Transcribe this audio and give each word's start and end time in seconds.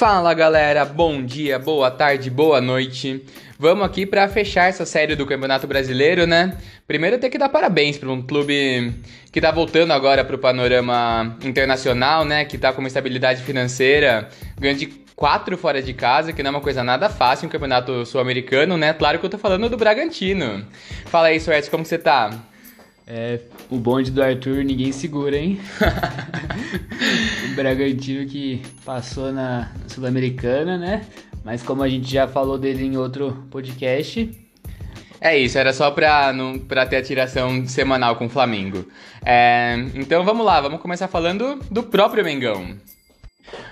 Fala 0.00 0.32
galera, 0.32 0.82
bom 0.82 1.22
dia, 1.22 1.58
boa 1.58 1.90
tarde, 1.90 2.30
boa 2.30 2.58
noite. 2.58 3.22
Vamos 3.58 3.84
aqui 3.84 4.06
para 4.06 4.26
fechar 4.28 4.70
essa 4.70 4.86
série 4.86 5.14
do 5.14 5.26
Campeonato 5.26 5.66
Brasileiro, 5.66 6.26
né? 6.26 6.56
Primeiro 6.86 7.18
ter 7.18 7.28
que 7.28 7.36
dar 7.36 7.50
parabéns 7.50 7.98
para 7.98 8.08
um 8.08 8.22
clube 8.22 8.94
que 9.30 9.42
tá 9.42 9.50
voltando 9.50 9.92
agora 9.92 10.24
para 10.24 10.34
o 10.34 10.38
panorama 10.38 11.36
internacional, 11.44 12.24
né? 12.24 12.46
Que 12.46 12.56
tá 12.56 12.72
com 12.72 12.78
uma 12.78 12.88
estabilidade 12.88 13.42
financeira, 13.42 14.30
ganhando 14.58 14.78
de 14.78 14.86
quatro 15.14 15.58
fora 15.58 15.82
de 15.82 15.92
casa, 15.92 16.32
que 16.32 16.42
não 16.42 16.48
é 16.48 16.52
uma 16.52 16.62
coisa 16.62 16.82
nada 16.82 17.10
fácil 17.10 17.46
um 17.46 17.50
campeonato 17.50 18.06
sul-americano, 18.06 18.78
né? 18.78 18.94
Claro 18.94 19.18
que 19.18 19.26
eu 19.26 19.30
tô 19.30 19.36
falando 19.36 19.68
do 19.68 19.76
Bragantino. 19.76 20.64
Fala 21.04 21.26
aí, 21.26 21.38
Suétes, 21.38 21.68
como 21.68 21.84
você 21.84 21.98
tá? 21.98 22.30
É, 23.12 23.40
o 23.68 23.76
bonde 23.76 24.08
do 24.12 24.22
Arthur 24.22 24.62
ninguém 24.62 24.92
segura, 24.92 25.36
hein? 25.36 25.60
Bragantino 27.62 28.26
que 28.26 28.62
passou 28.86 29.30
na 29.30 29.70
Sul-Americana, 29.86 30.78
né? 30.78 31.04
Mas 31.44 31.62
como 31.62 31.82
a 31.82 31.88
gente 31.88 32.10
já 32.10 32.26
falou 32.26 32.56
dele 32.56 32.84
em 32.84 32.96
outro 32.96 33.46
podcast. 33.50 34.30
É 35.20 35.36
isso, 35.36 35.58
era 35.58 35.70
só 35.74 35.90
pra, 35.90 36.32
não, 36.32 36.58
pra 36.58 36.86
ter 36.86 36.96
a 36.96 37.02
tiração 37.02 37.66
semanal 37.66 38.16
com 38.16 38.24
o 38.24 38.30
Flamengo. 38.30 38.86
É, 39.22 39.74
então 39.94 40.24
vamos 40.24 40.46
lá, 40.46 40.58
vamos 40.62 40.80
começar 40.80 41.06
falando 41.08 41.60
do 41.70 41.82
próprio 41.82 42.24
Mengão. 42.24 42.76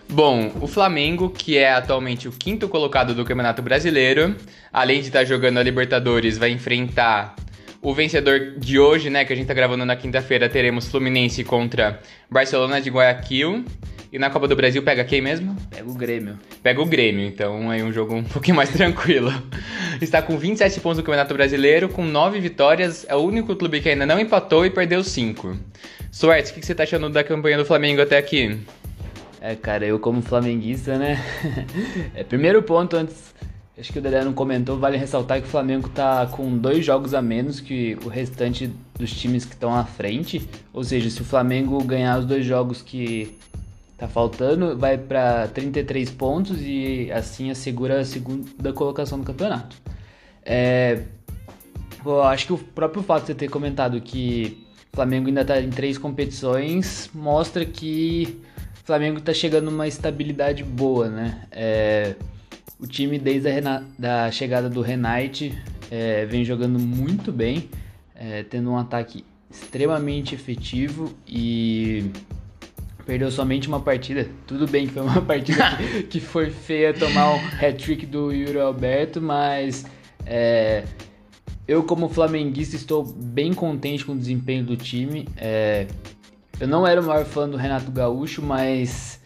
Bom, 0.07 0.53
o 0.61 0.67
Flamengo, 0.67 1.31
que 1.31 1.57
é 1.57 1.73
atualmente 1.73 2.29
o 2.29 2.33
quinto 2.33 2.69
colocado 2.69 3.15
do 3.15 3.25
Campeonato 3.25 3.63
Brasileiro, 3.63 4.37
além 4.71 5.01
de 5.01 5.07
estar 5.07 5.25
jogando 5.25 5.59
a 5.59 5.63
Libertadores, 5.63 6.37
vai 6.37 6.51
enfrentar 6.51 7.35
o 7.81 7.95
vencedor 7.95 8.55
de 8.59 8.79
hoje, 8.79 9.09
né, 9.09 9.25
que 9.25 9.33
a 9.33 9.37
gente 9.37 9.47
tá 9.47 9.55
gravando 9.55 9.85
na 9.85 9.97
quinta-feira, 9.97 10.49
teremos 10.49 10.89
Fluminense 10.89 11.45
contra 11.45 12.01
Barcelona 12.31 12.81
de 12.81 12.91
Guayaquil. 12.91 13.65
E 14.11 14.19
na 14.19 14.31
Copa 14.31 14.49
do 14.49 14.57
Brasil 14.57 14.83
pega 14.83 15.05
quem 15.05 15.21
mesmo? 15.21 15.55
Pega 15.71 15.89
o 15.89 15.93
Grêmio. 15.93 16.39
Pega 16.63 16.81
o 16.81 16.87
Grêmio, 16.87 17.27
então 17.27 17.71
é 17.71 17.85
um 17.85 17.93
jogo 17.93 18.15
um 18.15 18.25
pouquinho 18.25 18.57
mais 18.57 18.71
tranquilo. 18.73 19.31
Está 20.01 20.23
com 20.23 20.39
27 20.39 20.81
pontos 20.81 20.99
no 20.99 21.05
Campeonato 21.05 21.35
Brasileiro, 21.35 21.91
com 21.91 22.05
9 22.05 22.41
vitórias, 22.41 23.05
é 23.07 23.15
o 23.15 23.19
único 23.19 23.55
clube 23.55 23.83
que 23.83 23.89
ainda 23.91 24.07
não 24.07 24.19
empatou 24.19 24.65
e 24.65 24.71
perdeu 24.71 25.05
5. 25.05 25.57
Suertes, 26.11 26.51
o 26.51 26.55
que 26.55 26.65
você 26.65 26.73
está 26.73 26.85
achando 26.85 27.11
da 27.11 27.23
campanha 27.23 27.59
do 27.59 27.67
Flamengo 27.67 28.01
até 28.01 28.17
aqui? 28.17 28.59
É, 29.43 29.55
cara, 29.55 29.85
eu 29.85 29.99
como 29.99 30.23
flamenguista, 30.23 30.97
né? 30.97 31.23
é, 32.17 32.25
primeiro 32.25 32.63
ponto, 32.63 32.97
antes 32.97 33.35
acho 33.79 33.93
que 33.93 33.99
o 33.99 34.03
Dedé 34.03 34.25
não 34.25 34.33
comentou, 34.33 34.79
vale 34.79 34.97
ressaltar 34.97 35.41
que 35.41 35.47
o 35.47 35.51
Flamengo 35.51 35.89
tá 35.89 36.27
com 36.27 36.57
dois 36.59 36.85
jogos 36.85 37.15
a 37.15 37.23
menos 37.23 37.61
que 37.61 37.97
o 38.05 38.09
restante 38.09 38.73
dos 38.99 39.13
times 39.13 39.45
que 39.45 39.55
estão 39.55 39.75
à 39.75 39.85
frente. 39.85 40.49
Ou 40.73 40.83
seja, 40.83 41.09
se 41.09 41.23
o 41.23 41.25
Flamengo 41.25 41.83
ganhar 41.85 42.19
os 42.19 42.27
dois 42.27 42.45
jogos 42.45 42.83
que 42.83 43.39
tá 43.97 44.09
faltando, 44.09 44.77
vai 44.77 44.99
para 44.99 45.49
33 45.49 46.11
pontos 46.11 46.59
e 46.61 47.11
assim 47.13 47.51
assegura 47.51 48.01
a 48.01 48.05
segunda 48.05 48.73
colocação 48.73 49.19
do 49.19 49.25
campeonato. 49.25 49.77
É, 50.45 51.03
eu 52.05 52.23
acho 52.23 52.47
que 52.47 52.53
o 52.53 52.59
próprio 52.59 53.03
fato 53.03 53.23
de 53.23 53.27
você 53.29 53.35
ter 53.35 53.49
comentado 53.49 54.01
que 54.01 54.65
o 54.93 54.97
Flamengo 54.97 55.29
ainda 55.29 55.43
está 55.43 55.61
em 55.61 55.71
três 55.71 55.99
competições 55.99 57.11
mostra 57.13 57.65
que 57.65 58.41
o 58.83 58.87
Flamengo 58.87 59.19
está 59.19 59.35
chegando 59.35 59.71
numa 59.71 59.87
estabilidade 59.87 60.63
boa, 60.65 61.09
né? 61.09 61.43
É, 61.51 62.15
o 62.79 62.87
time, 62.87 63.19
desde 63.19 63.49
a 63.49 63.83
da 63.99 64.31
chegada 64.31 64.69
do 64.69 64.81
Renate, 64.81 65.57
é, 65.91 66.25
vem 66.27 66.45
jogando 66.45 66.79
muito 66.79 67.33
bem, 67.33 67.69
é, 68.15 68.43
tendo 68.43 68.71
um 68.71 68.79
ataque 68.79 69.25
extremamente 69.51 70.35
efetivo 70.35 71.13
e 71.27 72.11
perdeu 73.05 73.31
somente 73.31 73.67
uma 73.69 73.81
partida. 73.81 74.29
Tudo 74.47 74.67
bem 74.67 74.87
que 74.87 74.93
foi 74.93 75.03
uma 75.03 75.21
partida 75.23 75.77
que, 75.77 76.03
que 76.05 76.21
foi 76.21 76.51
feia 76.51 76.93
tomar 76.93 77.35
um 77.35 77.39
hat-trick 77.61 78.05
do 78.07 78.31
Yuri 78.31 78.61
Alberto, 78.61 79.21
mas 79.21 79.85
é, 80.27 80.85
eu, 81.67 81.83
como 81.83 82.09
flamenguista, 82.09 82.77
estou 82.77 83.05
bem 83.05 83.53
contente 83.53 84.05
com 84.05 84.13
o 84.13 84.17
desempenho 84.17 84.65
do 84.65 84.77
time. 84.77 85.27
É, 85.37 85.87
eu 86.61 86.69
não 86.69 86.87
era 86.87 87.01
o 87.01 87.05
maior 87.05 87.25
fã 87.25 87.49
do 87.49 87.57
Renato 87.57 87.91
Gaúcho, 87.91 88.43
mas 88.43 89.18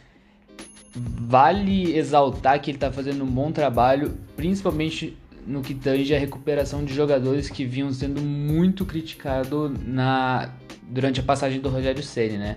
vale 0.94 1.96
exaltar 1.96 2.60
que 2.60 2.70
ele 2.70 2.76
está 2.76 2.92
fazendo 2.92 3.24
um 3.24 3.26
bom 3.26 3.50
trabalho, 3.50 4.16
principalmente 4.36 5.16
no 5.46 5.62
que 5.62 5.74
tange 5.74 6.14
a 6.14 6.18
recuperação 6.18 6.84
de 6.84 6.94
jogadores 6.94 7.48
que 7.50 7.64
vinham 7.64 7.92
sendo 7.92 8.20
muito 8.20 8.84
criticados 8.84 9.72
na 9.84 10.50
durante 10.82 11.20
a 11.20 11.22
passagem 11.22 11.60
do 11.60 11.68
Rogério 11.68 12.02
Ceni, 12.02 12.36
né? 12.36 12.56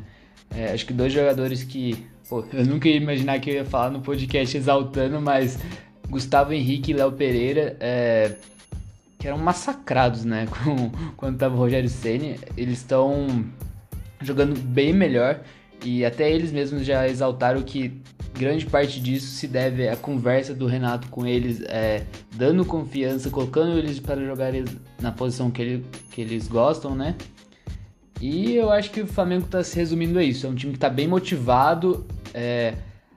É, 0.53 0.71
acho 0.73 0.85
que 0.85 0.93
dois 0.93 1.11
jogadores 1.11 1.63
que 1.63 2.05
pô, 2.29 2.43
eu 2.53 2.65
nunca 2.65 2.87
ia 2.87 2.97
imaginar 2.97 3.39
que 3.39 3.49
eu 3.49 3.55
ia 3.55 3.65
falar 3.65 3.89
no 3.89 4.01
podcast 4.01 4.55
exaltando, 4.55 5.19
mas 5.21 5.57
Gustavo 6.09 6.53
Henrique 6.53 6.91
e 6.91 6.93
Léo 6.93 7.11
Pereira 7.13 7.77
é, 7.79 8.35
que 9.17 9.27
eram 9.27 9.37
massacrados, 9.37 10.25
né? 10.25 10.47
Com, 10.51 10.91
quando 11.15 11.37
tava 11.37 11.55
o 11.55 11.57
Rogério 11.57 11.89
Ceni, 11.89 12.37
eles 12.57 12.79
estão 12.79 13.45
jogando 14.21 14.59
bem 14.59 14.93
melhor 14.93 15.41
e 15.85 16.03
até 16.03 16.31
eles 16.31 16.51
mesmos 16.51 16.83
já 16.83 17.07
exaltaram 17.07 17.61
que 17.61 18.01
grande 18.33 18.65
parte 18.65 18.99
disso 18.99 19.27
se 19.27 19.47
deve 19.47 19.87
à 19.87 19.95
conversa 19.95 20.53
do 20.53 20.65
Renato 20.65 21.07
com 21.09 21.25
eles, 21.25 21.61
é, 21.67 22.03
dando 22.35 22.65
confiança, 22.65 23.29
colocando 23.29 23.77
eles 23.77 23.99
para 23.99 24.23
jogar 24.25 24.51
na 24.99 25.11
posição 25.11 25.49
que, 25.49 25.61
ele, 25.61 25.85
que 26.11 26.21
eles 26.21 26.47
gostam, 26.47 26.95
né? 26.95 27.15
E 28.19 28.55
eu 28.55 28.71
acho 28.71 28.91
que 28.91 29.01
o 29.01 29.07
Flamengo 29.07 29.45
está 29.45 29.63
se 29.63 29.75
resumindo 29.75 30.17
a 30.17 30.23
isso. 30.23 30.47
É 30.47 30.49
um 30.49 30.55
time 30.55 30.71
que 30.71 30.77
está 30.77 30.89
bem 30.89 31.07
motivado. 31.07 32.05
É, 32.33 32.73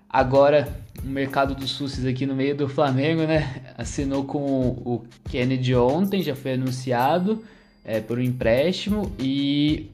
agora, 0.09 0.69
o 1.03 1.07
mercado 1.07 1.55
dos 1.55 1.71
SUSs 1.71 2.05
aqui 2.05 2.27
no 2.27 2.35
meio 2.35 2.55
do 2.55 2.69
Flamengo, 2.69 3.23
né? 3.23 3.63
Assinou 3.79 4.25
com 4.25 4.41
o 4.41 5.05
Kennedy 5.31 5.75
ontem, 5.75 6.23
já 6.23 6.35
foi 6.35 6.55
anunciado 6.55 7.43
é, 7.85 8.01
por 8.01 8.19
um 8.19 8.23
empréstimo. 8.23 9.13
E 9.19 9.91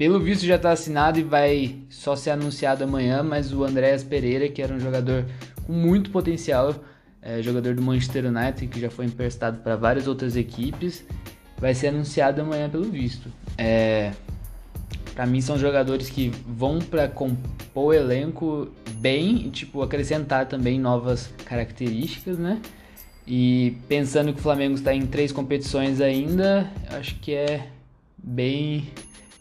pelo 0.00 0.18
visto 0.18 0.46
já 0.46 0.56
está 0.56 0.72
assinado 0.72 1.20
e 1.20 1.22
vai 1.22 1.76
só 1.90 2.16
ser 2.16 2.30
anunciado 2.30 2.82
amanhã, 2.82 3.22
mas 3.22 3.52
o 3.52 3.62
Andréas 3.62 4.02
Pereira, 4.02 4.48
que 4.48 4.62
era 4.62 4.72
um 4.72 4.80
jogador 4.80 5.26
com 5.66 5.74
muito 5.74 6.08
potencial, 6.08 6.74
é, 7.20 7.42
jogador 7.42 7.74
do 7.74 7.82
Manchester 7.82 8.24
United, 8.24 8.66
que 8.68 8.80
já 8.80 8.88
foi 8.88 9.04
emprestado 9.04 9.62
para 9.62 9.76
várias 9.76 10.08
outras 10.08 10.36
equipes, 10.36 11.04
vai 11.58 11.74
ser 11.74 11.88
anunciado 11.88 12.40
amanhã 12.40 12.70
pelo 12.70 12.84
visto. 12.84 13.30
É, 13.58 14.12
para 15.14 15.26
mim 15.26 15.42
são 15.42 15.58
jogadores 15.58 16.08
que 16.08 16.32
vão 16.46 16.78
para 16.78 17.06
compor 17.06 17.88
o 17.88 17.92
elenco 17.92 18.70
bem 18.92 19.48
e 19.48 19.50
tipo 19.50 19.82
acrescentar 19.82 20.46
também 20.46 20.80
novas 20.80 21.30
características, 21.44 22.38
né? 22.38 22.58
E 23.26 23.76
pensando 23.86 24.32
que 24.32 24.38
o 24.38 24.42
Flamengo 24.42 24.76
está 24.76 24.94
em 24.94 25.06
três 25.06 25.30
competições 25.30 26.00
ainda, 26.00 26.72
acho 26.88 27.16
que 27.16 27.34
é 27.34 27.66
bem 28.16 28.88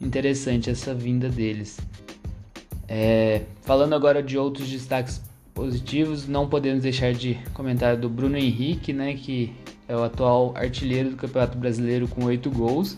interessante 0.01 0.69
essa 0.69 0.93
vinda 0.93 1.29
deles. 1.29 1.79
É, 2.87 3.43
falando 3.61 3.93
agora 3.93 4.23
de 4.23 4.37
outros 4.37 4.67
destaques 4.69 5.21
positivos, 5.53 6.27
não 6.27 6.47
podemos 6.47 6.83
deixar 6.83 7.13
de 7.13 7.37
comentar 7.53 7.97
do 7.97 8.09
Bruno 8.09 8.37
Henrique, 8.37 8.93
né, 8.93 9.13
que 9.13 9.53
é 9.87 9.95
o 9.95 10.03
atual 10.03 10.53
artilheiro 10.55 11.11
do 11.11 11.15
Campeonato 11.15 11.57
Brasileiro 11.57 12.07
com 12.07 12.25
8 12.25 12.49
gols. 12.49 12.97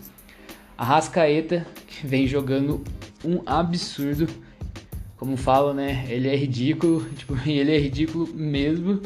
A 0.78 0.84
Rascaeta, 0.84 1.66
que 1.86 2.06
vem 2.06 2.26
jogando 2.26 2.82
um 3.24 3.40
absurdo. 3.44 4.26
Como 5.16 5.36
falo, 5.36 5.72
né, 5.72 6.06
ele 6.08 6.28
é 6.28 6.36
ridículo, 6.36 7.04
tipo, 7.16 7.36
ele 7.46 7.74
é 7.74 7.78
ridículo 7.78 8.26
mesmo. 8.34 9.00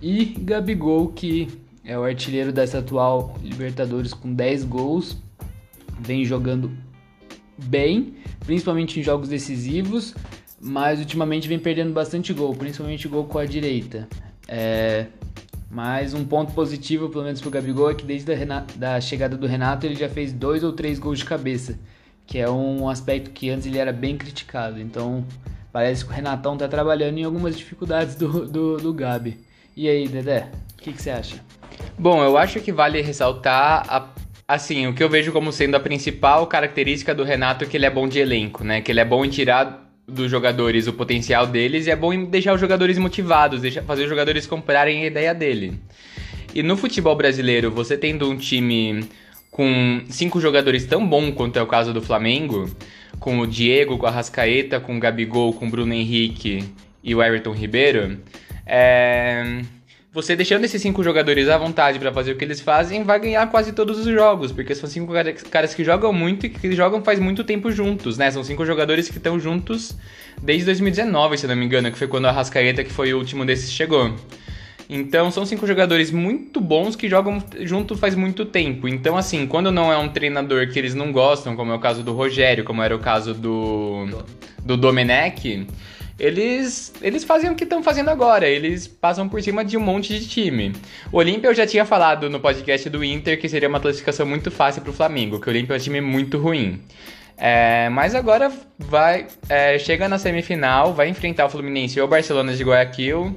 E 0.00 0.24
Gabigol, 0.24 1.08
que 1.08 1.48
é 1.84 1.98
o 1.98 2.04
artilheiro 2.04 2.52
dessa 2.52 2.78
atual 2.78 3.34
Libertadores 3.42 4.14
com 4.14 4.32
10 4.32 4.64
gols, 4.64 5.16
vem 6.00 6.24
jogando 6.24 6.70
bem, 7.64 8.14
principalmente 8.44 8.98
em 8.98 9.02
jogos 9.02 9.28
decisivos, 9.28 10.14
mas 10.60 10.98
ultimamente 10.98 11.48
vem 11.48 11.58
perdendo 11.58 11.92
bastante 11.92 12.32
gol, 12.32 12.54
principalmente 12.54 13.08
gol 13.08 13.24
com 13.24 13.38
a 13.38 13.44
direita. 13.44 14.08
É, 14.46 15.06
mas 15.70 16.12
um 16.12 16.24
ponto 16.24 16.52
positivo, 16.52 17.08
pelo 17.08 17.24
menos 17.24 17.40
pro 17.40 17.50
Gabigol, 17.50 17.90
é 17.90 17.94
que 17.94 18.04
desde 18.04 18.32
a 18.32 18.36
Renato, 18.36 18.76
da 18.76 19.00
chegada 19.00 19.36
do 19.36 19.46
Renato 19.46 19.86
ele 19.86 19.94
já 19.94 20.08
fez 20.08 20.32
dois 20.32 20.64
ou 20.64 20.72
três 20.72 20.98
gols 20.98 21.20
de 21.20 21.24
cabeça, 21.24 21.78
que 22.26 22.38
é 22.38 22.50
um 22.50 22.88
aspecto 22.88 23.30
que 23.30 23.48
antes 23.50 23.66
ele 23.66 23.78
era 23.78 23.92
bem 23.92 24.16
criticado. 24.16 24.80
Então 24.80 25.24
parece 25.72 26.04
que 26.04 26.10
o 26.10 26.14
Renatão 26.14 26.56
tá 26.56 26.66
trabalhando 26.66 27.18
em 27.18 27.24
algumas 27.24 27.56
dificuldades 27.56 28.16
do, 28.16 28.46
do, 28.46 28.76
do 28.78 28.92
Gabi. 28.92 29.38
E 29.76 29.88
aí, 29.88 30.08
Dedé, 30.08 30.50
o 30.74 30.82
que, 30.82 30.92
que 30.92 31.00
você 31.00 31.10
acha? 31.10 31.36
Bom, 31.96 32.22
eu 32.24 32.36
acho 32.36 32.60
que 32.60 32.72
vale 32.72 33.00
ressaltar 33.00 33.86
a 33.88 34.00
Assim, 34.50 34.88
o 34.88 34.92
que 34.92 35.00
eu 35.00 35.08
vejo 35.08 35.30
como 35.30 35.52
sendo 35.52 35.76
a 35.76 35.80
principal 35.80 36.44
característica 36.44 37.14
do 37.14 37.22
Renato 37.22 37.62
é 37.62 37.68
que 37.68 37.76
ele 37.76 37.86
é 37.86 37.90
bom 37.90 38.08
de 38.08 38.18
elenco, 38.18 38.64
né? 38.64 38.80
Que 38.80 38.90
ele 38.90 38.98
é 38.98 39.04
bom 39.04 39.24
em 39.24 39.28
tirar 39.28 39.88
dos 40.08 40.28
jogadores 40.28 40.88
o 40.88 40.92
potencial 40.92 41.46
deles 41.46 41.86
e 41.86 41.90
é 41.92 41.94
bom 41.94 42.12
em 42.12 42.24
deixar 42.24 42.52
os 42.52 42.60
jogadores 42.60 42.98
motivados, 42.98 43.60
deixar, 43.60 43.84
fazer 43.84 44.02
os 44.02 44.08
jogadores 44.08 44.48
comprarem 44.48 45.04
a 45.04 45.06
ideia 45.06 45.32
dele. 45.32 45.78
E 46.52 46.64
no 46.64 46.76
futebol 46.76 47.14
brasileiro, 47.14 47.70
você 47.70 47.96
tendo 47.96 48.28
um 48.28 48.36
time 48.36 49.04
com 49.52 50.02
cinco 50.08 50.40
jogadores 50.40 50.84
tão 50.84 51.06
bom 51.06 51.30
quanto 51.30 51.56
é 51.56 51.62
o 51.62 51.66
caso 51.68 51.94
do 51.94 52.02
Flamengo, 52.02 52.68
com 53.20 53.38
o 53.38 53.46
Diego, 53.46 53.98
com 53.98 54.06
a 54.08 54.10
Rascaeta, 54.10 54.80
com 54.80 54.96
o 54.96 54.98
Gabigol, 54.98 55.52
com 55.52 55.68
o 55.68 55.70
Bruno 55.70 55.94
Henrique 55.94 56.64
e 57.04 57.14
o 57.14 57.22
Everton 57.22 57.52
Ribeiro, 57.52 58.18
É 58.66 59.62
você 60.12 60.34
deixando 60.34 60.64
esses 60.64 60.82
cinco 60.82 61.04
jogadores 61.04 61.48
à 61.48 61.56
vontade 61.56 61.98
para 61.98 62.12
fazer 62.12 62.32
o 62.32 62.36
que 62.36 62.44
eles 62.44 62.60
fazem, 62.60 63.04
vai 63.04 63.20
ganhar 63.20 63.46
quase 63.48 63.72
todos 63.72 64.00
os 64.00 64.06
jogos, 64.06 64.50
porque 64.50 64.74
são 64.74 64.88
cinco 64.88 65.12
caras 65.50 65.72
que 65.72 65.84
jogam 65.84 66.12
muito 66.12 66.46
e 66.46 66.48
que 66.48 66.72
jogam 66.72 67.02
faz 67.02 67.20
muito 67.20 67.44
tempo 67.44 67.70
juntos, 67.70 68.18
né? 68.18 68.28
São 68.30 68.42
cinco 68.42 68.66
jogadores 68.66 69.08
que 69.08 69.18
estão 69.18 69.38
juntos 69.38 69.96
desde 70.42 70.64
2019, 70.64 71.38
se 71.38 71.46
não 71.46 71.54
me 71.54 71.64
engano, 71.64 71.92
que 71.92 71.98
foi 71.98 72.08
quando 72.08 72.26
a 72.26 72.32
Rascaeta, 72.32 72.82
que 72.82 72.90
foi 72.90 73.14
o 73.14 73.18
último 73.18 73.44
desses, 73.44 73.70
chegou. 73.70 74.12
Então 74.92 75.30
são 75.30 75.46
cinco 75.46 75.64
jogadores 75.68 76.10
muito 76.10 76.60
bons 76.60 76.96
que 76.96 77.08
jogam 77.08 77.40
junto 77.60 77.96
faz 77.96 78.16
muito 78.16 78.44
tempo. 78.44 78.88
Então, 78.88 79.16
assim, 79.16 79.46
quando 79.46 79.70
não 79.70 79.92
é 79.92 79.96
um 79.96 80.08
treinador 80.08 80.68
que 80.68 80.76
eles 80.76 80.96
não 80.96 81.12
gostam, 81.12 81.54
como 81.54 81.70
é 81.70 81.74
o 81.76 81.78
caso 81.78 82.02
do 82.02 82.12
Rogério, 82.12 82.64
como 82.64 82.82
era 82.82 82.96
o 82.96 82.98
caso 82.98 83.32
do, 83.32 84.08
do 84.64 84.76
Domenech, 84.76 85.68
eles, 86.20 86.92
eles 87.00 87.24
fazem 87.24 87.50
o 87.50 87.54
que 87.54 87.64
estão 87.64 87.82
fazendo 87.82 88.10
agora, 88.10 88.46
eles 88.46 88.86
passam 88.86 89.26
por 89.26 89.42
cima 89.42 89.64
de 89.64 89.76
um 89.76 89.80
monte 89.80 90.18
de 90.18 90.28
time. 90.28 90.72
O 91.10 91.16
Olímpia 91.16 91.48
eu 91.48 91.54
já 91.54 91.66
tinha 91.66 91.84
falado 91.86 92.28
no 92.28 92.38
podcast 92.38 92.88
do 92.90 93.02
Inter 93.02 93.40
que 93.40 93.48
seria 93.48 93.68
uma 93.68 93.80
classificação 93.80 94.26
muito 94.26 94.50
fácil 94.50 94.82
para 94.82 94.90
o 94.90 94.92
Flamengo, 94.92 95.40
que 95.40 95.48
o 95.48 95.50
Olímpia 95.50 95.74
é 95.74 95.76
um 95.78 95.80
time 95.80 96.00
muito 96.00 96.36
ruim. 96.36 96.82
É, 97.38 97.88
mas 97.88 98.14
agora 98.14 98.52
vai 98.78 99.26
é, 99.48 99.78
chega 99.78 100.06
na 100.10 100.18
semifinal, 100.18 100.92
vai 100.92 101.08
enfrentar 101.08 101.46
o 101.46 101.48
Fluminense 101.48 101.98
ou 101.98 102.06
o 102.06 102.10
Barcelona 102.10 102.52
de 102.52 102.62
Guayaquil. 102.62 103.34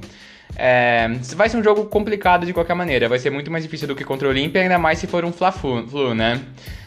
É, 0.54 1.08
vai 1.34 1.48
ser 1.48 1.56
um 1.56 1.64
jogo 1.64 1.86
complicado 1.86 2.44
de 2.44 2.52
qualquer 2.52 2.74
maneira, 2.74 3.08
vai 3.08 3.18
ser 3.18 3.30
muito 3.30 3.50
mais 3.50 3.64
difícil 3.64 3.88
do 3.88 3.96
que 3.96 4.04
contra 4.04 4.28
o 4.28 4.30
Olímpia, 4.30 4.60
ainda 4.60 4.78
mais 4.78 4.98
se 4.98 5.06
for 5.06 5.24
um 5.24 5.32
Fla-Flu, 5.32 6.14
né? 6.14 6.40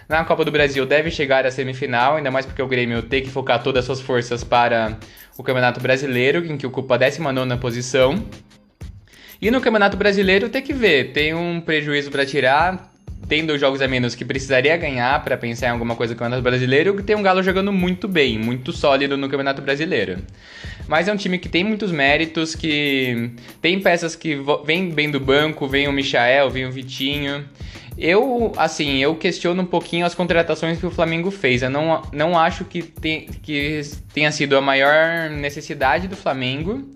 Na 0.10 0.24
Copa 0.24 0.46
do 0.46 0.52
Brasil 0.52 0.86
deve 0.86 1.12
chegar 1.12 1.46
à 1.46 1.52
semifinal, 1.52 2.16
ainda 2.16 2.32
mais 2.32 2.46
porque 2.46 2.62
o 2.62 2.68
Grêmio 2.68 3.02
tem 3.02 3.22
que 3.22 3.30
focar 3.30 3.62
todas 3.62 3.80
as 3.82 3.86
suas 3.86 4.00
forças 4.00 4.42
para 4.42 4.98
o 5.38 5.44
Campeonato 5.44 5.82
Brasileiro, 5.82 6.46
em 6.46 6.56
que 6.56 6.66
ocupa 6.66 6.96
a 6.96 6.98
19 6.98 7.58
posição. 7.58 8.24
E 9.42 9.52
no 9.52 9.60
Campeonato 9.60 9.98
Brasileiro 9.98 10.48
tem 10.48 10.62
que 10.62 10.74
ver, 10.74 11.12
tem 11.12 11.34
um 11.34 11.60
prejuízo 11.60 12.10
para 12.10 12.26
tirar, 12.26 12.90
tem 13.28 13.46
dois 13.46 13.60
jogos 13.60 13.82
a 13.82 13.88
menos 13.88 14.16
que 14.16 14.24
precisaria 14.24 14.78
ganhar 14.78 15.22
para 15.26 15.36
pensar 15.36 15.68
em 15.68 15.72
alguma 15.72 15.94
coisa 15.94 16.14
no 16.14 16.18
Campeonato 16.18 16.42
Brasileiro, 16.42 17.04
tem 17.04 17.16
um 17.16 17.22
Galo 17.22 17.44
jogando 17.44 17.74
muito 17.74 18.08
bem, 18.08 18.40
muito 18.40 18.72
sólido 18.72 19.18
no 19.18 19.28
Campeonato 19.28 19.62
Brasileiro. 19.62 20.20
Mas 20.88 21.08
é 21.08 21.14
um 21.14 21.18
time 21.18 21.38
que 21.38 21.50
tem 21.50 21.64
muitos 21.64 21.92
méritos, 21.92 22.56
que 22.56 23.32
tem 23.62 23.80
peças 23.80 24.16
que 24.16 24.38
vêm 24.66 24.90
bem 24.90 25.12
do 25.12 25.20
banco, 25.20 25.68
vem 25.68 25.88
o 25.88 25.92
Michael, 25.92 26.50
vem 26.50 26.66
o 26.66 26.72
Vitinho. 26.72 27.46
Eu, 27.98 28.52
assim, 28.56 28.98
eu 28.98 29.16
questiono 29.16 29.64
um 29.64 29.66
pouquinho 29.66 30.06
as 30.06 30.14
contratações 30.14 30.80
que 30.80 30.86
o 30.86 30.92
Flamengo 30.92 31.32
fez. 31.32 31.64
Eu 31.64 31.70
não, 31.70 32.02
não 32.14 32.38
acho 32.38 32.64
que, 32.64 32.84
que 33.42 33.82
tenha 34.14 34.32
sido 34.32 34.56
a 34.56 34.62
maior 34.62 35.30
necessidade 35.32 36.08
do 36.08 36.16
Flamengo. 36.16 36.88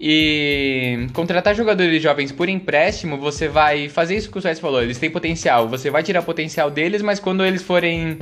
E 0.00 1.06
contratar 1.14 1.54
jogadores 1.54 2.02
jovens 2.02 2.30
por 2.30 2.48
empréstimo, 2.48 3.16
você 3.16 3.48
vai 3.48 3.88
fazer 3.88 4.16
isso 4.16 4.30
que 4.30 4.38
o 4.38 4.40
Suárez 4.40 4.60
falou, 4.60 4.82
eles 4.82 4.98
têm 4.98 5.10
potencial. 5.10 5.68
Você 5.68 5.90
vai 5.90 6.02
tirar 6.02 6.22
potencial 6.22 6.70
deles, 6.70 7.02
mas 7.02 7.18
quando 7.18 7.44
eles 7.44 7.62
forem 7.62 8.18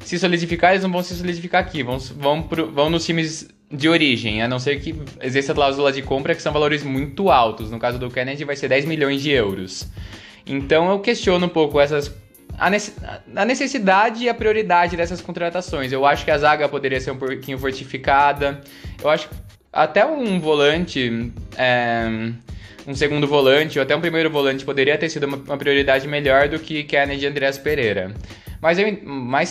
se 0.00 0.18
solidificar, 0.18 0.72
eles 0.72 0.82
não 0.82 0.92
vão 0.92 1.02
se 1.02 1.14
solidificar 1.14 1.62
aqui. 1.62 1.82
Vão, 1.82 1.98
vão, 1.98 2.42
pro, 2.42 2.70
vão 2.70 2.90
nos 2.90 3.04
times 3.06 3.48
de 3.70 3.88
origem, 3.88 4.42
a 4.42 4.48
não 4.48 4.58
ser 4.58 4.80
que 4.80 4.94
exista 5.20 5.54
cláusula 5.54 5.92
de 5.92 6.02
compra, 6.02 6.34
que 6.34 6.42
são 6.42 6.52
valores 6.52 6.82
muito 6.82 7.30
altos. 7.30 7.70
No 7.70 7.78
caso 7.78 7.98
do 7.98 8.10
Kennedy, 8.10 8.44
vai 8.44 8.56
ser 8.56 8.68
10 8.68 8.84
milhões 8.84 9.22
de 9.22 9.30
euros. 9.30 9.88
Então 10.46 10.90
eu 10.90 11.00
questiono 11.00 11.46
um 11.46 11.48
pouco 11.48 11.80
essas 11.80 12.12
a 12.56 13.44
necessidade 13.44 14.24
e 14.24 14.28
a 14.28 14.34
prioridade 14.34 14.96
dessas 14.96 15.20
contratações. 15.20 15.90
Eu 15.90 16.06
acho 16.06 16.24
que 16.24 16.30
a 16.30 16.38
zaga 16.38 16.68
poderia 16.68 17.00
ser 17.00 17.10
um 17.10 17.16
pouquinho 17.16 17.58
fortificada. 17.58 18.60
Eu 19.02 19.10
acho 19.10 19.28
que 19.28 19.34
até 19.72 20.06
um 20.06 20.38
volante, 20.38 21.32
é, 21.56 22.30
um 22.86 22.94
segundo 22.94 23.26
volante 23.26 23.78
ou 23.78 23.82
até 23.82 23.94
um 23.96 24.00
primeiro 24.00 24.30
volante 24.30 24.64
poderia 24.64 24.98
ter 24.98 25.08
sido 25.08 25.24
uma, 25.24 25.36
uma 25.36 25.56
prioridade 25.56 26.06
melhor 26.06 26.48
do 26.48 26.58
que 26.58 26.84
Kennedy 26.84 27.24
e 27.24 27.28
Andreas 27.28 27.58
Pereira. 27.58 28.14
Mas, 28.60 28.78
eu, 28.78 28.86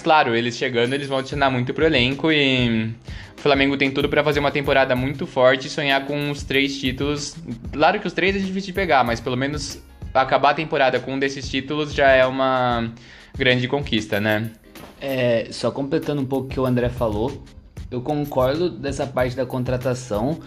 claro, 0.03 0.35
eles 0.35 0.57
chegando, 0.57 0.93
eles 0.93 1.07
vão 1.07 1.19
adicionar 1.19 1.51
muito 1.51 1.73
pro 1.73 1.85
elenco 1.85 2.31
e 2.31 2.91
o 3.37 3.41
Flamengo 3.41 3.77
tem 3.77 3.91
tudo 3.91 4.09
para 4.09 4.23
fazer 4.23 4.39
uma 4.39 4.51
temporada 4.51 4.95
muito 4.95 5.27
forte 5.27 5.67
e 5.67 5.69
sonhar 5.69 6.05
com 6.05 6.31
os 6.31 6.43
três 6.43 6.79
títulos. 6.79 7.35
Claro 7.71 7.99
que 7.99 8.07
os 8.07 8.13
três 8.13 8.35
é 8.35 8.39
difícil 8.39 8.67
de 8.67 8.73
pegar, 8.73 9.03
mas 9.03 9.19
pelo 9.19 9.37
menos 9.37 9.79
acabar 10.13 10.51
a 10.51 10.53
temporada 10.53 10.99
com 10.99 11.13
um 11.13 11.19
desses 11.19 11.49
títulos 11.49 11.93
já 11.93 12.09
é 12.09 12.25
uma 12.25 12.91
grande 13.37 13.67
conquista, 13.67 14.19
né? 14.19 14.51
É, 14.99 15.47
só 15.51 15.69
completando 15.69 16.21
um 16.21 16.25
pouco 16.25 16.47
o 16.47 16.49
que 16.49 16.59
o 16.59 16.65
André 16.65 16.89
falou, 16.89 17.43
eu 17.91 18.01
concordo 18.01 18.69
dessa 18.69 19.05
parte 19.05 19.35
da 19.35 19.45
contratação, 19.45 20.39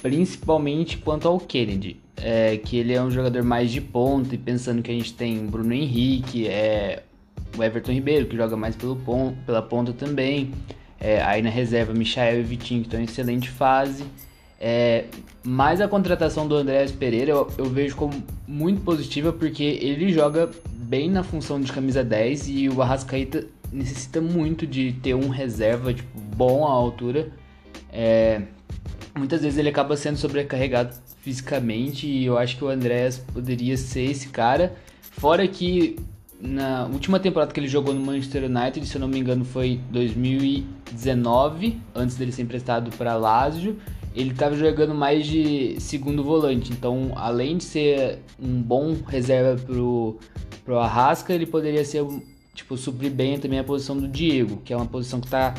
principalmente 0.00 0.96
quanto 0.96 1.28
ao 1.28 1.38
Kennedy, 1.38 2.00
é, 2.22 2.56
que 2.56 2.76
ele 2.76 2.92
é 2.92 3.02
um 3.02 3.10
jogador 3.10 3.42
mais 3.42 3.70
de 3.70 3.80
ponta 3.80 4.34
e 4.34 4.38
pensando 4.38 4.82
que 4.82 4.90
a 4.90 4.94
gente 4.94 5.12
tem 5.12 5.46
Bruno 5.46 5.72
Henrique, 5.72 6.46
é, 6.46 7.02
o 7.56 7.62
Everton 7.62 7.92
Ribeiro, 7.92 8.26
que 8.26 8.36
joga 8.36 8.56
mais 8.56 8.76
pelo 8.76 8.96
ponto, 8.96 9.36
pela 9.44 9.62
ponta 9.62 9.92
também, 9.92 10.52
é, 10.98 11.22
aí 11.22 11.42
na 11.42 11.50
reserva 11.50 11.92
Michael 11.92 12.40
e 12.40 12.42
Vitinho, 12.42 12.82
que 12.82 12.88
estão 12.88 13.00
em 13.00 13.04
excelente 13.04 13.48
fase. 13.48 14.04
É, 14.60 15.04
mas 15.42 15.80
a 15.80 15.88
contratação 15.88 16.46
do 16.46 16.54
Andréas 16.54 16.92
Pereira 16.92 17.30
eu, 17.30 17.50
eu, 17.56 17.64
vejo 17.64 17.96
como 17.96 18.22
muito 18.46 18.82
positiva 18.82 19.32
porque 19.32 19.62
ele 19.62 20.12
joga 20.12 20.50
bem 20.70 21.08
na 21.08 21.22
função 21.22 21.58
de 21.58 21.72
camisa 21.72 22.04
10 22.04 22.48
e 22.48 22.68
o 22.68 22.82
Arrascaeta 22.82 23.46
necessita 23.72 24.20
muito 24.20 24.66
de 24.66 24.92
ter 24.92 25.14
um 25.14 25.30
reserva 25.30 25.94
tipo, 25.94 26.20
bom 26.36 26.66
à 26.66 26.70
altura. 26.70 27.30
É, 27.90 28.42
muitas 29.16 29.40
vezes 29.40 29.58
ele 29.58 29.70
acaba 29.70 29.96
sendo 29.96 30.18
sobrecarregado 30.18 30.94
fisicamente 31.30 32.08
e 32.08 32.24
eu 32.24 32.36
acho 32.36 32.56
que 32.56 32.64
o 32.64 32.68
Andréas 32.68 33.18
poderia 33.18 33.76
ser 33.76 34.10
esse 34.10 34.28
cara. 34.30 34.74
Fora 35.12 35.46
que 35.46 35.96
na 36.40 36.86
última 36.86 37.20
temporada 37.20 37.52
que 37.52 37.60
ele 37.60 37.68
jogou 37.68 37.94
no 37.94 38.00
Manchester 38.00 38.44
United, 38.44 38.84
se 38.84 38.96
eu 38.96 39.00
não 39.00 39.06
me 39.06 39.20
engano, 39.20 39.44
foi 39.44 39.78
2019, 39.90 41.78
antes 41.94 42.16
dele 42.16 42.32
ser 42.32 42.42
emprestado 42.42 42.90
para 42.96 43.14
Lazio 43.14 43.76
ele 44.12 44.32
estava 44.32 44.56
jogando 44.56 44.92
mais 44.92 45.24
de 45.24 45.76
segundo 45.78 46.24
volante. 46.24 46.72
Então, 46.72 47.12
além 47.14 47.58
de 47.58 47.62
ser 47.62 48.18
um 48.42 48.60
bom 48.60 48.96
reserva 49.06 49.62
pro, 49.62 50.18
pro 50.64 50.80
Arrasca, 50.80 51.32
ele 51.32 51.46
poderia 51.46 51.84
ser, 51.84 52.04
tipo, 52.52 52.76
suprir 52.76 53.12
bem 53.12 53.38
também 53.38 53.60
a 53.60 53.64
posição 53.64 53.96
do 53.96 54.08
Diego, 54.08 54.60
que 54.64 54.72
é 54.72 54.76
uma 54.76 54.86
posição 54.86 55.20
que 55.20 55.28
está, 55.28 55.54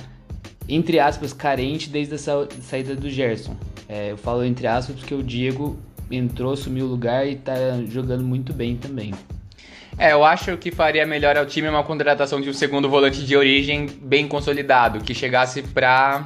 entre 0.68 1.00
aspas, 1.00 1.32
carente 1.32 1.90
desde 1.90 2.16
a 2.16 2.18
sa 2.18 2.46
saída 2.62 2.94
do 2.94 3.10
Gerson. 3.10 3.56
É, 3.92 4.10
eu 4.10 4.18
falo 4.18 4.42
entre 4.46 4.66
aspas 4.68 4.96
porque 4.96 5.14
o 5.14 5.22
Diego 5.22 5.78
entrou, 6.10 6.54
assumiu 6.54 6.86
o 6.86 6.88
lugar 6.88 7.28
e 7.28 7.34
está 7.34 7.54
jogando 7.90 8.24
muito 8.24 8.54
bem 8.54 8.78
também. 8.78 9.14
É, 9.98 10.14
eu 10.14 10.24
acho 10.24 10.56
que 10.56 10.72
faria 10.72 11.06
melhor 11.06 11.36
ao 11.36 11.46
time 11.46 11.68
uma 11.68 11.84
contratação 11.84 12.40
de 12.40 12.50
um 12.50 12.54
segundo 12.54 12.90
volante 12.90 13.26
de 13.26 13.36
origem 13.36 13.88
bem 14.02 14.30
consolidado, 14.30 15.02
que 15.02 15.14
chegasse 15.14 15.62
para 15.62 16.26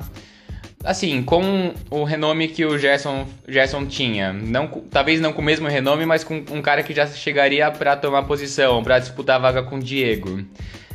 assim, 0.84 1.24
com 1.24 1.74
o 1.90 2.04
renome 2.04 2.48
que 2.48 2.64
o 2.64 2.78
Gerson, 2.78 3.28
Gerson 3.48 3.88
tinha, 3.88 4.32
não, 4.32 4.68
talvez 4.68 5.20
não 5.20 5.34
com 5.34 5.42
o 5.42 5.46
mesmo 5.46 5.68
renome, 5.68 6.06
mas 6.06 6.24
com 6.24 6.46
um 6.52 6.62
cara 6.62 6.84
que 6.84 6.94
já 6.94 7.08
chegaria 7.08 7.72
para 7.72 7.98
tomar 7.98 8.22
posição, 8.24 8.84
para 8.84 9.00
disputar 9.00 9.38
a 9.38 9.40
vaga 9.40 9.64
com 9.64 9.78
o 9.78 9.80
Diego. 9.80 10.46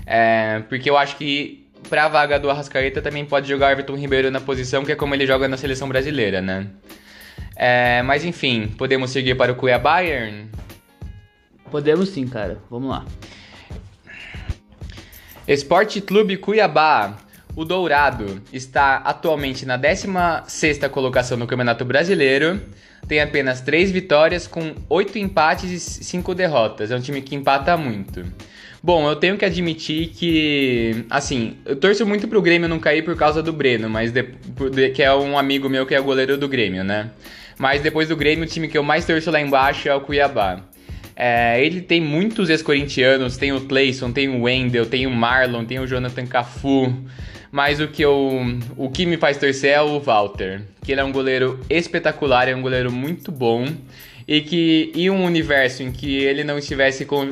É, 0.06 0.62
porque 0.68 0.88
eu 0.88 0.96
acho 0.96 1.16
que 1.16 1.59
para 1.88 2.04
a 2.04 2.08
vaga 2.08 2.38
do 2.38 2.50
Arrascaeta 2.50 3.02
também 3.02 3.24
pode 3.24 3.48
jogar 3.48 3.72
Everton 3.72 3.96
Ribeiro 3.96 4.30
na 4.30 4.40
posição, 4.40 4.84
que 4.84 4.92
é 4.92 4.96
como 4.96 5.14
ele 5.14 5.26
joga 5.26 5.48
na 5.48 5.56
seleção 5.56 5.88
brasileira, 5.88 6.40
né? 6.40 6.66
É, 7.56 8.02
mas 8.02 8.24
enfim, 8.24 8.68
podemos 8.78 9.10
seguir 9.10 9.34
para 9.34 9.52
o 9.52 9.54
Cuiabá 9.54 9.94
Bayern? 9.94 10.48
Podemos 11.70 12.08
sim, 12.08 12.26
cara. 12.26 12.58
Vamos 12.70 12.90
lá. 12.90 13.04
Esporte 15.46 16.00
Clube 16.00 16.36
Cuiabá 16.36 17.16
o 17.56 17.64
Dourado 17.64 18.40
está 18.52 18.96
atualmente 18.98 19.66
na 19.66 19.78
16ª 19.78 20.88
colocação 20.88 21.36
no 21.36 21.46
Campeonato 21.46 21.84
Brasileiro, 21.84 22.60
tem 23.08 23.20
apenas 23.20 23.60
3 23.60 23.90
vitórias 23.90 24.46
com 24.46 24.74
8 24.88 25.18
empates 25.18 25.98
e 25.98 26.04
5 26.04 26.34
derrotas. 26.34 26.90
É 26.90 26.96
um 26.96 27.00
time 27.00 27.20
que 27.20 27.34
empata 27.34 27.76
muito. 27.76 28.24
Bom, 28.82 29.06
eu 29.08 29.16
tenho 29.16 29.36
que 29.36 29.44
admitir 29.44 30.08
que, 30.08 31.04
assim, 31.10 31.56
eu 31.66 31.76
torço 31.76 32.06
muito 32.06 32.26
pro 32.26 32.40
Grêmio 32.40 32.66
não 32.66 32.78
cair 32.78 33.02
por 33.02 33.14
causa 33.14 33.42
do 33.42 33.52
Breno, 33.52 33.90
mas 33.90 34.10
de, 34.10 34.22
de, 34.72 34.88
que 34.90 35.02
é 35.02 35.14
um 35.14 35.36
amigo 35.36 35.68
meu 35.68 35.84
que 35.84 35.94
é 35.94 36.00
goleiro 36.00 36.38
do 36.38 36.48
Grêmio, 36.48 36.82
né? 36.82 37.10
Mas 37.58 37.82
depois 37.82 38.08
do 38.08 38.16
Grêmio, 38.16 38.44
o 38.44 38.48
time 38.48 38.68
que 38.68 38.78
eu 38.78 38.82
mais 38.82 39.04
torço 39.04 39.30
lá 39.30 39.38
embaixo 39.38 39.86
é 39.86 39.94
o 39.94 40.00
Cuiabá. 40.00 40.62
É, 41.14 41.62
ele 41.62 41.82
tem 41.82 42.00
muitos 42.00 42.48
ex-corintianos, 42.48 43.36
tem 43.36 43.52
o 43.52 43.60
Clayson, 43.60 44.10
tem 44.10 44.30
o 44.30 44.44
Wendel, 44.44 44.86
tem 44.86 45.06
o 45.06 45.10
Marlon, 45.10 45.66
tem 45.66 45.78
o 45.78 45.86
Jonathan 45.86 46.26
Cafu. 46.26 46.90
Mas 47.52 47.80
o 47.80 47.88
que, 47.88 48.02
eu, 48.02 48.42
o 48.78 48.88
que 48.88 49.04
me 49.04 49.18
faz 49.18 49.36
torcer 49.36 49.72
é 49.72 49.82
o 49.82 50.00
Walter, 50.00 50.62
que 50.82 50.92
ele 50.92 51.02
é 51.02 51.04
um 51.04 51.12
goleiro 51.12 51.60
espetacular, 51.68 52.48
é 52.48 52.54
um 52.54 52.62
goleiro 52.62 52.90
muito 52.90 53.30
bom. 53.30 53.66
E 54.26 54.40
que 54.40 54.92
em 54.94 55.10
um 55.10 55.22
universo 55.22 55.82
em 55.82 55.92
que 55.92 56.16
ele 56.16 56.44
não 56.44 56.56
estivesse 56.56 57.04
com, 57.04 57.28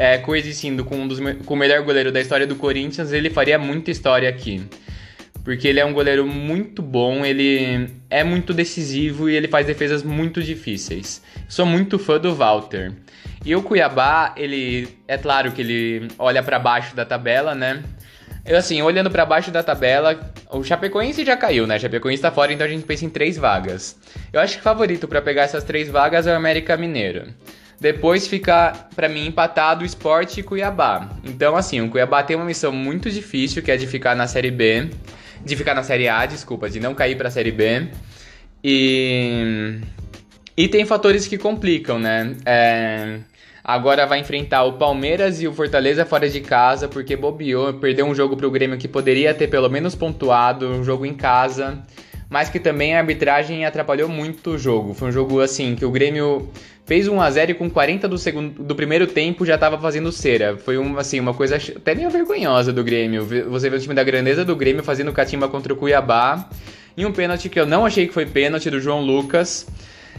é, 0.00 0.16
coexistindo 0.16 0.82
com, 0.82 0.96
um 0.96 1.06
dos, 1.06 1.20
com 1.44 1.52
o 1.52 1.56
melhor 1.56 1.82
goleiro 1.82 2.10
da 2.10 2.22
história 2.22 2.46
do 2.46 2.56
Corinthians, 2.56 3.12
ele 3.12 3.28
faria 3.28 3.58
muita 3.58 3.90
história 3.90 4.30
aqui. 4.30 4.62
porque 5.44 5.68
ele 5.68 5.78
é 5.78 5.84
um 5.84 5.92
goleiro 5.92 6.26
muito 6.26 6.80
bom, 6.80 7.22
ele 7.22 7.86
é 8.08 8.24
muito 8.24 8.54
decisivo 8.54 9.28
e 9.28 9.36
ele 9.36 9.46
faz 9.46 9.66
defesas 9.66 10.02
muito 10.02 10.42
difíceis. 10.42 11.20
Sou 11.46 11.66
muito 11.66 11.98
fã 11.98 12.18
do 12.18 12.34
Walter. 12.34 12.92
E 13.44 13.54
o 13.54 13.62
Cuiabá, 13.62 14.32
ele 14.38 14.88
é 15.06 15.18
claro 15.18 15.52
que 15.52 15.60
ele 15.60 16.08
olha 16.18 16.42
para 16.42 16.58
baixo 16.58 16.96
da 16.96 17.04
tabela, 17.04 17.54
né? 17.54 17.82
Eu 18.46 18.56
assim, 18.56 18.80
olhando 18.80 19.10
para 19.10 19.26
baixo 19.26 19.50
da 19.50 19.62
tabela, 19.62 20.32
o 20.50 20.64
Chapecoense 20.64 21.26
já 21.26 21.36
caiu, 21.36 21.66
né? 21.66 21.76
O 21.76 21.80
Chapecoense 21.80 22.22
tá 22.22 22.30
fora, 22.30 22.54
então 22.54 22.66
a 22.66 22.70
gente 22.70 22.86
pensa 22.86 23.04
em 23.04 23.10
três 23.10 23.36
vagas. 23.36 23.98
Eu 24.32 24.40
acho 24.40 24.54
que 24.54 24.60
o 24.60 24.64
favorito 24.64 25.06
para 25.06 25.20
pegar 25.20 25.42
essas 25.42 25.62
três 25.62 25.90
vagas 25.90 26.26
é 26.26 26.32
o 26.32 26.36
América 26.36 26.74
Mineiro. 26.74 27.34
Depois 27.80 28.28
fica, 28.28 28.88
para 28.94 29.08
mim, 29.08 29.26
empatado 29.26 29.82
o 29.82 29.86
Sport 29.86 30.36
e 30.36 30.42
Cuiabá. 30.42 31.08
Então, 31.24 31.56
assim, 31.56 31.80
o 31.80 31.88
Cuiabá 31.88 32.22
tem 32.22 32.36
uma 32.36 32.44
missão 32.44 32.70
muito 32.70 33.10
difícil, 33.10 33.62
que 33.62 33.70
é 33.70 33.76
de 33.76 33.86
ficar 33.86 34.14
na 34.14 34.26
Série 34.26 34.50
B. 34.50 34.90
De 35.42 35.56
ficar 35.56 35.74
na 35.74 35.82
Série 35.82 36.06
A, 36.06 36.26
desculpa, 36.26 36.68
de 36.68 36.78
não 36.78 36.94
cair 36.94 37.16
pra 37.16 37.30
Série 37.30 37.50
B. 37.50 37.88
E. 38.62 39.80
E 40.54 40.68
tem 40.68 40.84
fatores 40.84 41.26
que 41.26 41.38
complicam, 41.38 41.98
né? 41.98 42.36
É... 42.44 43.20
Agora 43.64 44.06
vai 44.06 44.18
enfrentar 44.18 44.64
o 44.64 44.74
Palmeiras 44.74 45.40
e 45.40 45.48
o 45.48 45.52
Fortaleza 45.52 46.04
fora 46.04 46.28
de 46.28 46.40
casa, 46.42 46.86
porque 46.86 47.16
bobeou, 47.16 47.72
perdeu 47.74 48.04
um 48.04 48.14
jogo 48.14 48.36
pro 48.36 48.50
Grêmio 48.50 48.76
que 48.76 48.88
poderia 48.88 49.32
ter 49.32 49.48
pelo 49.48 49.70
menos 49.70 49.94
pontuado, 49.94 50.68
um 50.68 50.84
jogo 50.84 51.06
em 51.06 51.14
casa 51.14 51.82
mas 52.30 52.48
que 52.48 52.60
também 52.60 52.94
a 52.94 53.00
arbitragem 53.00 53.66
atrapalhou 53.66 54.08
muito 54.08 54.52
o 54.52 54.58
jogo. 54.58 54.94
Foi 54.94 55.08
um 55.08 55.12
jogo 55.12 55.40
assim 55.40 55.74
que 55.74 55.84
o 55.84 55.90
Grêmio 55.90 56.48
fez 56.90 57.06
1 57.06 57.20
a 57.20 57.30
0 57.30 57.52
e 57.52 57.54
com 57.54 57.70
40 57.70 58.08
do 58.08 58.18
segundo 58.18 58.64
do 58.64 58.74
primeiro 58.74 59.06
tempo 59.06 59.46
já 59.46 59.54
estava 59.54 59.78
fazendo 59.78 60.10
cera. 60.10 60.56
Foi 60.56 60.76
um, 60.76 60.98
assim 60.98 61.20
uma 61.20 61.32
coisa 61.32 61.54
até 61.54 61.94
meio 61.94 62.10
vergonhosa 62.10 62.72
do 62.72 62.82
Grêmio. 62.82 63.24
Você 63.48 63.70
vê 63.70 63.76
o 63.76 63.80
time 63.80 63.94
da 63.94 64.02
grandeza 64.02 64.44
do 64.44 64.56
Grêmio 64.56 64.82
fazendo 64.82 65.12
catimba 65.12 65.46
contra 65.46 65.72
o 65.72 65.76
Cuiabá 65.76 66.50
e 66.96 67.06
um 67.06 67.12
pênalti 67.12 67.48
que 67.48 67.60
eu 67.60 67.64
não 67.64 67.86
achei 67.86 68.08
que 68.08 68.12
foi 68.12 68.26
pênalti 68.26 68.68
do 68.68 68.80
João 68.80 69.02
Lucas. 69.02 69.68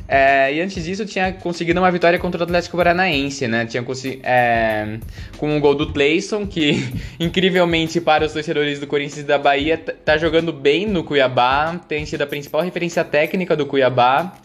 É, 0.08 0.54
e 0.54 0.62
antes 0.62 0.82
disso 0.86 1.06
tinha 1.06 1.34
conseguido 1.34 1.78
uma 1.78 1.92
vitória 1.92 2.18
contra 2.18 2.40
o 2.40 2.44
Atlético 2.46 2.78
Paranaense, 2.78 3.50
né? 3.50 3.66
Tinha 3.66 3.84
é, 4.24 4.98
com 5.38 5.54
um 5.54 5.60
gol 5.60 5.76
do 5.76 5.92
Clayson, 5.92 6.48
que 6.48 6.90
incrivelmente 7.20 8.00
para 8.00 8.26
os 8.26 8.32
torcedores 8.32 8.80
do 8.80 8.88
Corinthians 8.88 9.26
e 9.26 9.28
da 9.28 9.38
Bahia 9.38 9.78
tá 9.78 10.18
jogando 10.18 10.54
bem 10.54 10.88
no 10.88 11.04
Cuiabá, 11.04 11.82
tem 11.86 12.06
sido 12.06 12.22
a 12.22 12.28
principal 12.28 12.62
referência 12.62 13.04
técnica 13.04 13.58
do 13.58 13.66
Cuiabá 13.66 14.38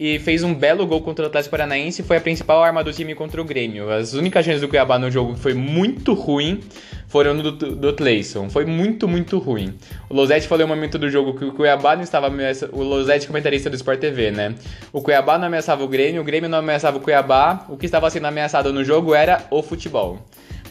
e 0.00 0.18
fez 0.18 0.42
um 0.42 0.54
belo 0.54 0.86
gol 0.86 1.02
contra 1.02 1.26
o 1.26 1.28
Atlético 1.28 1.50
Paranaense 1.50 2.00
e 2.00 2.04
foi 2.04 2.16
a 2.16 2.20
principal 2.22 2.62
arma 2.64 2.82
do 2.82 2.90
time 2.90 3.14
contra 3.14 3.38
o 3.38 3.44
Grêmio. 3.44 3.90
As 3.90 4.14
únicas 4.14 4.46
chances 4.46 4.62
do 4.62 4.66
Cuiabá 4.66 4.98
no 4.98 5.10
jogo 5.10 5.34
que 5.34 5.40
foi 5.40 5.52
muito 5.52 6.14
ruim 6.14 6.60
foram 7.06 7.36
do, 7.36 7.52
do, 7.52 7.92
Tlayson. 7.92 8.48
Foi 8.48 8.64
muito, 8.64 9.06
muito 9.06 9.38
ruim. 9.38 9.74
O 10.08 10.14
Losetti 10.14 10.48
falou 10.48 10.62
em 10.62 10.64
um 10.64 10.74
momento 10.74 10.98
do 10.98 11.10
jogo 11.10 11.34
que 11.34 11.44
o 11.44 11.52
Cuiabá 11.52 11.96
não 11.96 12.02
estava 12.02 12.28
ameaçando. 12.28 12.74
O 12.74 12.82
Losetti, 12.82 13.26
comentarista 13.26 13.68
do 13.68 13.76
Sport 13.76 14.00
TV, 14.00 14.30
né? 14.30 14.54
O 14.90 15.02
Cuiabá 15.02 15.36
não 15.36 15.48
ameaçava 15.48 15.84
o 15.84 15.88
Grêmio, 15.88 16.22
o 16.22 16.24
Grêmio 16.24 16.48
não 16.48 16.60
ameaçava 16.60 16.96
o 16.96 17.00
Cuiabá. 17.00 17.66
O 17.68 17.76
que 17.76 17.84
estava 17.84 18.08
sendo 18.08 18.26
ameaçado 18.26 18.72
no 18.72 18.82
jogo 18.82 19.14
era 19.14 19.44
o 19.50 19.62
futebol. 19.62 20.18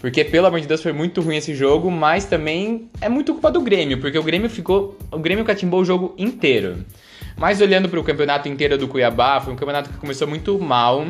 Porque, 0.01 0.23
pelo 0.23 0.47
amor 0.47 0.59
de 0.59 0.65
Deus, 0.65 0.81
foi 0.81 0.93
muito 0.93 1.21
ruim 1.21 1.37
esse 1.37 1.53
jogo, 1.53 1.91
mas 1.91 2.25
também 2.25 2.89
é 2.99 3.07
muito 3.07 3.33
culpa 3.33 3.51
do 3.51 3.61
Grêmio, 3.61 3.99
porque 3.99 4.17
o 4.17 4.23
Grêmio 4.23 4.49
ficou. 4.49 4.97
O 5.11 5.19
Grêmio 5.19 5.45
catimbou 5.45 5.81
o 5.81 5.85
jogo 5.85 6.15
inteiro. 6.17 6.83
Mas 7.37 7.61
olhando 7.61 7.89
para 7.89 7.99
o 7.99 8.03
campeonato 8.03 8.47
inteiro 8.47 8.77
do 8.77 8.87
Cuiabá, 8.87 9.39
foi 9.39 9.53
um 9.53 9.55
campeonato 9.55 9.89
que 9.89 9.97
começou 9.97 10.27
muito 10.27 10.59
mal. 10.59 11.07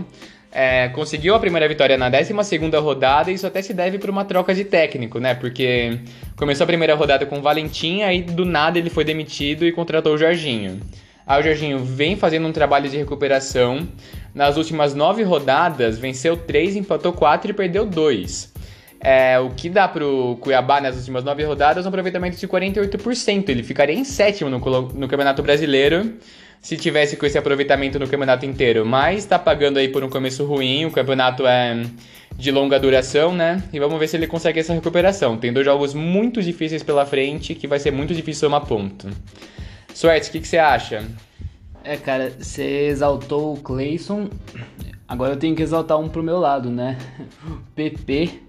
É, 0.52 0.90
conseguiu 0.90 1.36
a 1.36 1.40
primeira 1.40 1.68
vitória 1.68 1.96
na 1.96 2.10
12 2.10 2.34
rodada 2.82 3.30
e 3.30 3.36
isso 3.36 3.46
até 3.46 3.62
se 3.62 3.72
deve 3.72 4.00
para 4.00 4.10
uma 4.10 4.26
troca 4.26 4.54
de 4.54 4.64
técnico, 4.64 5.20
né? 5.20 5.36
Porque 5.36 6.00
começou 6.36 6.64
a 6.64 6.68
primeira 6.68 6.96
rodada 6.96 7.26
com 7.26 7.38
o 7.38 7.42
Valentim, 7.42 8.02
aí 8.02 8.24
do 8.24 8.46
nada 8.46 8.80
ele 8.80 8.90
foi 8.90 9.04
demitido 9.04 9.66
e 9.66 9.72
contratou 9.72 10.16
o 10.16 10.18
Jorginho. 10.18 10.80
Aí 11.26 11.40
o 11.40 11.44
Jorginho 11.44 11.78
vem 11.78 12.16
fazendo 12.16 12.48
um 12.48 12.52
trabalho 12.52 12.90
de 12.90 12.98
recuperação. 12.98 13.88
Nas 14.34 14.58
últimas 14.58 14.96
nove 14.96 15.22
rodadas, 15.22 16.00
venceu 16.00 16.36
três, 16.36 16.76
empatou 16.76 17.14
quatro 17.14 17.52
e 17.52 17.54
perdeu 17.54 17.86
dois. 17.86 18.49
É, 19.02 19.40
o 19.40 19.50
que 19.52 19.70
dá 19.70 19.88
pro 19.88 20.38
Cuiabá 20.42 20.82
nas 20.82 20.98
últimas 20.98 21.24
nove 21.24 21.44
rodadas 21.44 21.86
é 21.86 21.88
um 21.88 21.90
aproveitamento 21.90 22.38
de 22.38 22.48
48%. 22.48 23.50
Ele 23.50 23.64
ficaria 23.64 23.96
em 23.96 24.04
sétimo 24.04 24.50
no, 24.50 24.60
no 24.60 25.08
Campeonato 25.08 25.42
Brasileiro 25.42 26.14
se 26.62 26.76
tivesse 26.76 27.16
com 27.16 27.26
esse 27.26 27.38
aproveitamento 27.38 27.98
no 27.98 28.08
campeonato 28.08 28.46
inteiro. 28.46 28.86
Mas 28.86 29.26
tá 29.26 29.40
pagando 29.40 29.78
aí 29.78 29.88
por 29.88 30.04
um 30.04 30.10
começo 30.10 30.46
ruim, 30.46 30.86
o 30.86 30.92
campeonato 30.92 31.48
é 31.48 31.82
de 32.36 32.52
longa 32.52 32.80
duração, 32.80 33.34
né? 33.34 33.64
E 33.72 33.80
vamos 33.80 33.98
ver 34.00 34.08
se 34.08 34.18
ele 34.18 34.28
consegue 34.28 34.60
essa 34.60 34.74
recuperação. 34.74 35.38
Tem 35.38 35.52
dois 35.52 35.66
jogos 35.66 35.94
muito 35.94 36.42
difíceis 36.42 36.84
pela 36.84 37.06
frente 37.06 37.56
que 37.56 37.68
vai 37.68 37.80
ser 37.80 37.92
muito 37.92 38.14
difícil 38.14 38.48
somar 38.48 38.66
ponto. 38.66 39.10
Suertes, 39.94 40.30
o 40.30 40.32
que, 40.34 40.40
que 40.42 40.48
você 40.48 40.58
acha? 40.58 41.06
É, 41.84 41.98
cara, 41.98 42.32
você 42.38 42.88
exaltou 42.88 43.54
o 43.54 43.58
Clayson. 43.58 44.30
Agora 45.08 45.34
eu 45.34 45.38
tenho 45.38 45.56
que 45.56 45.64
exaltar 45.64 45.98
um 45.98 46.08
pro 46.08 46.22
meu 46.22 46.40
lado, 46.40 46.70
né? 46.70 46.98
PP 47.76 48.49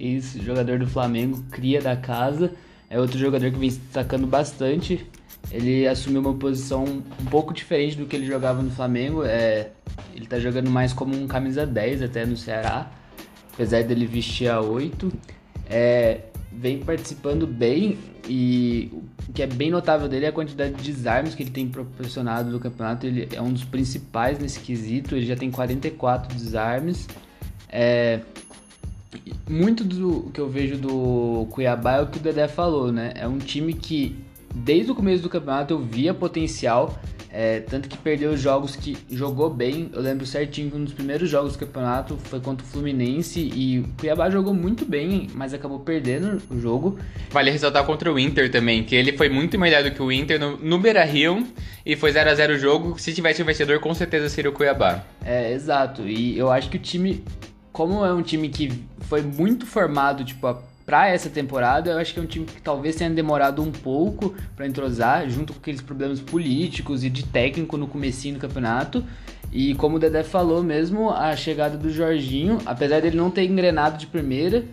ex-jogador 0.00 0.78
do 0.78 0.86
Flamengo, 0.86 1.42
cria 1.50 1.80
da 1.80 1.96
casa. 1.96 2.52
É 2.88 2.98
outro 2.98 3.18
jogador 3.18 3.50
que 3.50 3.58
vem 3.58 3.70
se 3.70 3.78
destacando 3.78 4.26
bastante. 4.26 5.06
Ele 5.50 5.86
assumiu 5.86 6.20
uma 6.20 6.34
posição 6.34 6.84
um 6.84 7.24
pouco 7.26 7.52
diferente 7.52 7.96
do 7.96 8.06
que 8.06 8.16
ele 8.16 8.26
jogava 8.26 8.62
no 8.62 8.70
Flamengo. 8.70 9.24
É, 9.24 9.70
ele 10.14 10.26
tá 10.26 10.38
jogando 10.38 10.70
mais 10.70 10.92
como 10.92 11.14
um 11.14 11.26
camisa 11.26 11.66
10 11.66 12.02
até 12.02 12.24
no 12.26 12.36
Ceará, 12.36 12.90
apesar 13.52 13.82
dele 13.84 14.06
vestir 14.06 14.48
a 14.48 14.60
8. 14.60 15.12
É, 15.68 16.22
vem 16.52 16.80
participando 16.80 17.46
bem 17.46 17.96
e 18.28 18.90
o 19.28 19.32
que 19.32 19.42
é 19.42 19.46
bem 19.46 19.70
notável 19.70 20.08
dele 20.08 20.26
é 20.26 20.28
a 20.28 20.32
quantidade 20.32 20.74
de 20.74 20.92
desarmes 20.92 21.34
que 21.34 21.42
ele 21.42 21.50
tem 21.50 21.68
proporcionado 21.68 22.50
no 22.50 22.58
campeonato. 22.58 23.06
Ele 23.06 23.28
é 23.32 23.40
um 23.40 23.52
dos 23.52 23.64
principais 23.64 24.38
nesse 24.38 24.60
quesito, 24.60 25.14
ele 25.14 25.26
já 25.26 25.36
tem 25.36 25.50
44 25.50 26.34
desarmes. 26.36 27.08
É, 27.68 28.20
muito 29.48 29.84
do 29.84 30.30
que 30.32 30.40
eu 30.40 30.48
vejo 30.48 30.76
do 30.76 31.46
Cuiabá 31.50 31.96
é 31.96 32.02
o 32.02 32.06
que 32.06 32.18
o 32.18 32.20
Dedé 32.20 32.46
falou, 32.46 32.92
né? 32.92 33.12
É 33.16 33.26
um 33.26 33.38
time 33.38 33.74
que 33.74 34.16
desde 34.54 34.90
o 34.90 34.94
começo 34.94 35.22
do 35.22 35.28
campeonato 35.28 35.74
eu 35.74 35.78
via 35.78 36.14
potencial, 36.14 36.98
é, 37.32 37.60
tanto 37.60 37.88
que 37.88 37.96
perdeu 37.96 38.36
jogos 38.36 38.74
que 38.74 38.96
jogou 39.10 39.48
bem. 39.48 39.88
Eu 39.92 40.02
lembro 40.02 40.26
certinho 40.26 40.70
que 40.70 40.76
um 40.76 40.84
dos 40.84 40.92
primeiros 40.92 41.30
jogos 41.30 41.52
do 41.52 41.58
campeonato 41.60 42.16
foi 42.24 42.40
contra 42.40 42.66
o 42.66 42.68
Fluminense 42.68 43.40
e 43.54 43.80
o 43.80 43.88
Cuiabá 43.98 44.28
jogou 44.30 44.52
muito 44.52 44.84
bem, 44.84 45.28
mas 45.34 45.54
acabou 45.54 45.80
perdendo 45.80 46.42
o 46.50 46.58
jogo. 46.58 46.98
Vale 47.30 47.50
ressaltar 47.50 47.84
contra 47.84 48.12
o 48.12 48.18
Inter 48.18 48.50
também, 48.50 48.82
que 48.82 48.96
ele 48.96 49.16
foi 49.16 49.28
muito 49.28 49.58
melhor 49.58 49.84
do 49.84 49.92
que 49.92 50.02
o 50.02 50.10
Inter 50.10 50.40
no, 50.40 50.56
no 50.56 50.78
Beira 50.78 51.04
Rio 51.04 51.46
e 51.86 51.94
foi 51.94 52.10
0 52.10 52.30
a 52.30 52.34
0 52.34 52.54
o 52.54 52.58
jogo. 52.58 52.98
Se 52.98 53.12
tivesse 53.12 53.42
o 53.42 53.44
vencedor, 53.44 53.78
com 53.78 53.94
certeza 53.94 54.28
seria 54.28 54.50
o 54.50 54.54
Cuiabá. 54.54 55.04
É, 55.24 55.52
exato. 55.52 56.02
E 56.02 56.36
eu 56.36 56.50
acho 56.50 56.68
que 56.68 56.76
o 56.76 56.80
time 56.80 57.24
como 57.72 58.04
é 58.04 58.12
um 58.12 58.22
time 58.22 58.48
que 58.48 58.72
foi 59.00 59.22
muito 59.22 59.66
formado, 59.66 60.24
tipo, 60.24 60.46
para 60.84 61.08
essa 61.08 61.30
temporada, 61.30 61.90
eu 61.90 61.98
acho 61.98 62.12
que 62.12 62.18
é 62.18 62.22
um 62.22 62.26
time 62.26 62.44
que 62.44 62.60
talvez 62.60 62.96
tenha 62.96 63.10
demorado 63.10 63.62
um 63.62 63.70
pouco 63.70 64.34
para 64.56 64.66
entrosar, 64.66 65.28
junto 65.30 65.52
com 65.52 65.60
aqueles 65.60 65.80
problemas 65.80 66.18
políticos 66.18 67.04
e 67.04 67.10
de 67.10 67.24
técnico 67.24 67.76
no 67.76 67.86
comecinho 67.86 68.34
do 68.34 68.40
campeonato. 68.40 69.04
E 69.52 69.74
como 69.76 69.96
o 69.96 69.98
Dedé 70.00 70.24
falou 70.24 70.62
mesmo, 70.62 71.10
a 71.10 71.36
chegada 71.36 71.76
do 71.76 71.90
Jorginho, 71.90 72.58
apesar 72.66 73.00
dele 73.00 73.16
não 73.16 73.30
ter 73.30 73.44
engrenado 73.44 73.98
de 73.98 74.06
primeira, 74.08 74.64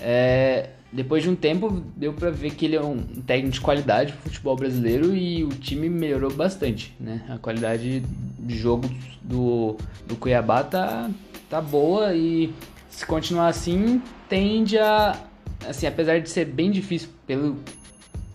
é, 0.00 0.70
depois 0.94 1.24
de 1.24 1.28
um 1.28 1.34
tempo 1.34 1.82
deu 1.96 2.12
para 2.12 2.30
ver 2.30 2.50
que 2.50 2.66
ele 2.66 2.76
é 2.76 2.80
um 2.80 2.98
técnico 2.98 3.54
de 3.54 3.60
qualidade 3.60 4.12
pro 4.12 4.30
futebol 4.30 4.54
brasileiro 4.54 5.14
e 5.14 5.42
o 5.42 5.48
time 5.48 5.88
melhorou 5.88 6.32
bastante, 6.32 6.94
né? 7.00 7.24
A 7.28 7.36
qualidade 7.36 8.00
de 8.38 8.56
jogo 8.56 8.88
do, 9.20 9.76
do 10.06 10.14
Cuiabá 10.14 10.62
tá, 10.62 11.10
tá 11.50 11.60
boa 11.60 12.14
e 12.14 12.54
se 12.88 13.04
continuar 13.04 13.48
assim, 13.48 14.00
tende 14.28 14.78
a. 14.78 15.20
Assim, 15.68 15.86
apesar 15.86 16.20
de 16.20 16.30
ser 16.30 16.44
bem 16.44 16.70
difícil 16.70 17.08
pelo 17.26 17.56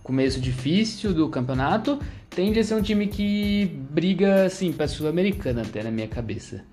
começo 0.03 0.41
difícil 0.41 1.13
do 1.13 1.29
campeonato, 1.29 1.97
tende 2.29 2.59
a 2.59 2.63
ser 2.63 2.73
um 2.73 2.81
time 2.81 3.07
que 3.07 3.67
briga, 3.89 4.45
assim, 4.45 4.73
pra 4.73 4.87
Sul-Americana 4.87 5.61
até 5.61 5.81
na 5.81 5.91
minha 5.91 6.07
cabeça. 6.07 6.65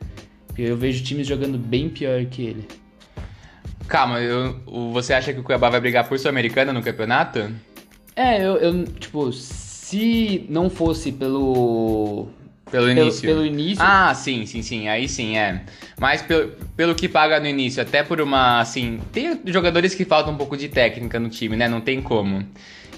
Eu 0.58 0.76
vejo 0.76 1.04
times 1.04 1.26
jogando 1.26 1.58
bem 1.58 1.88
pior 1.88 2.24
que 2.24 2.42
ele. 2.42 2.66
Calma, 3.88 4.20
eu, 4.20 4.60
você 4.92 5.12
acha 5.14 5.32
que 5.32 5.40
o 5.40 5.42
Cuiabá 5.42 5.70
vai 5.70 5.80
brigar 5.80 6.08
por 6.08 6.18
Sul-Americana 6.18 6.72
no 6.72 6.82
campeonato? 6.82 7.50
É, 8.14 8.44
eu, 8.44 8.56
eu, 8.56 8.84
tipo, 8.84 9.32
se 9.32 10.46
não 10.48 10.68
fosse 10.68 11.12
pelo 11.12 12.28
pelo 12.70 12.90
início. 12.90 13.20
Pelo, 13.22 13.42
pelo, 13.42 13.46
início. 13.46 13.84
Ah, 13.84 14.12
sim, 14.14 14.44
sim, 14.44 14.62
sim. 14.62 14.88
Aí 14.88 15.08
sim, 15.08 15.36
é. 15.36 15.62
Mas 15.98 16.20
pelo, 16.22 16.48
pelo 16.76 16.94
que 16.94 17.08
paga 17.08 17.38
no 17.38 17.46
início, 17.46 17.80
até 17.80 18.02
por 18.02 18.20
uma, 18.20 18.60
assim... 18.60 19.00
Tem 19.12 19.40
jogadores 19.46 19.94
que 19.94 20.04
faltam 20.04 20.32
um 20.34 20.36
pouco 20.36 20.56
de 20.56 20.68
técnica 20.68 21.20
no 21.20 21.28
time, 21.28 21.56
né? 21.56 21.68
Não 21.68 21.80
tem 21.80 22.02
como. 22.02 22.44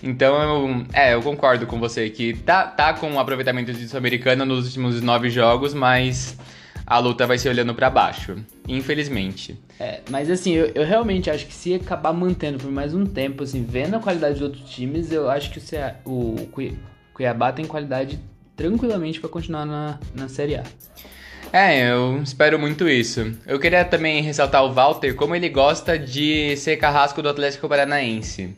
Então, 0.02 0.40
eu, 0.40 0.86
é, 0.92 1.14
eu 1.14 1.22
concordo 1.22 1.66
com 1.66 1.78
você 1.78 2.08
que 2.08 2.32
tá, 2.32 2.64
tá 2.64 2.94
com 2.94 3.10
um 3.10 3.20
aproveitamento 3.20 3.72
de 3.72 3.88
Sul-Americana 3.88 4.44
nos 4.44 4.66
últimos 4.66 5.02
nove 5.02 5.28
jogos, 5.28 5.74
mas 5.74 6.36
a 6.88 6.98
luta 6.98 7.26
vai 7.26 7.36
ser 7.36 7.50
olhando 7.50 7.74
para 7.74 7.90
baixo. 7.90 8.36
Infelizmente. 8.66 9.60
É, 9.78 10.00
mas 10.10 10.30
assim, 10.30 10.54
eu, 10.54 10.72
eu, 10.74 10.86
realmente 10.86 11.30
acho 11.30 11.46
que 11.46 11.52
se 11.52 11.74
acabar 11.74 12.14
mantendo 12.14 12.58
por 12.58 12.70
mais 12.70 12.94
um 12.94 13.04
tempo, 13.04 13.42
assim, 13.42 13.62
vendo 13.62 13.96
a 13.96 14.00
qualidade 14.00 14.38
de 14.38 14.44
outros 14.44 14.68
times, 14.70 15.12
eu 15.12 15.28
acho 15.28 15.50
que 15.50 15.60
o, 16.06 16.36
o 16.36 16.48
Cuiabá 17.12 17.52
tem 17.52 17.66
qualidade 17.66 18.18
tranquilamente 18.56 19.20
para 19.20 19.28
continuar 19.28 19.66
na, 19.66 20.00
na 20.14 20.28
Série 20.28 20.56
A. 20.56 20.64
É, 21.52 21.90
eu 21.90 22.22
espero 22.22 22.58
muito 22.58 22.88
isso. 22.88 23.34
Eu 23.46 23.58
queria 23.58 23.84
também 23.84 24.22
ressaltar 24.22 24.64
o 24.64 24.72
Walter, 24.72 25.14
como 25.14 25.34
ele 25.34 25.48
gosta 25.50 25.98
de 25.98 26.56
ser 26.56 26.78
carrasco 26.78 27.20
do 27.20 27.28
Atlético 27.28 27.68
Paranaense. 27.68 28.56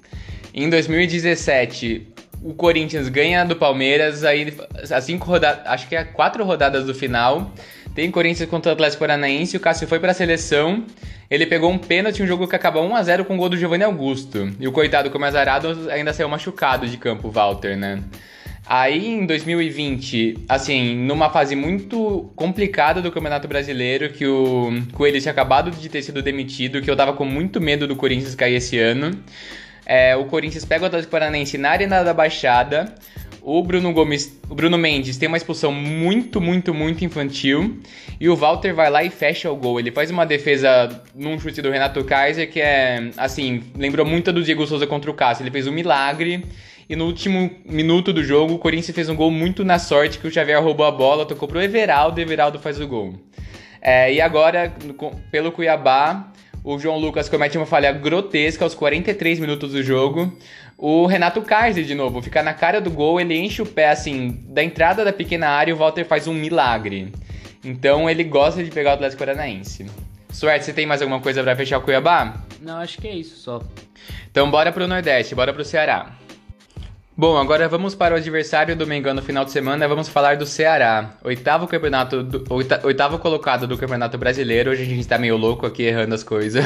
Em 0.54 0.70
2017, 0.70 2.08
o 2.42 2.54
Corinthians 2.54 3.08
ganha 3.08 3.44
do 3.44 3.54
Palmeiras, 3.54 4.25
aí 4.25 4.56
as 4.90 5.04
cinco 5.04 5.26
rodadas, 5.26 5.66
acho 5.66 5.88
que 5.88 5.94
é 5.94 6.04
quatro 6.04 6.44
rodadas 6.44 6.87
do 6.87 6.94
final. 6.94 7.52
Tem 7.94 8.11
Corinthians 8.11 8.49
contra 8.49 8.70
o 8.70 8.73
Atlético 8.73 9.00
Paranaense, 9.00 9.56
o 9.56 9.61
Cássio 9.61 9.88
foi 9.88 9.99
para 9.99 10.12
a 10.12 10.14
seleção. 10.14 10.85
Ele 11.30 11.47
pegou 11.47 11.70
um 11.70 11.78
pênalti, 11.78 12.23
um 12.23 12.26
jogo 12.26 12.49
que 12.49 12.56
acabou 12.56 12.85
1 12.85 12.97
a 12.97 13.02
0 13.02 13.25
com 13.25 13.35
o 13.35 13.37
gol 13.37 13.49
do 13.49 13.56
Giovanni 13.56 13.85
Augusto. 13.85 14.50
E 14.59 14.66
o 14.66 14.73
coitado, 14.73 15.11
como 15.11 15.25
azarado, 15.25 15.88
ainda 15.90 16.12
saiu 16.12 16.28
machucado 16.28 16.88
de 16.88 16.97
campo, 16.97 17.28
o 17.28 17.30
Walter, 17.30 17.76
né? 17.76 18.02
Aí 18.66 19.09
em 19.09 19.26
2020, 19.26 20.44
assim, 20.49 20.94
numa 20.94 21.28
fase 21.30 21.56
muito 21.56 22.30
complicada 22.37 23.02
do 23.02 23.11
Campeonato 23.11 23.49
Brasileiro, 23.49 24.11
que 24.11 24.26
o 24.26 24.70
Coelho 24.92 25.20
tinha 25.20 25.32
acabado 25.32 25.73
de 25.73 25.88
ter 25.88 26.02
sido 26.02 26.23
demitido, 26.23 26.80
que 26.80 26.88
eu 26.88 26.97
tava 26.97 27.12
com 27.12 27.25
muito 27.25 27.61
medo 27.61 27.87
do 27.88 27.97
Corinthians 27.97 28.35
cair 28.35 28.54
esse 28.54 28.78
ano. 28.78 29.11
É, 29.85 30.14
o 30.14 30.25
Corinthians 30.26 30.64
pega 30.64 30.85
o 30.85 30.87
Atlético 30.87 31.11
Paranaense 31.11 31.59
na 31.59 31.70
Arena 31.70 32.04
da 32.04 32.14
Baixada. 32.14 32.94
O 33.42 33.62
Bruno 33.62 33.92
Gomes, 33.92 34.38
o 34.49 34.54
Bruno 34.54 34.76
Mendes 34.76 35.16
tem 35.16 35.26
uma 35.26 35.37
expulsão 35.37 35.73
muito, 35.73 36.40
muito, 36.40 36.75
muito 36.75 37.04
infantil. 37.04 37.80
E 38.20 38.28
o 38.28 38.37
Walter 38.37 38.75
vai 38.75 38.90
lá 38.90 39.02
e 39.02 39.11
fecha 39.11 39.50
o 39.50 39.56
gol. 39.56 39.80
Ele 39.80 39.90
faz 39.90 40.11
uma 40.11 40.26
defesa 40.26 41.02
num 41.14 41.38
chute 41.38 41.62
do 41.62 41.70
Renato 41.70 42.04
Kaiser 42.04 42.50
que 42.50 42.61
é, 42.61 43.11
assim, 43.16 43.62
lembrou 43.76 44.04
muito 44.04 44.32
do 44.32 44.42
Diego 44.42 44.66
Souza 44.66 44.87
contra 44.87 45.11
o 45.11 45.14
Cássio. 45.14 45.42
Ele 45.42 45.50
fez 45.50 45.66
um 45.66 45.73
milagre 45.73 46.44
e 46.90 46.97
no 46.97 47.06
último 47.06 47.49
minuto 47.64 48.12
do 48.12 48.25
jogo, 48.25 48.54
o 48.54 48.59
Corinthians 48.59 48.92
fez 48.92 49.09
um 49.09 49.14
gol 49.14 49.30
muito 49.30 49.64
na 49.64 49.78
sorte, 49.78 50.18
que 50.18 50.26
o 50.26 50.30
Xavier 50.30 50.61
roubou 50.61 50.85
a 50.85 50.90
bola, 50.90 51.25
tocou 51.25 51.47
pro 51.47 51.62
Everaldo 51.62 52.20
Everaldo 52.20 52.59
faz 52.59 52.80
o 52.80 52.88
gol. 52.88 53.14
É, 53.80 54.12
e 54.12 54.20
agora, 54.20 54.75
pelo 55.30 55.52
Cuiabá, 55.52 56.32
o 56.64 56.78
João 56.80 56.99
Lucas 56.99 57.28
comete 57.28 57.56
uma 57.56 57.64
falha 57.64 57.92
grotesca 57.92 58.64
aos 58.64 58.75
43 58.75 59.38
minutos 59.38 59.70
do 59.70 59.85
jogo. 59.85 60.37
O 60.82 61.04
Renato 61.04 61.42
Kaiser, 61.42 61.84
de 61.84 61.94
novo, 61.94 62.22
fica 62.22 62.42
na 62.42 62.54
cara 62.54 62.80
do 62.80 62.90
gol, 62.90 63.20
ele 63.20 63.37
enche 63.37 63.60
o 63.60 63.66
pé, 63.66 63.90
assim, 63.90 64.42
da 64.49 64.64
entrada 64.64 65.04
da 65.04 65.12
pequena 65.12 65.46
área 65.46 65.70
e 65.70 65.75
o 65.75 65.76
Walter 65.76 66.06
faz 66.06 66.26
um 66.26 66.32
milagre. 66.32 67.12
Então 67.62 68.08
ele 68.08 68.25
gosta 68.25 68.64
de 68.64 68.70
pegar 68.70 68.92
o 68.92 68.94
Atlético 68.94 69.18
Paranaense. 69.18 69.84
Suerte, 70.30 70.64
você 70.64 70.72
tem 70.72 70.87
mais 70.87 71.02
alguma 71.02 71.20
coisa 71.20 71.42
para 71.42 71.54
fechar 71.54 71.76
o 71.76 71.82
Cuiabá? 71.82 72.32
Não, 72.62 72.78
acho 72.78 72.99
que 72.99 73.06
é 73.06 73.14
isso 73.14 73.37
só. 73.37 73.60
Então 74.30 74.50
bora 74.50 74.72
pro 74.72 74.88
Nordeste, 74.88 75.34
bora 75.34 75.52
pro 75.52 75.66
Ceará. 75.66 76.12
Bom, 77.14 77.37
agora 77.37 77.68
vamos 77.68 77.94
para 77.94 78.14
o 78.14 78.16
adversário 78.16 78.75
do 78.75 78.87
Mengão 78.87 79.12
no 79.12 79.20
final 79.20 79.44
de 79.44 79.50
semana. 79.50 79.87
Vamos 79.87 80.08
falar 80.08 80.38
do 80.38 80.46
Ceará, 80.46 81.10
oitavo 81.22 81.66
campeonato, 81.66 82.22
do, 82.22 82.42
oitavo 82.84 83.18
colocado 83.18 83.66
do 83.66 83.76
Campeonato 83.76 84.16
Brasileiro. 84.16 84.70
Hoje 84.70 84.84
a 84.84 84.87
gente 84.87 85.06
tá 85.06 85.18
meio 85.18 85.37
louco 85.37 85.66
aqui 85.66 85.82
errando 85.82 86.14
as 86.14 86.22
coisas. 86.22 86.64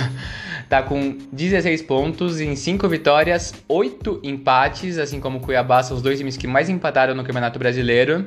Tá 0.75 0.83
com 0.83 1.17
16 1.31 1.83
pontos 1.83 2.41
em 2.41 2.57
5 2.57 2.89
vitórias, 2.89 3.55
8 3.69 4.19
empates, 4.25 4.99
assim 4.99 5.21
como 5.21 5.39
Cuiabá 5.39 5.85
são 5.85 5.97
os 5.97 6.03
dois 6.03 6.19
times 6.19 6.37
que 6.37 6.49
mais 6.49 6.69
empataram 6.69 7.15
no 7.15 7.23
Campeonato 7.23 7.61
Brasileiro 7.61 8.27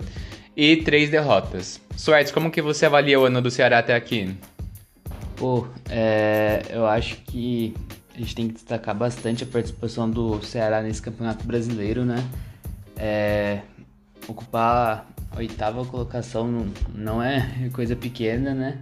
e 0.55 0.77
3 0.77 1.09
derrotas. 1.09 1.81
Suertes, 1.97 2.31
como 2.31 2.49
que 2.49 2.61
você 2.61 2.85
avalia 2.85 3.19
o 3.19 3.25
ano 3.25 3.41
do 3.41 3.51
Ceará 3.51 3.79
até 3.79 3.93
aqui? 3.93 4.33
Pô, 5.35 5.67
é, 5.89 6.61
eu 6.69 6.87
acho 6.87 7.17
que 7.17 7.73
a 8.15 8.19
gente 8.19 8.33
tem 8.33 8.47
que 8.47 8.53
destacar 8.53 8.95
bastante 8.95 9.43
a 9.43 9.47
participação 9.47 10.09
do 10.09 10.41
Ceará 10.41 10.81
nesse 10.81 11.01
campeonato 11.01 11.45
brasileiro, 11.45 12.05
né? 12.05 12.23
É, 12.95 13.59
ocupar 14.25 15.05
a 15.31 15.37
oitava 15.37 15.83
colocação 15.83 16.67
não 16.95 17.21
é 17.21 17.69
coisa 17.73 17.93
pequena, 17.93 18.53
né? 18.53 18.77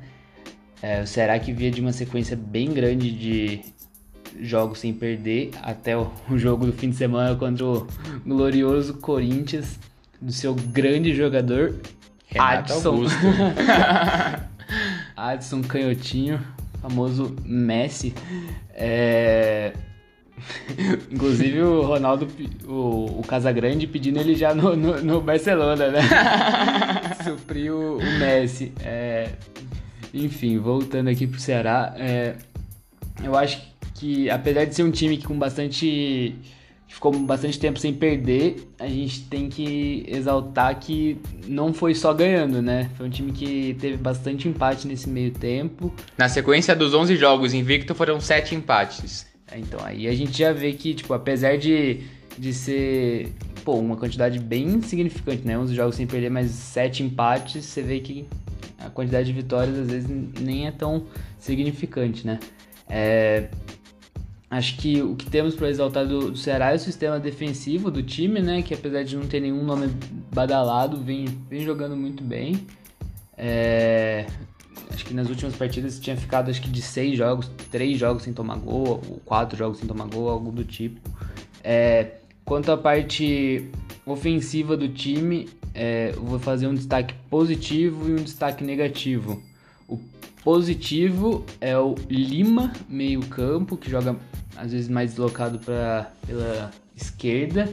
É, 0.86 1.02
o 1.02 1.08
Ceará 1.08 1.39
que 1.39 1.52
via 1.52 1.71
de 1.71 1.82
uma 1.82 1.91
sequência 1.91 2.38
bem 2.38 2.71
grande 2.71 3.10
de 3.10 3.62
jogos 4.39 4.78
sem 4.78 4.93
perder, 4.93 5.50
até 5.63 5.98
o, 5.98 6.12
jogo 6.36 6.67
do 6.67 6.74
fim 6.74 6.91
de 6.91 6.95
semana 6.95 7.36
contra 7.36 7.65
o 7.65 7.88
glorioso 8.24 8.93
Corinthians, 8.93 9.80
do 10.21 10.32
seu 10.32 10.54
grande 10.54 11.15
jogador, 11.15 11.74
Renato 12.28 12.74
Adson. 12.74 13.04
Adson 15.17 15.63
Canhotinho, 15.63 16.39
famoso 16.84 17.36
Messi. 17.43 18.13
É... 18.71 19.74
Inclusive 21.10 21.63
o 21.63 21.82
Ronaldo, 21.82 22.28
o, 22.67 23.21
o 23.21 23.24
Casagrande 23.28 23.88
pedindo 23.88 24.19
ele 24.19 24.36
já 24.36 24.54
no, 24.54 24.76
no, 24.76 25.02
no 25.02 25.19
Barcelona, 25.19 25.89
né? 25.89 26.02
Supriu 27.24 27.98
o 27.98 28.19
Messi. 28.19 28.71
É... 28.84 29.30
Enfim, 30.15 30.58
voltando 30.58 31.10
aqui 31.10 31.28
pro 31.28 31.39
Ceará, 31.39 31.93
é... 31.97 32.36
eu 33.23 33.36
acho 33.36 33.62
que 33.93 34.30
apesar 34.30 34.65
de 34.65 34.73
ser 34.73 34.84
um 34.84 34.91
time 34.91 35.17
que 35.17 35.25
com 35.25 35.38
bastante 35.38 36.36
ficou 36.88 37.12
bastante 37.12 37.60
tempo 37.60 37.78
sem 37.78 37.93
perder, 37.93 38.65
a 38.80 38.88
gente 38.88 39.21
tem 39.25 39.49
que 39.49 40.06
exaltar 40.08 40.80
que 40.80 41.17
não 41.45 41.73
foi 41.73 41.93
só 41.93 42.13
ganhando, 42.13 42.62
né? 42.62 42.89
Foi 42.95 43.08
um 43.08 43.10
time 43.10 43.34
que 43.34 43.75
teve 43.82 43.97
bastante 43.97 44.47
empate 44.47 44.88
nesse 44.88 45.10
meio 45.10 45.32
tempo. 45.32 45.93
Na 46.17 46.30
sequência 46.30 46.73
dos 46.73 46.93
11 46.93 47.17
jogos 47.17 47.54
invicto 47.54 47.93
foram 47.93 48.21
7 48.21 48.56
empates. 48.56 49.25
É, 49.51 49.60
então, 49.60 49.80
aí 49.84 50.08
a 50.08 50.15
gente 50.15 50.38
já 50.38 50.54
vê 50.54 50.71
que, 50.71 50.93
tipo, 50.93 51.13
apesar 51.13 51.58
de, 51.58 51.99
de 52.38 52.54
ser, 52.54 53.34
pô, 53.65 53.73
uma 53.73 53.97
quantidade 53.97 54.39
bem 54.39 54.82
significante, 54.82 55.45
né? 55.45 55.58
11 55.58 55.75
jogos 55.75 55.95
sem 55.95 56.08
perder, 56.08 56.30
mas 56.32 56.49
7 56.51 57.04
empates, 57.04 57.65
você 57.65 57.82
vê 57.82 57.99
que 57.99 58.25
a 58.80 58.89
quantidade 58.89 59.28
de 59.28 59.34
vitórias 59.34 59.78
às 59.78 59.89
vezes 59.89 60.10
nem 60.39 60.67
é 60.67 60.71
tão 60.71 61.06
significante, 61.39 62.25
né? 62.25 62.39
É, 62.88 63.49
Acho 64.49 64.78
que 64.78 65.01
o 65.01 65.15
que 65.15 65.30
temos 65.30 65.56
para 65.56 65.69
exaltar 65.69 66.08
do, 66.08 66.32
do, 66.32 66.38
Ceará 66.38 66.71
é 66.71 66.75
o 66.75 66.80
sistema 66.80 67.19
defensivo 67.19 67.89
do 67.89 68.04
time, 68.04 68.41
né? 68.41 68.62
Que 68.62 68.73
apesar 68.73 69.04
de 69.04 69.15
não 69.17 69.28
ter 69.28 69.39
nenhum 69.39 69.63
nome 69.63 69.89
badalado, 70.34 70.97
vem, 70.97 71.25
vem 71.49 71.62
jogando 71.62 71.95
muito 71.97 72.23
bem. 72.23 72.65
É, 73.38 74.28
acho 74.89 75.04
que 75.04 75.13
nas 75.13 75.28
últimas 75.30 75.56
partidas 75.56 75.99
tinha 75.99 76.15
ficado 76.15 76.49
acho 76.49 76.62
que 76.62 76.69
de 76.69 76.82
seis 76.82 77.17
jogos, 77.17 77.51
três 77.71 77.97
jogos 77.97 78.23
sem 78.23 78.34
tomar 78.34 78.58
gol, 78.58 79.01
ou 79.10 79.21
quatro 79.25 79.58
jogos 79.58 79.80
sem 79.80 79.88
tomar 79.88 80.08
gol, 80.08 80.30
algo 80.30 80.51
do 80.51 80.63
tipo. 80.63 81.01
É, 81.63 82.19
quanto 82.45 82.71
à 82.71 82.78
parte 82.78 83.69
ofensiva 84.06 84.78
do 84.78 84.88
time, 84.88 85.49
é, 85.75 86.13
vou 86.13 86.39
fazer 86.39 86.67
um 86.67 86.73
destaque 86.73 87.13
positivo 87.29 88.09
e 88.09 88.13
um 88.13 88.23
destaque 88.23 88.63
negativo. 88.63 89.43
O 89.88 89.99
positivo 90.43 91.45
é 91.59 91.77
o 91.77 91.95
Lima, 92.09 92.71
meio 92.88 93.19
campo, 93.27 93.75
que 93.75 93.89
joga 93.89 94.15
às 94.55 94.71
vezes 94.71 94.88
mais 94.88 95.11
deslocado 95.11 95.59
pra, 95.59 96.11
pela 96.25 96.71
esquerda. 96.95 97.71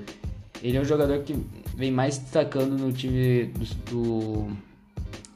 Ele 0.60 0.76
é 0.76 0.80
um 0.80 0.84
jogador 0.84 1.20
que 1.20 1.34
vem 1.76 1.92
mais 1.92 2.18
destacando 2.18 2.76
no 2.76 2.92
time 2.92 3.46
do, 3.46 3.64
do, 3.90 4.56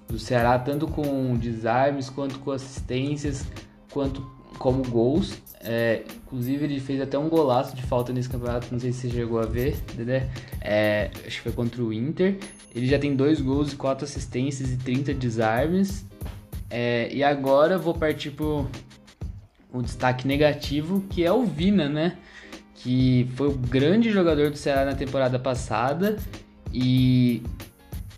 do 0.08 0.18
Ceará, 0.18 0.58
tanto 0.58 0.88
com 0.88 1.36
desarmes, 1.36 2.10
quanto 2.10 2.38
com 2.40 2.50
assistências, 2.50 3.46
quanto 3.90 4.35
como 4.58 4.82
gols. 4.88 5.38
É, 5.60 6.02
inclusive 6.24 6.64
ele 6.64 6.80
fez 6.80 7.00
até 7.00 7.18
um 7.18 7.28
golaço 7.28 7.74
de 7.74 7.82
falta 7.82 8.12
nesse 8.12 8.28
campeonato, 8.28 8.68
não 8.70 8.78
sei 8.78 8.92
se 8.92 9.00
você 9.00 9.10
chegou 9.10 9.40
a 9.40 9.46
ver, 9.46 9.76
né? 9.96 10.28
É, 10.60 11.10
acho 11.26 11.36
que 11.36 11.42
foi 11.42 11.52
contra 11.52 11.82
o 11.82 11.92
Inter. 11.92 12.38
Ele 12.74 12.86
já 12.86 12.98
tem 12.98 13.16
dois 13.16 13.40
gols, 13.40 13.74
quatro 13.74 14.04
assistências 14.04 14.70
e 14.70 14.76
30 14.76 15.14
desarmes. 15.14 16.04
É, 16.68 17.08
e 17.12 17.24
agora 17.24 17.78
vou 17.78 17.94
partir 17.94 18.30
pro 18.30 18.66
um 19.72 19.82
destaque 19.82 20.26
negativo, 20.26 21.02
que 21.10 21.24
é 21.24 21.32
o 21.32 21.44
Vina, 21.44 21.88
né? 21.88 22.16
Que 22.74 23.28
foi 23.34 23.48
o 23.48 23.52
grande 23.52 24.10
jogador 24.10 24.50
do 24.50 24.56
Ceará 24.56 24.84
na 24.84 24.94
temporada 24.94 25.38
passada 25.38 26.16
e 26.72 27.42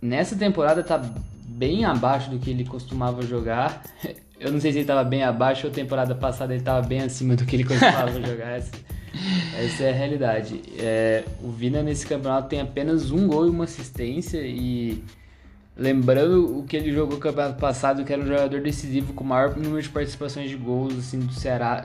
nessa 0.02 0.36
temporada 0.36 0.82
tá 0.82 0.98
bem 1.46 1.84
abaixo 1.84 2.30
do 2.30 2.38
que 2.38 2.50
ele 2.50 2.64
costumava 2.64 3.22
jogar. 3.22 3.82
Eu 4.40 4.52
não 4.52 4.60
sei 4.60 4.72
se 4.72 4.78
ele 4.78 4.84
estava 4.84 5.02
bem 5.04 5.22
abaixo 5.22 5.66
ou 5.66 5.72
temporada 5.72 6.14
passada 6.14 6.52
ele 6.52 6.60
estava 6.60 6.86
bem 6.86 7.00
acima 7.00 7.34
do 7.34 7.44
que 7.44 7.56
ele 7.56 7.64
costumava 7.64 8.12
jogar. 8.12 8.56
Essa, 8.56 8.72
essa, 9.58 9.84
é 9.84 9.90
a 9.90 9.94
realidade. 9.94 10.62
É, 10.78 11.24
o 11.42 11.50
Vina 11.50 11.82
nesse 11.82 12.06
campeonato 12.06 12.48
tem 12.48 12.60
apenas 12.60 13.10
um 13.10 13.26
gol 13.26 13.46
e 13.46 13.50
uma 13.50 13.64
assistência 13.64 14.40
e 14.42 15.02
Lembrando 15.78 16.58
o 16.58 16.64
que 16.64 16.76
ele 16.76 16.92
jogou 16.92 17.14
no 17.14 17.20
campeonato 17.20 17.60
passado, 17.60 18.04
que 18.04 18.12
era 18.12 18.20
um 18.20 18.26
jogador 18.26 18.60
decisivo 18.60 19.12
com 19.12 19.22
o 19.22 19.26
maior 19.28 19.56
número 19.56 19.80
de 19.80 19.88
participações 19.88 20.50
de 20.50 20.56
gols 20.56 20.98
assim, 20.98 21.20
do 21.20 21.32
Ceará, 21.32 21.84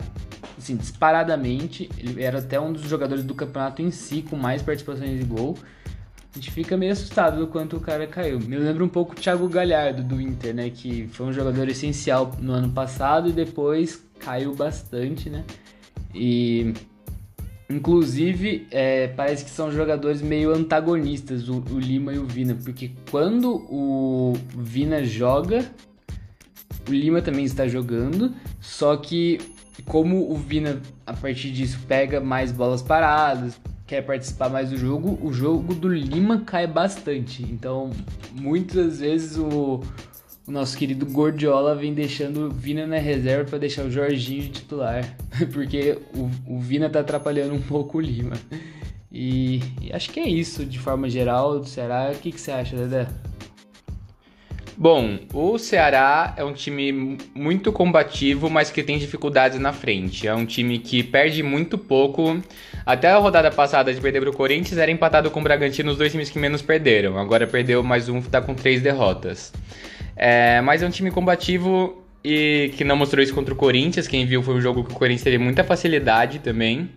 assim, 0.58 0.76
disparadamente. 0.76 1.88
Ele 1.96 2.24
era 2.24 2.40
até 2.40 2.60
um 2.60 2.74
dos 2.74 2.82
jogadores 2.90 3.24
do 3.24 3.36
campeonato 3.36 3.84
em 3.84 3.92
si 3.92 4.24
com 4.28 4.36
mais 4.36 4.64
participações 4.64 5.20
de 5.20 5.24
gol. 5.24 5.56
A 6.34 6.40
gente 6.40 6.50
fica 6.50 6.76
meio 6.76 6.92
assustado 6.92 7.38
do 7.38 7.48
quanto 7.48 7.78
o 7.78 7.80
cara 7.80 8.08
caiu. 8.08 8.40
Me 8.40 8.58
lembra 8.58 8.84
um 8.84 8.90
pouco 8.90 9.12
o 9.12 9.16
Thiago 9.16 9.48
Galhardo 9.48 10.04
do 10.04 10.20
Inter, 10.20 10.54
né? 10.56 10.72
Que 10.72 11.08
foi 11.10 11.28
um 11.28 11.34
jogador 11.34 11.70
essencial 11.70 12.32
no 12.40 12.54
ano 12.54 12.72
passado 12.72 13.30
e 13.30 13.32
depois 13.32 14.04
caiu 14.18 14.56
bastante, 14.56 15.30
né? 15.30 15.44
E 16.14 16.74
inclusive 17.70 18.68
é, 18.72 19.10
parece 19.10 19.46
que 19.46 19.52
são 19.52 19.72
jogadores 19.72 20.24
meio 20.24 20.52
antagonistas, 20.52 21.48
o, 21.48 21.64
o 21.72 21.80
Lima 21.80 22.14
e 22.14 22.18
o 22.18 22.26
Vina, 22.26 22.56
porque 22.56 22.92
quando 23.12 23.56
o 23.70 24.34
Vina 24.58 25.04
joga, 25.04 25.64
o 26.88 26.92
Lima 26.92 27.22
também 27.22 27.46
está 27.46 27.68
jogando, 27.68 28.34
só 28.60 28.98
que 28.98 29.40
como 29.86 30.32
o 30.32 30.36
Vina 30.36 30.82
a 31.06 31.14
partir 31.14 31.52
disso 31.52 31.80
pega 31.88 32.20
mais 32.20 32.52
bolas 32.52 32.82
paradas, 32.82 33.60
quer 33.94 34.02
participar 34.02 34.50
mais 34.50 34.72
do 34.72 34.78
jogo, 34.78 35.20
o 35.22 35.32
jogo 35.32 35.76
do 35.76 35.88
Lima 35.88 36.40
cai 36.40 36.66
bastante. 36.66 37.44
Então, 37.44 37.92
muitas 38.32 39.02
vezes 39.02 39.38
o, 39.38 39.82
o 40.48 40.52
nosso 40.52 40.76
querido 40.76 41.06
Gordiola 41.06 41.76
vem 41.76 41.94
deixando 41.94 42.48
o 42.48 42.50
Vina 42.50 42.88
na 42.88 42.98
reserva 42.98 43.48
para 43.52 43.60
deixar 43.60 43.86
o 43.86 43.92
Jorginho 43.92 44.42
de 44.42 44.50
titular, 44.50 45.16
porque 45.54 46.00
o, 46.16 46.56
o 46.56 46.60
Vina 46.60 46.90
tá 46.90 47.02
atrapalhando 47.02 47.54
um 47.54 47.62
pouco 47.62 48.00
o 48.00 48.02
Lima. 48.02 48.34
E, 49.12 49.62
e, 49.80 49.94
acho 49.94 50.10
que 50.10 50.20
é 50.20 50.28
isso 50.28 50.66
de 50.66 50.80
forma 50.80 51.08
geral 51.08 51.64
Ceará. 51.64 52.12
O 52.16 52.20
que, 52.20 52.32
que 52.32 52.42
você 52.42 52.50
acha, 52.52 52.76
Dedé? 52.76 53.08
Bom, 54.84 55.18
o 55.34 55.58
Ceará 55.58 56.34
é 56.36 56.44
um 56.44 56.52
time 56.52 57.18
muito 57.34 57.72
combativo, 57.72 58.50
mas 58.50 58.70
que 58.70 58.84
tem 58.84 58.98
dificuldades 58.98 59.58
na 59.58 59.72
frente. 59.72 60.28
É 60.28 60.36
um 60.36 60.46
time 60.46 60.78
que 60.78 61.02
perde 61.02 61.42
muito 61.42 61.78
pouco. 61.78 62.42
Até 62.86 63.08
a 63.08 63.16
rodada 63.16 63.50
passada 63.50 63.94
de 63.94 64.02
perder 64.02 64.20
para 64.20 64.32
o 64.32 64.34
Corinthians 64.34 64.78
era 64.78 64.92
empatado 64.92 65.32
com 65.32 65.40
o 65.40 65.44
Bragantino, 65.44 65.90
os 65.90 65.98
dois 65.98 66.12
times 66.12 66.30
que 66.30 66.38
menos 66.38 66.62
perderam. 66.62 67.18
Agora 67.18 67.48
perdeu 67.48 67.82
mais 67.82 68.10
um, 68.10 68.18
está 68.18 68.42
com 68.42 68.54
três 68.54 68.82
derrotas. 68.82 69.54
É, 70.18 70.60
mas 70.60 70.84
é 70.84 70.86
um 70.86 70.90
time 70.90 71.12
combativo 71.12 72.04
e 72.22 72.74
que 72.76 72.84
não 72.84 72.98
mostrou 72.98 73.24
isso 73.24 73.34
contra 73.34 73.54
o 73.54 73.58
Corinthians. 73.58 74.06
Quem 74.06 74.26
viu 74.26 74.44
foi 74.44 74.56
um 74.56 74.60
jogo 74.60 74.84
que 74.84 74.92
o 74.92 74.96
Corinthians 74.96 75.24
teve 75.24 75.38
muita 75.38 75.64
facilidade 75.64 76.40
também. 76.40 76.90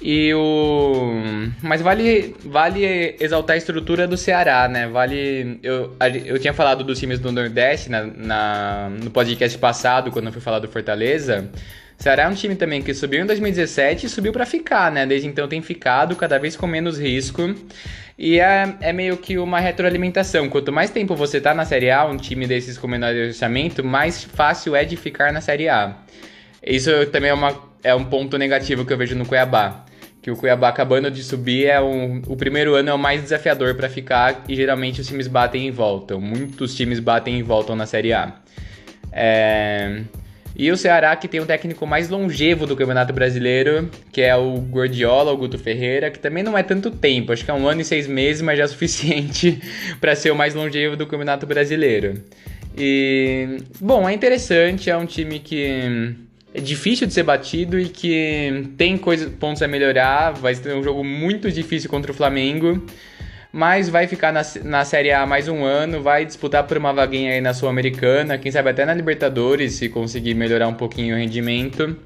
E 0.00 0.32
o. 0.32 1.12
Mas 1.60 1.82
vale, 1.82 2.36
vale 2.44 3.16
exaltar 3.18 3.54
a 3.54 3.56
estrutura 3.56 4.06
do 4.06 4.16
Ceará, 4.16 4.68
né? 4.68 4.86
Vale. 4.86 5.58
Eu, 5.62 5.96
eu 6.24 6.38
tinha 6.38 6.54
falado 6.54 6.84
dos 6.84 6.98
times 7.00 7.18
do 7.18 7.32
Nordeste 7.32 7.90
na, 7.90 8.04
na, 8.04 8.90
no 8.90 9.10
podcast 9.10 9.58
passado, 9.58 10.12
quando 10.12 10.26
eu 10.26 10.32
fui 10.32 10.40
falar 10.40 10.60
do 10.60 10.68
Fortaleza. 10.68 11.50
Ceará 11.98 12.24
é 12.24 12.28
um 12.28 12.34
time 12.34 12.54
também 12.54 12.80
que 12.80 12.94
subiu 12.94 13.22
em 13.22 13.26
2017 13.26 14.06
e 14.06 14.08
subiu 14.08 14.32
para 14.32 14.46
ficar, 14.46 14.92
né? 14.92 15.04
Desde 15.04 15.26
então 15.26 15.48
tem 15.48 15.60
ficado 15.60 16.14
cada 16.14 16.38
vez 16.38 16.54
com 16.54 16.68
menos 16.68 16.96
risco. 16.96 17.52
E 18.16 18.38
é, 18.38 18.72
é 18.80 18.92
meio 18.92 19.16
que 19.16 19.36
uma 19.36 19.58
retroalimentação. 19.58 20.48
Quanto 20.48 20.72
mais 20.72 20.90
tempo 20.90 21.16
você 21.16 21.40
tá 21.40 21.52
na 21.52 21.64
Série 21.64 21.90
A, 21.90 22.04
um 22.04 22.16
time 22.16 22.46
desses 22.46 22.78
com 22.78 22.86
menor 22.86 23.12
orçamento, 23.14 23.82
mais 23.82 24.22
fácil 24.22 24.76
é 24.76 24.84
de 24.84 24.96
ficar 24.96 25.32
na 25.32 25.40
Série 25.40 25.68
A. 25.68 25.96
Isso 26.64 26.90
também 27.06 27.30
é, 27.30 27.34
uma, 27.34 27.60
é 27.82 27.94
um 27.94 28.04
ponto 28.04 28.38
negativo 28.38 28.84
que 28.84 28.92
eu 28.92 28.96
vejo 28.96 29.16
no 29.16 29.26
Cuiabá 29.26 29.87
que 30.20 30.30
o 30.30 30.36
Cuiabá 30.36 30.68
acabando 30.68 31.10
de 31.10 31.22
subir 31.22 31.66
é 31.66 31.80
um, 31.80 32.20
o 32.26 32.36
primeiro 32.36 32.74
ano 32.74 32.90
é 32.90 32.94
o 32.94 32.98
mais 32.98 33.22
desafiador 33.22 33.74
para 33.74 33.88
ficar 33.88 34.44
e 34.48 34.54
geralmente 34.54 35.00
os 35.00 35.06
times 35.06 35.28
batem 35.28 35.66
e 35.66 35.70
voltam. 35.70 36.20
Muitos 36.20 36.74
times 36.74 36.98
batem 36.98 37.38
e 37.38 37.42
voltam 37.42 37.76
na 37.76 37.86
Série 37.86 38.12
A. 38.12 38.34
É... 39.12 40.02
E 40.56 40.72
o 40.72 40.76
Ceará 40.76 41.14
que 41.14 41.28
tem 41.28 41.38
o 41.38 41.46
técnico 41.46 41.86
mais 41.86 42.08
longevo 42.08 42.66
do 42.66 42.74
Campeonato 42.74 43.12
Brasileiro, 43.12 43.88
que 44.10 44.20
é 44.20 44.34
o 44.34 44.58
Gordiola, 44.58 45.30
o 45.30 45.36
Guto 45.36 45.56
Ferreira, 45.56 46.10
que 46.10 46.18
também 46.18 46.42
não 46.42 46.58
é 46.58 46.64
tanto 46.64 46.90
tempo, 46.90 47.32
acho 47.32 47.44
que 47.44 47.50
é 47.50 47.54
um 47.54 47.68
ano 47.68 47.80
e 47.80 47.84
seis 47.84 48.08
meses, 48.08 48.42
mas 48.42 48.58
já 48.58 48.64
é 48.64 48.66
suficiente 48.68 49.60
para 50.00 50.16
ser 50.16 50.32
o 50.32 50.36
mais 50.36 50.54
longevo 50.54 50.96
do 50.96 51.06
Campeonato 51.06 51.46
Brasileiro. 51.46 52.24
E 52.76 53.58
bom, 53.80 54.08
é 54.08 54.12
interessante, 54.12 54.90
é 54.90 54.96
um 54.96 55.06
time 55.06 55.38
que 55.38 56.16
é 56.52 56.60
difícil 56.60 57.06
de 57.06 57.12
ser 57.12 57.22
batido 57.22 57.78
e 57.78 57.88
que 57.88 58.70
tem 58.76 58.96
coisas, 58.96 59.30
pontos 59.34 59.62
a 59.62 59.68
melhorar. 59.68 60.32
Vai 60.32 60.54
ter 60.54 60.74
um 60.74 60.82
jogo 60.82 61.04
muito 61.04 61.50
difícil 61.50 61.90
contra 61.90 62.10
o 62.10 62.14
Flamengo, 62.14 62.84
mas 63.52 63.88
vai 63.88 64.06
ficar 64.06 64.32
na, 64.32 64.42
na 64.64 64.84
Série 64.84 65.12
A 65.12 65.26
mais 65.26 65.48
um 65.48 65.64
ano, 65.64 66.02
vai 66.02 66.24
disputar 66.24 66.64
por 66.64 66.76
uma 66.78 66.92
vaguinha 66.92 67.32
aí 67.32 67.40
na 67.40 67.52
Sul-Americana, 67.52 68.38
quem 68.38 68.50
sabe 68.50 68.70
até 68.70 68.84
na 68.84 68.94
Libertadores, 68.94 69.74
se 69.74 69.88
conseguir 69.88 70.34
melhorar 70.34 70.68
um 70.68 70.74
pouquinho 70.74 71.14
o 71.14 71.18
rendimento. 71.18 71.96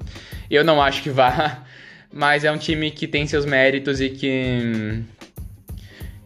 Eu 0.49 0.63
não 0.63 0.81
acho 0.81 1.01
que 1.01 1.09
vá, 1.09 1.63
mas 2.11 2.43
é 2.43 2.51
um 2.51 2.57
time 2.57 2.91
que 2.91 3.07
tem 3.07 3.25
seus 3.25 3.45
méritos 3.45 4.01
e 4.01 4.09
que 4.09 5.03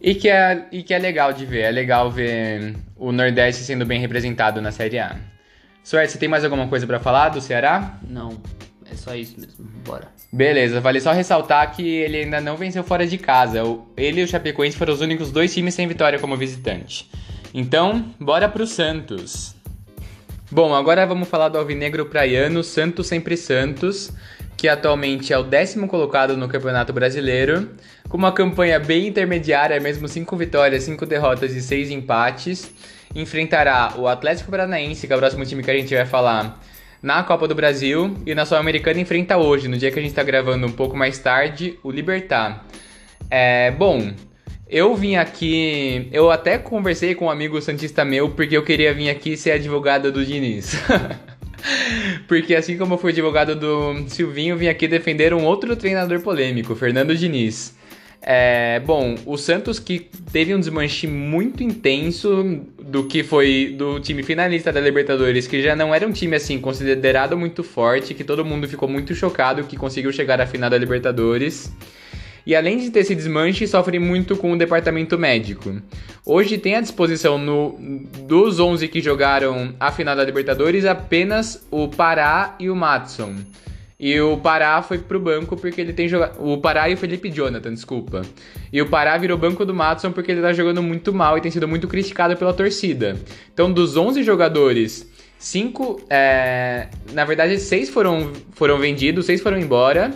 e 0.02 0.16
que 0.16 0.30
é, 0.30 0.66
e 0.72 0.84
que 0.84 0.94
é 0.94 1.00
legal 1.00 1.34
de 1.34 1.46
ver. 1.46 1.62
É 1.62 1.72
legal 1.72 2.12
ver 2.12 2.76
o 2.96 3.12
Nordeste 3.12 3.64
sendo 3.64 3.86
bem 3.86 4.00
representado 4.00 4.62
na 4.62 4.72
Série 4.72 5.00
A. 5.00 5.37
Suerte, 5.88 6.12
você 6.12 6.18
tem 6.18 6.28
mais 6.28 6.44
alguma 6.44 6.68
coisa 6.68 6.86
para 6.86 7.00
falar 7.00 7.30
do 7.30 7.40
Ceará? 7.40 7.98
Não, 8.06 8.42
é 8.92 8.94
só 8.94 9.16
isso 9.16 9.40
mesmo. 9.40 9.64
Bora. 9.86 10.10
Beleza, 10.34 10.82
vale 10.82 11.00
só 11.00 11.14
ressaltar 11.14 11.74
que 11.74 11.88
ele 11.88 12.18
ainda 12.18 12.42
não 12.42 12.58
venceu 12.58 12.84
fora 12.84 13.08
de 13.08 13.18
casa. 13.18 13.62
Ele 13.96 14.20
e 14.20 14.24
o 14.26 14.28
Chapecoense 14.28 14.76
foram 14.76 14.94
os 14.94 15.00
únicos 15.00 15.32
dois 15.32 15.54
times 15.54 15.76
sem 15.76 15.88
vitória 15.88 16.20
como 16.20 16.36
visitante. 16.36 17.10
Então, 17.54 18.14
bora 18.20 18.50
pro 18.50 18.68
Santos. 18.68 19.56
Bom, 20.52 20.76
agora 20.76 21.08
vamos 21.08 21.30
falar 21.30 21.48
do 21.48 21.58
Alvinegro 21.58 22.08
Praiano, 22.08 22.66
Santos 22.66 23.08
Sempre 23.08 23.38
Santos, 23.38 24.12
que 24.58 24.68
atualmente 24.68 25.32
é 25.32 25.38
o 25.38 25.44
décimo 25.44 25.88
colocado 25.88 26.36
no 26.36 26.50
Campeonato 26.50 26.92
Brasileiro, 26.92 27.70
com 28.10 28.18
uma 28.18 28.34
campanha 28.34 28.78
bem 28.78 29.08
intermediária, 29.08 29.80
mesmo 29.80 30.06
5 30.06 30.36
vitórias, 30.36 30.84
5 30.84 31.06
derrotas 31.06 31.54
e 31.54 31.62
6 31.62 31.92
empates 31.92 32.74
enfrentará 33.18 33.94
o 33.98 34.08
Atlético 34.08 34.52
Paranaense, 34.52 35.08
que 35.08 35.12
é 35.12 35.16
o 35.16 35.20
próximo 35.20 35.46
time 35.46 35.64
que 35.64 35.72
a 35.72 35.74
gente 35.74 35.94
vai 35.94 36.06
falar, 36.06 36.62
na 37.02 37.24
Copa 37.24 37.48
do 37.48 37.56
Brasil. 37.56 38.16
E 38.26 38.36
na 38.36 38.46
Sul-Americana 38.46 39.00
enfrenta 39.00 39.38
hoje, 39.38 39.68
no 39.68 39.78
dia 39.78 39.92
que 39.92 40.00
a 40.00 40.02
gente 40.02 40.12
está 40.12 40.24
gravando 40.24 40.68
um 40.68 40.72
pouco 40.72 40.96
mais 40.96 41.18
tarde, 41.20 41.80
o 41.84 41.92
Libertar. 41.92 42.66
É, 43.30 43.72
bom, 43.72 44.12
eu 44.70 44.96
vim 44.96 45.16
aqui. 45.16 46.08
Eu 46.12 46.30
até 46.30 46.58
conversei 46.58 47.16
com 47.16 47.26
um 47.26 47.30
amigo 47.30 47.62
Santista 47.62 48.06
meu, 48.06 48.30
porque 48.30 48.56
eu 48.56 48.64
queria 48.64 48.94
vir 48.94 49.10
aqui 49.10 49.38
ser 49.38 49.52
advogado 49.52 50.12
do 50.12 50.26
Diniz. 50.26 50.76
porque 52.28 52.54
assim 52.54 52.78
como 52.78 52.96
eu 52.96 52.98
fui 52.98 53.12
advogado 53.12 53.56
do 53.56 54.10
Silvinho, 54.10 54.58
vim 54.58 54.68
aqui 54.68 54.88
defender 54.88 55.34
um 55.34 55.44
outro 55.44 55.76
treinador 55.76 56.22
polêmico, 56.22 56.76
Fernando 56.76 57.16
Diniz. 57.16 57.77
É, 58.22 58.82
bom, 58.86 59.16
o 59.26 59.38
Santos 59.38 59.80
que 59.80 60.10
teve 60.32 60.54
um 60.54 60.60
desmanche 60.60 61.08
muito 61.08 61.64
intenso 61.64 62.62
do 62.82 63.06
que 63.06 63.24
foi 63.24 63.76
do 63.78 64.00
time 64.00 64.24
finalista 64.24 64.72
da 64.72 64.82
Libertadores, 64.82 65.48
que 65.48 65.62
já 65.62 65.76
não 65.76 65.94
era 65.94 66.06
um 66.06 66.12
time 66.12 66.36
assim 66.36 66.60
considerado 66.60 67.38
muito 67.38 67.64
forte, 67.64 68.14
que 68.14 68.24
todo 68.24 68.44
mundo 68.44 68.68
ficou 68.68 68.90
muito 68.90 69.14
chocado 69.14 69.64
que 69.64 69.78
conseguiu 69.78 70.12
chegar 70.12 70.42
à 70.42 70.46
final 70.46 70.70
da 70.70 70.78
Libertadores. 70.78 71.72
E 72.46 72.56
além 72.56 72.78
de 72.78 72.90
ter 72.90 73.02
esse 73.02 73.14
desmanche, 73.14 73.68
sofre 73.68 74.00
muito 74.00 74.38
com 74.38 74.54
o 74.54 74.58
departamento 74.58 75.20
médico. 75.20 75.82
Hoje 76.26 76.58
tem 76.58 76.76
à 76.76 76.82
disposição 76.82 77.38
no, 77.38 77.78
dos 78.26 78.58
11 78.58 78.88
que 78.88 79.02
jogaram 79.02 79.76
a 79.78 79.92
final 79.92 80.16
da 80.16 80.24
Libertadores 80.24 80.86
apenas 80.86 81.68
o 81.70 81.90
Pará 81.90 82.56
e 82.58 82.70
o 82.70 82.76
Matson. 82.76 83.36
E 84.00 84.20
o 84.22 84.38
Pará 84.38 84.80
foi 84.84 85.00
pro 85.00 85.20
banco 85.20 85.58
porque 85.58 85.82
ele 85.82 85.92
tem 85.92 86.08
jogado. 86.08 86.40
O 86.40 86.60
Pará 86.60 86.88
e 86.88 86.94
o 86.94 86.98
Felipe 86.98 87.32
Jonathan, 87.32 87.74
desculpa. 87.74 88.22
E 88.72 88.80
o 88.80 88.88
Pará 88.88 89.18
virou 89.18 89.38
banco 89.38 89.66
do 89.66 89.74
Matson 89.74 90.12
porque 90.12 90.32
ele 90.32 90.42
tá 90.42 90.54
jogando 90.54 90.84
muito 90.84 91.12
mal 91.12 91.38
e 91.38 91.42
tem 91.42 91.50
sido 91.50 91.68
muito 91.68 91.88
criticado 91.88 92.38
pela 92.38 92.54
torcida. 92.54 93.18
Então, 93.52 93.72
dos 93.72 93.98
11 93.98 94.22
jogadores, 94.22 95.10
5. 95.40 96.02
É... 96.10 96.90
Na 97.12 97.26
verdade, 97.26 97.58
6 97.60 97.90
foram, 97.90 98.32
foram 98.52 98.78
vendidos, 98.78 99.26
6 99.26 99.42
foram 99.42 99.58
embora. 99.58 100.12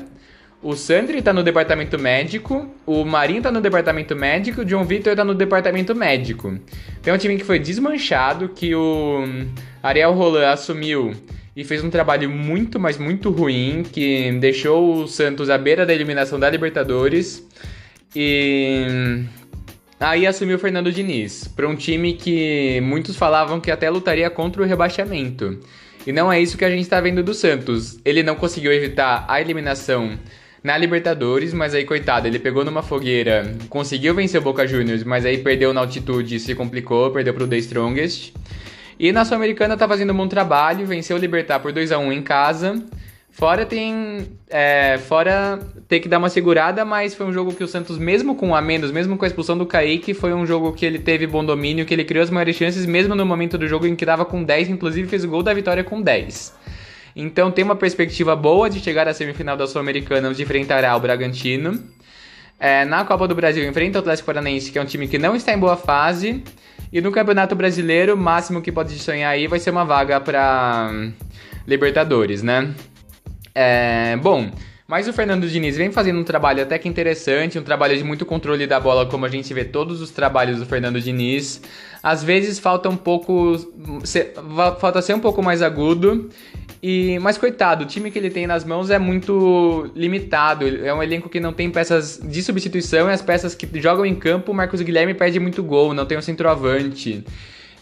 O 0.61 0.75
Sandri 0.75 1.23
tá 1.23 1.33
no 1.33 1.41
departamento 1.41 1.97
médico, 1.97 2.69
o 2.85 3.03
Marinho 3.03 3.41
tá 3.41 3.51
no 3.51 3.59
departamento 3.59 4.15
médico, 4.15 4.61
o 4.61 4.65
John 4.65 4.83
Victor 4.83 5.15
tá 5.15 5.25
no 5.25 5.33
departamento 5.33 5.95
médico. 5.95 6.55
Tem 7.01 7.11
um 7.11 7.17
time 7.17 7.35
que 7.35 7.43
foi 7.43 7.57
desmanchado, 7.57 8.49
que 8.49 8.75
o 8.75 9.23
Ariel 9.81 10.13
Roland 10.13 10.51
assumiu 10.51 11.15
e 11.55 11.63
fez 11.63 11.83
um 11.83 11.89
trabalho 11.89 12.29
muito, 12.29 12.79
mas 12.79 12.97
muito 12.97 13.29
ruim, 13.29 13.83
que 13.83 14.31
deixou 14.39 15.03
o 15.03 15.07
Santos 15.07 15.49
à 15.49 15.57
beira 15.57 15.85
da 15.85 15.93
eliminação 15.93 16.39
da 16.39 16.49
Libertadores. 16.49 17.45
E 18.15 19.23
aí 19.99 20.25
assumiu 20.25 20.55
o 20.55 20.59
Fernando 20.59 20.91
Diniz, 20.91 21.47
para 21.47 21.67
um 21.67 21.75
time 21.75 22.13
que 22.13 22.79
muitos 22.81 23.15
falavam 23.15 23.59
que 23.59 23.69
até 23.69 23.89
lutaria 23.89 24.29
contra 24.29 24.61
o 24.61 24.65
rebaixamento. 24.65 25.59
E 26.05 26.11
não 26.11 26.31
é 26.31 26.39
isso 26.39 26.57
que 26.57 26.65
a 26.65 26.69
gente 26.69 26.81
está 26.81 26.99
vendo 26.99 27.21
do 27.21 27.33
Santos. 27.33 27.99
Ele 28.03 28.23
não 28.23 28.35
conseguiu 28.35 28.71
evitar 28.73 29.25
a 29.27 29.39
eliminação 29.39 30.17
na 30.63 30.77
Libertadores, 30.77 31.53
mas 31.53 31.73
aí, 31.73 31.85
coitado, 31.85 32.27
ele 32.27 32.39
pegou 32.39 32.63
numa 32.63 32.81
fogueira, 32.81 33.55
conseguiu 33.69 34.13
vencer 34.13 34.39
o 34.39 34.43
Boca 34.43 34.65
Juniors, 34.65 35.03
mas 35.03 35.25
aí 35.25 35.39
perdeu 35.39 35.73
na 35.73 35.81
altitude, 35.81 36.39
se 36.39 36.55
complicou, 36.55 37.11
perdeu 37.11 37.33
pro 37.33 37.47
The 37.47 37.57
Strongest. 37.57 38.33
E 39.01 39.11
na 39.11 39.25
Sul-Americana 39.25 39.75
tá 39.75 39.87
fazendo 39.87 40.13
um 40.13 40.15
bom 40.15 40.27
trabalho, 40.27 40.85
venceu 40.85 41.17
o 41.17 41.19
Libertar 41.19 41.59
por 41.59 41.71
2 41.71 41.91
a 41.91 41.97
1 41.97 42.11
em 42.13 42.21
casa, 42.21 42.81
Fora 43.31 43.65
tem. 43.65 44.27
É, 44.49 44.97
fora 44.97 45.57
ter 45.87 46.01
que 46.01 46.09
dar 46.09 46.17
uma 46.17 46.29
segurada, 46.29 46.83
mas 46.83 47.15
foi 47.15 47.25
um 47.25 47.31
jogo 47.31 47.53
que 47.53 47.63
o 47.63 47.67
Santos, 47.67 47.97
mesmo 47.97 48.35
com 48.35 48.53
a 48.53 48.61
menos, 48.61 48.91
mesmo 48.91 49.17
com 49.17 49.23
a 49.23 49.27
expulsão 49.27 49.57
do 49.57 49.65
Kaique, 49.65 50.13
foi 50.13 50.33
um 50.33 50.45
jogo 50.45 50.73
que 50.73 50.85
ele 50.85 50.99
teve 50.99 51.25
bom 51.25 51.43
domínio, 51.43 51.85
que 51.85 51.93
ele 51.93 52.03
criou 52.03 52.21
as 52.21 52.29
maiores 52.29 52.57
chances, 52.57 52.85
mesmo 52.85 53.15
no 53.15 53.25
momento 53.25 53.57
do 53.57 53.65
jogo 53.67 53.87
em 53.87 53.95
que 53.95 54.05
dava 54.05 54.25
com 54.25 54.43
10, 54.43 54.69
inclusive 54.69 55.07
fez 55.07 55.23
o 55.23 55.29
gol 55.29 55.41
da 55.41 55.53
vitória 55.53 55.81
com 55.81 56.01
10. 56.01 56.53
Então 57.15 57.49
tem 57.49 57.63
uma 57.63 57.75
perspectiva 57.75 58.35
boa 58.35 58.69
de 58.69 58.81
chegar 58.81 59.07
à 59.07 59.13
semifinal 59.13 59.55
da 59.55 59.65
Sul-Americana, 59.65 60.27
onde 60.27 60.43
enfrentará 60.43 60.93
o 60.95 60.99
Bragantino. 60.99 61.81
É, 62.59 62.83
na 62.83 63.05
Copa 63.05 63.29
do 63.29 63.33
Brasil 63.33 63.67
enfrenta 63.67 63.97
o 63.97 64.01
Atlético 64.01 64.25
Paranaense, 64.25 64.71
que 64.71 64.77
é 64.77 64.81
um 64.81 64.85
time 64.85 65.07
que 65.07 65.17
não 65.17 65.35
está 65.37 65.53
em 65.53 65.57
boa 65.57 65.77
fase. 65.77 66.43
E 66.91 66.99
no 66.99 67.11
Campeonato 67.11 67.55
Brasileiro, 67.55 68.15
o 68.15 68.17
máximo 68.17 68.61
que 68.61 68.71
pode 68.71 68.97
sonhar 68.99 69.31
aí 69.31 69.47
vai 69.47 69.59
ser 69.59 69.69
uma 69.69 69.85
vaga 69.85 70.19
para 70.19 70.91
Libertadores, 71.65 72.43
né? 72.43 72.73
É, 73.55 74.17
bom, 74.17 74.51
mas 74.91 75.07
o 75.07 75.13
Fernando 75.13 75.47
Diniz 75.47 75.77
vem 75.77 75.89
fazendo 75.89 76.19
um 76.19 76.23
trabalho 76.25 76.61
até 76.61 76.77
que 76.77 76.89
interessante, 76.89 77.57
um 77.57 77.63
trabalho 77.63 77.97
de 77.97 78.03
muito 78.03 78.25
controle 78.25 78.67
da 78.67 78.77
bola, 78.77 79.05
como 79.05 79.25
a 79.25 79.29
gente 79.29 79.53
vê 79.53 79.63
todos 79.63 80.01
os 80.01 80.11
trabalhos 80.11 80.59
do 80.59 80.65
Fernando 80.65 80.99
Diniz. 80.99 81.61
Às 82.03 82.21
vezes 82.21 82.59
falta 82.59 82.89
um 82.89 82.97
pouco. 82.97 83.55
Falta 84.81 85.01
ser 85.01 85.13
um 85.13 85.21
pouco 85.21 85.41
mais 85.41 85.61
agudo. 85.61 86.29
E, 86.83 87.17
mas 87.19 87.37
coitado, 87.37 87.85
o 87.85 87.87
time 87.87 88.11
que 88.11 88.19
ele 88.19 88.29
tem 88.29 88.45
nas 88.45 88.65
mãos 88.65 88.89
é 88.89 88.99
muito 88.99 89.89
limitado. 89.95 90.67
É 90.67 90.93
um 90.93 91.01
elenco 91.01 91.29
que 91.29 91.39
não 91.39 91.53
tem 91.53 91.71
peças 91.71 92.19
de 92.21 92.43
substituição 92.43 93.09
e 93.09 93.13
as 93.13 93.21
peças 93.21 93.55
que 93.55 93.69
jogam 93.79 94.05
em 94.05 94.13
campo, 94.13 94.51
o 94.51 94.53
Marcos 94.53 94.81
Guilherme 94.81 95.13
perde 95.13 95.39
muito 95.39 95.63
gol, 95.63 95.93
não 95.93 96.05
tem 96.05 96.17
um 96.17 96.21
centroavante. 96.21 97.23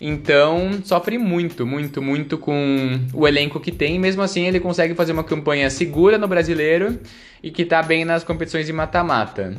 Então, 0.01 0.79
sofre 0.83 1.17
muito, 1.17 1.65
muito, 1.65 2.01
muito 2.01 2.38
com 2.38 2.99
o 3.13 3.27
elenco 3.27 3.59
que 3.59 3.71
tem. 3.71 3.99
Mesmo 3.99 4.21
assim, 4.21 4.47
ele 4.47 4.59
consegue 4.59 4.95
fazer 4.95 5.12
uma 5.12 5.23
campanha 5.23 5.69
segura 5.69 6.17
no 6.17 6.27
brasileiro 6.27 6.99
e 7.43 7.51
que 7.51 7.65
tá 7.65 7.83
bem 7.83 8.05
nas 8.05 8.23
competições 8.23 8.65
de 8.65 8.71
mata-mata. 8.71 9.55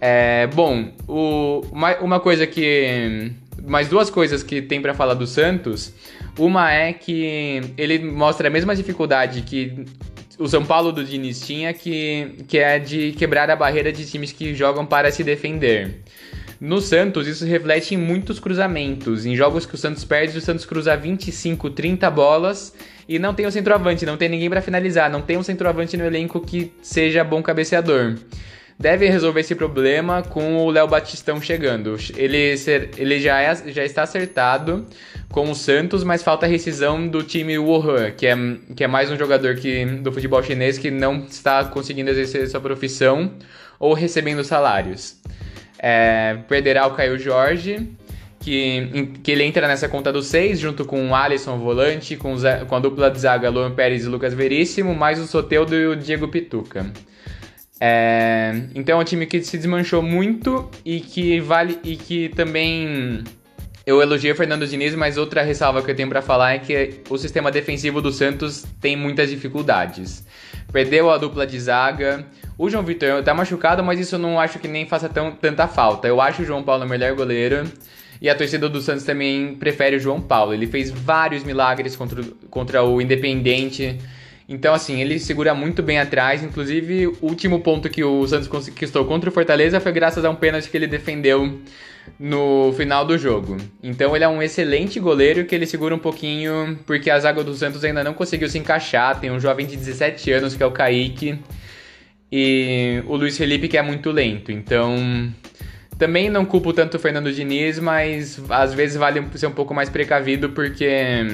É, 0.00 0.46
bom, 0.46 0.90
o, 1.06 1.62
uma, 1.70 1.96
uma 1.98 2.20
coisa 2.20 2.46
que. 2.46 3.32
Mais 3.66 3.88
duas 3.88 4.08
coisas 4.08 4.42
que 4.42 4.62
tem 4.62 4.80
para 4.80 4.94
falar 4.94 5.14
do 5.14 5.26
Santos. 5.26 5.92
Uma 6.38 6.72
é 6.72 6.92
que 6.92 7.60
ele 7.76 7.98
mostra 7.98 8.48
a 8.48 8.50
mesma 8.50 8.74
dificuldade 8.74 9.42
que 9.42 9.84
o 10.38 10.46
São 10.46 10.64
Paulo 10.64 10.92
do 10.92 11.04
Diniz 11.04 11.40
tinha, 11.40 11.74
que, 11.74 12.36
que 12.46 12.58
é 12.58 12.78
de 12.78 13.12
quebrar 13.12 13.50
a 13.50 13.56
barreira 13.56 13.92
de 13.92 14.06
times 14.06 14.30
que 14.30 14.54
jogam 14.54 14.86
para 14.86 15.10
se 15.10 15.24
defender. 15.24 16.02
No 16.60 16.80
Santos, 16.80 17.28
isso 17.28 17.44
reflete 17.44 17.94
em 17.94 17.98
muitos 17.98 18.40
cruzamentos. 18.40 19.24
Em 19.24 19.36
jogos 19.36 19.64
que 19.64 19.76
o 19.76 19.78
Santos 19.78 20.04
perde, 20.04 20.36
o 20.36 20.40
Santos 20.40 20.64
cruza 20.64 20.96
25, 20.96 21.70
30 21.70 22.10
bolas 22.10 22.74
e 23.08 23.16
não 23.16 23.32
tem 23.32 23.46
um 23.46 23.50
centroavante, 23.50 24.04
não 24.04 24.16
tem 24.16 24.28
ninguém 24.28 24.50
para 24.50 24.60
finalizar, 24.60 25.08
não 25.08 25.22
tem 25.22 25.36
um 25.36 25.42
centroavante 25.42 25.96
no 25.96 26.04
elenco 26.04 26.40
que 26.40 26.72
seja 26.82 27.22
bom 27.22 27.40
cabeceador. 27.42 28.16
Deve 28.76 29.08
resolver 29.08 29.40
esse 29.40 29.54
problema 29.56 30.22
com 30.22 30.56
o 30.56 30.70
Léo 30.70 30.86
Batistão 30.86 31.40
chegando. 31.40 31.96
Ele, 32.16 32.54
ele 32.96 33.20
já, 33.20 33.40
é, 33.40 33.54
já 33.72 33.84
está 33.84 34.02
acertado 34.02 34.86
com 35.30 35.50
o 35.50 35.54
Santos, 35.54 36.04
mas 36.04 36.22
falta 36.22 36.46
a 36.46 36.48
rescisão 36.48 37.06
do 37.06 37.22
time 37.22 37.58
Wuhan, 37.58 38.12
que 38.12 38.26
é, 38.26 38.36
que 38.76 38.84
é 38.84 38.86
mais 38.86 39.10
um 39.10 39.16
jogador 39.16 39.56
que, 39.56 39.84
do 39.84 40.12
futebol 40.12 40.42
chinês 40.42 40.78
que 40.78 40.92
não 40.92 41.24
está 41.28 41.64
conseguindo 41.64 42.10
exercer 42.10 42.48
sua 42.48 42.60
profissão 42.60 43.32
ou 43.80 43.94
recebendo 43.94 44.44
salários. 44.44 45.17
É, 45.78 46.38
perderá 46.48 46.86
o 46.86 46.90
Caio 46.92 47.18
Jorge, 47.18 47.88
que, 48.40 49.10
que 49.22 49.30
ele 49.30 49.44
entra 49.44 49.68
nessa 49.68 49.88
conta 49.88 50.12
dos 50.12 50.26
seis, 50.26 50.58
junto 50.58 50.84
com 50.84 51.10
o 51.10 51.14
Alisson 51.14 51.58
volante, 51.58 52.16
com, 52.16 52.34
com 52.66 52.76
a 52.76 52.80
dupla 52.80 53.10
de 53.10 53.20
zaga 53.20 53.48
Luan 53.48 53.72
Pérez 53.72 54.04
e 54.04 54.08
Lucas 54.08 54.34
Veríssimo, 54.34 54.94
mais 54.94 55.20
o 55.20 55.26
Soteudo 55.26 55.74
e 55.74 55.86
o 55.86 55.96
Diego 55.96 56.28
Pituca. 56.28 56.86
É, 57.80 58.52
então 58.74 58.98
é 58.98 59.02
um 59.02 59.04
time 59.04 59.24
que 59.26 59.40
se 59.42 59.56
desmanchou 59.56 60.02
muito 60.02 60.68
e 60.84 60.98
que 60.98 61.38
vale 61.40 61.78
e 61.84 61.94
que 61.96 62.28
também 62.30 63.22
eu 63.86 64.02
elogiei 64.02 64.32
o 64.32 64.36
Fernando 64.36 64.66
Diniz, 64.66 64.94
mas 64.94 65.16
outra 65.16 65.42
ressalva 65.42 65.80
que 65.80 65.90
eu 65.90 65.94
tenho 65.94 66.08
para 66.08 66.20
falar 66.20 66.54
é 66.54 66.58
que 66.58 67.00
o 67.08 67.16
sistema 67.16 67.50
defensivo 67.50 68.02
do 68.02 68.12
Santos 68.12 68.64
tem 68.80 68.96
muitas 68.96 69.30
dificuldades. 69.30 70.26
Perdeu 70.70 71.10
a 71.10 71.16
dupla 71.16 71.46
de 71.46 71.58
zaga, 71.58 72.26
o 72.58 72.68
João 72.68 72.82
Vitor 72.82 73.22
tá 73.22 73.32
machucado, 73.32 73.84
mas 73.84 74.00
isso 74.00 74.16
eu 74.16 74.18
não 74.18 74.38
acho 74.38 74.58
que 74.58 74.66
nem 74.66 74.84
faça 74.84 75.08
tão, 75.08 75.30
tanta 75.30 75.68
falta. 75.68 76.08
Eu 76.08 76.20
acho 76.20 76.42
o 76.42 76.44
João 76.44 76.60
Paulo 76.60 76.84
o 76.84 76.88
melhor 76.88 77.14
goleiro. 77.14 77.70
E 78.20 78.28
a 78.28 78.34
torcida 78.34 78.68
do 78.68 78.80
Santos 78.80 79.04
também 79.04 79.54
prefere 79.54 79.94
o 79.94 80.00
João 80.00 80.20
Paulo. 80.20 80.52
Ele 80.52 80.66
fez 80.66 80.90
vários 80.90 81.44
milagres 81.44 81.94
contra, 81.94 82.20
contra 82.50 82.82
o 82.82 83.00
Independente. 83.00 83.96
Então, 84.48 84.74
assim, 84.74 85.00
ele 85.00 85.20
segura 85.20 85.54
muito 85.54 85.84
bem 85.84 86.00
atrás. 86.00 86.42
Inclusive, 86.42 87.06
o 87.06 87.16
último 87.22 87.60
ponto 87.60 87.88
que 87.88 88.02
o 88.02 88.26
Santos 88.26 88.48
conquistou 88.48 89.04
contra 89.04 89.30
o 89.30 89.32
Fortaleza 89.32 89.78
foi 89.78 89.92
graças 89.92 90.24
a 90.24 90.30
um 90.30 90.34
pênalti 90.34 90.68
que 90.68 90.76
ele 90.76 90.88
defendeu 90.88 91.60
no 92.18 92.74
final 92.76 93.04
do 93.04 93.16
jogo. 93.16 93.56
Então, 93.80 94.16
ele 94.16 94.24
é 94.24 94.28
um 94.28 94.42
excelente 94.42 94.98
goleiro 94.98 95.44
que 95.44 95.54
ele 95.54 95.64
segura 95.64 95.94
um 95.94 95.98
pouquinho, 95.98 96.76
porque 96.84 97.08
a 97.08 97.20
zaga 97.20 97.44
do 97.44 97.54
Santos 97.54 97.84
ainda 97.84 98.02
não 98.02 98.14
conseguiu 98.14 98.48
se 98.48 98.58
encaixar. 98.58 99.20
Tem 99.20 99.30
um 99.30 99.38
jovem 99.38 99.64
de 99.64 99.76
17 99.76 100.32
anos 100.32 100.56
que 100.56 100.62
é 100.64 100.66
o 100.66 100.72
Kaique 100.72 101.38
e 102.30 103.02
o 103.06 103.16
Luiz 103.16 103.36
Felipe 103.36 103.68
que 103.68 103.76
é 103.76 103.82
muito 103.82 104.10
lento. 104.10 104.52
Então, 104.52 105.32
também 105.98 106.30
não 106.30 106.44
culpo 106.44 106.72
tanto 106.72 106.96
o 106.96 107.00
Fernando 107.00 107.32
Diniz, 107.32 107.78
mas 107.78 108.40
às 108.48 108.72
vezes 108.72 108.96
vale 108.96 109.24
ser 109.34 109.46
um 109.46 109.52
pouco 109.52 109.74
mais 109.74 109.88
precavido 109.88 110.50
porque 110.50 111.24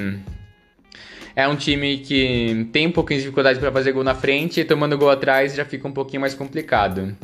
é 1.37 1.49
um 1.49 1.57
time 1.57 1.99
que 1.99 2.69
tem 2.73 2.87
um 2.87 2.93
pouquinho 2.93 3.19
de 3.19 3.25
dificuldade 3.25 3.59
para 3.59 3.73
fazer 3.73 3.93
gol 3.93 4.05
na 4.05 4.15
frente 4.15 4.61
e 4.61 4.65
tomando 4.65 4.97
gol 4.97 5.11
atrás 5.11 5.55
já 5.55 5.65
fica 5.65 5.87
um 5.87 5.93
pouquinho 5.93 6.21
mais 6.21 6.35
complicado. 6.35 7.17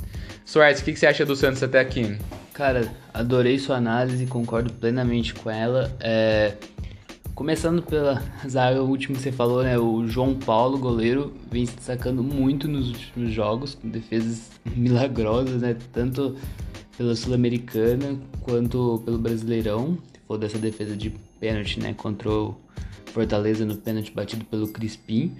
Soares, 0.44 0.80
o 0.80 0.84
que, 0.84 0.92
que 0.92 0.98
você 0.98 1.06
acha 1.06 1.24
do 1.24 1.36
Santos 1.36 1.62
até 1.62 1.78
aqui? 1.78 2.18
Cara, 2.52 2.92
adorei 3.14 3.58
sua 3.58 3.76
análise, 3.76 4.26
concordo 4.26 4.72
plenamente 4.72 5.32
com 5.32 5.48
ela. 5.48 5.96
É, 6.00 6.54
Começando 7.34 7.82
pela 7.82 8.22
zaga, 8.46 8.82
o 8.82 8.88
último 8.88 9.16
que 9.16 9.22
você 9.22 9.32
falou, 9.32 9.62
né? 9.62 9.78
O 9.78 10.06
João 10.06 10.34
Paulo, 10.34 10.78
goleiro, 10.78 11.32
vem 11.50 11.64
se 11.64 11.74
destacando 11.74 12.22
muito 12.22 12.68
nos 12.68 12.88
últimos 12.88 13.32
jogos, 13.32 13.74
com 13.74 13.88
defesas 13.88 14.50
milagrosas, 14.76 15.62
né? 15.62 15.76
Tanto 15.92 16.36
pela 16.96 17.16
Sul-Americana 17.16 18.18
quanto 18.42 19.02
pelo 19.04 19.18
Brasileirão. 19.18 19.98
Se 20.30 20.38
dessa 20.38 20.58
defesa 20.58 20.96
de 20.96 21.10
pênalti, 21.40 21.80
né? 21.80 21.94
Contra 21.94 22.30
o 22.30 22.54
Fortaleza 23.06 23.64
no 23.64 23.76
pênalti 23.76 24.12
batido 24.12 24.44
pelo 24.44 24.68
Crispim. 24.68 25.34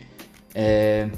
É... 0.55 1.11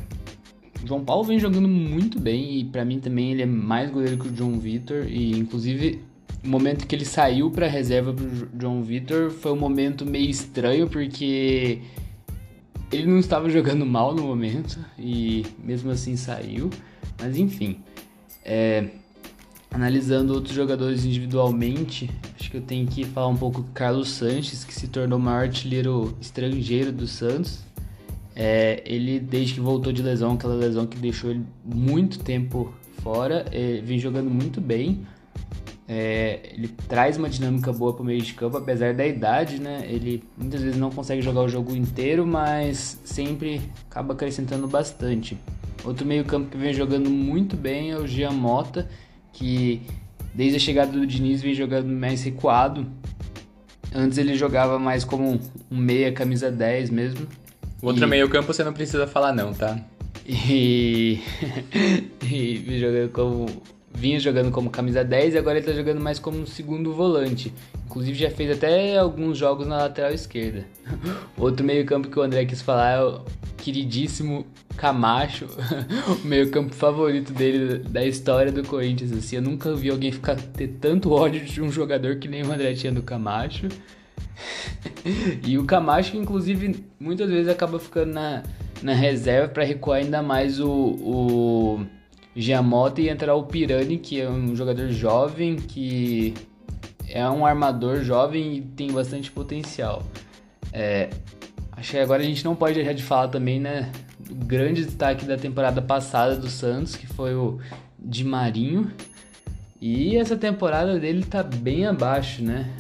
João 0.85 1.05
Paulo 1.05 1.25
vem 1.25 1.39
jogando 1.39 1.69
muito 1.69 2.19
bem 2.19 2.59
e 2.59 2.65
para 2.65 2.85
mim 2.85 2.99
também 2.99 3.33
ele 3.33 3.43
é 3.43 3.47
mais 3.47 3.91
goleiro 3.91 4.19
que 4.19 4.29
o 4.29 4.37
João 4.37 4.59
Vitor 4.59 5.07
e 5.07 5.39
inclusive 5.39 6.03
o 6.45 6.49
momento 6.49 6.87
que 6.87 6.95
ele 6.95 7.05
saiu 7.05 7.51
para 7.51 7.67
reserva 7.67 8.13
pro 8.13 8.49
João 8.61 8.83
Vitor 8.83 9.31
foi 9.31 9.53
um 9.53 9.57
momento 9.57 10.05
meio 10.05 10.29
estranho 10.29 10.89
porque 10.89 11.81
ele 12.91 13.07
não 13.07 13.19
estava 13.19 13.49
jogando 13.49 13.87
mal 13.87 14.15
no 14.15 14.23
momento 14.23 14.79
e 14.99 15.47
mesmo 15.63 15.91
assim 15.91 16.17
saiu. 16.17 16.69
Mas 17.21 17.37
enfim, 17.37 17.79
é, 18.45 18.89
analisando 19.71 20.35
outros 20.35 20.55
jogadores 20.55 21.05
individualmente, 21.05 22.11
acho 22.39 22.51
que 22.51 22.57
eu 22.57 22.63
tenho 22.63 22.87
que 22.87 23.05
falar 23.05 23.29
um 23.29 23.37
pouco 23.37 23.63
do 23.63 23.71
Carlos 23.71 24.11
Sanches, 24.11 24.65
que 24.65 24.75
se 24.75 24.89
tornou 24.89 25.19
o 25.19 25.23
maior 25.23 25.45
artilheiro 25.45 26.17
estrangeiro 26.21 26.93
do 26.93 27.07
Santos. 27.07 27.61
É, 28.35 28.83
ele, 28.87 29.21
desde 29.21 29.55
que 29.55 29.61
voltou 29.61 29.93
de 29.93 30.03
lesão, 30.03 30.33
aquela 30.33 30.55
lesão 30.55 30.87
que 30.87 30.99
deixou 30.99 31.31
ele 31.31 31.45
muito 31.65 32.19
tempo 32.19 32.75
fora, 33.03 33.47
é, 33.51 33.81
vem 33.83 33.99
jogando 33.99 34.31
muito 34.31 34.61
bem. 34.61 35.07
É, 35.89 36.41
ele 36.55 36.69
traz 36.89 37.17
uma 37.17 37.29
dinâmica 37.29 37.73
boa 37.73 37.93
para 37.93 38.03
o 38.03 38.07
meio 38.07 38.23
de 38.23 38.33
campo, 38.35 38.57
apesar 38.57 38.95
da 38.95 39.07
idade, 39.07 39.61
né? 39.61 39.85
Ele 39.89 40.23
muitas 40.37 40.63
vezes 40.63 40.77
não 40.79 40.91
consegue 40.91 41.21
jogar 41.21 41.43
o 41.43 41.49
jogo 41.49 41.75
inteiro, 41.75 42.27
mas 42.27 43.01
sempre 43.05 43.61
acaba 43.91 44.15
acrescentando 44.15 44.69
bastante. 44.69 45.37
Outro 45.85 46.07
meio 46.07 46.25
campo 46.25 46.49
que 46.51 46.57
vem 46.57 46.73
jogando 46.73 47.11
muito 47.11 47.57
bem 47.57 47.91
é 47.91 47.97
o 47.97 48.07
Gian 48.07 48.31
Mota, 48.31 48.89
que 49.33 49.83
desde 50.33 50.57
a 50.57 50.61
chegada 50.61 50.93
do 50.93 51.07
Diniz 51.07 51.43
vem 51.43 51.55
jogando 51.55 51.89
mais 51.89 52.23
recuado. 52.23 52.87
Antes 53.95 54.17
ele 54.17 54.35
jogava 54.35 54.79
mais 54.79 55.05
como 55.05 55.41
um 55.71 55.77
meia 55.77 56.13
camisa 56.13 56.51
10 56.51 56.91
mesmo. 56.91 57.27
O 57.83 57.87
outro 57.87 58.05
e... 58.05 58.07
meio 58.07 58.29
campo 58.29 58.53
você 58.53 58.63
não 58.63 58.73
precisa 58.73 59.07
falar 59.07 59.35
não, 59.35 59.53
tá? 59.53 59.79
E, 60.25 61.21
e 62.23 62.57
vem 62.59 62.79
jogando 62.79 63.11
como 63.11 63.47
vinha 63.95 64.19
jogando 64.19 64.51
como 64.51 64.71
camisa 64.71 65.05
10 65.05 65.35
e 65.35 65.39
agora 65.39 65.59
ele 65.59 65.67
tá 65.67 65.73
jogando 65.73 66.01
mais 66.01 66.19
como 66.19 66.47
segundo 66.47 66.93
volante. 66.93 67.53
Inclusive 67.87 68.19
já 68.19 68.31
fez 68.31 68.51
até 68.51 68.97
alguns 68.97 69.37
jogos 69.39 69.67
na 69.67 69.79
lateral 69.79 70.13
esquerda. 70.13 70.65
Outro 71.37 71.65
meio-campo 71.65 72.09
que 72.09 72.19
o 72.19 72.23
André 72.23 72.45
quis 72.45 72.63
falar 72.63 72.91
é 72.91 73.05
o 73.05 73.21
queridíssimo 73.57 74.47
Camacho, 74.77 75.47
o 76.25 76.27
meio-campo 76.27 76.75
favorito 76.75 77.33
dele 77.33 77.79
da 77.79 78.05
história 78.05 78.51
do 78.51 78.63
Corinthians. 78.65 79.13
Assim, 79.13 79.37
eu 79.37 79.43
nunca 79.43 79.75
vi 79.75 79.91
alguém 79.91 80.11
ficar 80.11 80.37
ter 80.37 80.69
tanto 80.81 81.13
ódio 81.13 81.45
de 81.45 81.61
um 81.61 81.71
jogador 81.71 82.17
que 82.17 82.29
nem 82.29 82.43
o 82.43 82.53
André 82.53 82.75
tinha 82.75 82.93
do 82.93 83.03
Camacho. 83.03 83.69
e 85.47 85.59
o 85.59 85.65
Camacho, 85.65 86.17
inclusive, 86.17 86.85
muitas 86.99 87.29
vezes 87.29 87.49
acaba 87.49 87.79
ficando 87.79 88.13
na 88.15 88.43
na 88.83 88.95
reserva 88.95 89.49
para 89.49 89.65
recuar 89.65 90.01
ainda 90.01 90.23
mais 90.23 90.59
o, 90.59 90.69
o 90.69 91.87
Giamota 92.35 93.01
e 93.01 93.09
entrar 93.09 93.35
o 93.35 93.45
Pirani, 93.45 93.99
que 93.99 94.21
é 94.21 94.29
um 94.29 94.57
jogador 94.57 94.89
jovem, 94.91 95.57
que 95.57 96.35
é 97.09 97.29
um 97.29 97.45
armador 97.45 98.03
jovem 98.03 98.57
e 98.57 98.61
tem 98.63 98.91
bastante 98.91 99.31
potencial. 99.31 100.03
É, 100.73 101.11
acho 101.73 101.91
que 101.93 101.99
agora 101.99 102.23
a 102.23 102.25
gente 102.25 102.45
não 102.45 102.55
pode 102.55 102.75
deixar 102.75 102.95
de 102.95 103.03
falar 103.03 103.29
também, 103.29 103.61
né, 103.61 103.93
do 104.19 104.35
grande 104.47 104.85
destaque 104.85 105.27
da 105.27 105.37
temporada 105.37 105.83
passada 105.83 106.37
do 106.37 106.49
Santos, 106.49 106.97
que 106.97 107.07
foi 107.07 107.35
o 107.35 107.59
Di 107.99 108.25
Marinho. 108.25 108.91
E 109.81 110.17
essa 110.17 110.37
temporada 110.37 110.99
dele 110.99 111.25
tá 111.25 111.43
bem 111.43 111.87
abaixo, 111.87 112.43
né? 112.43 112.71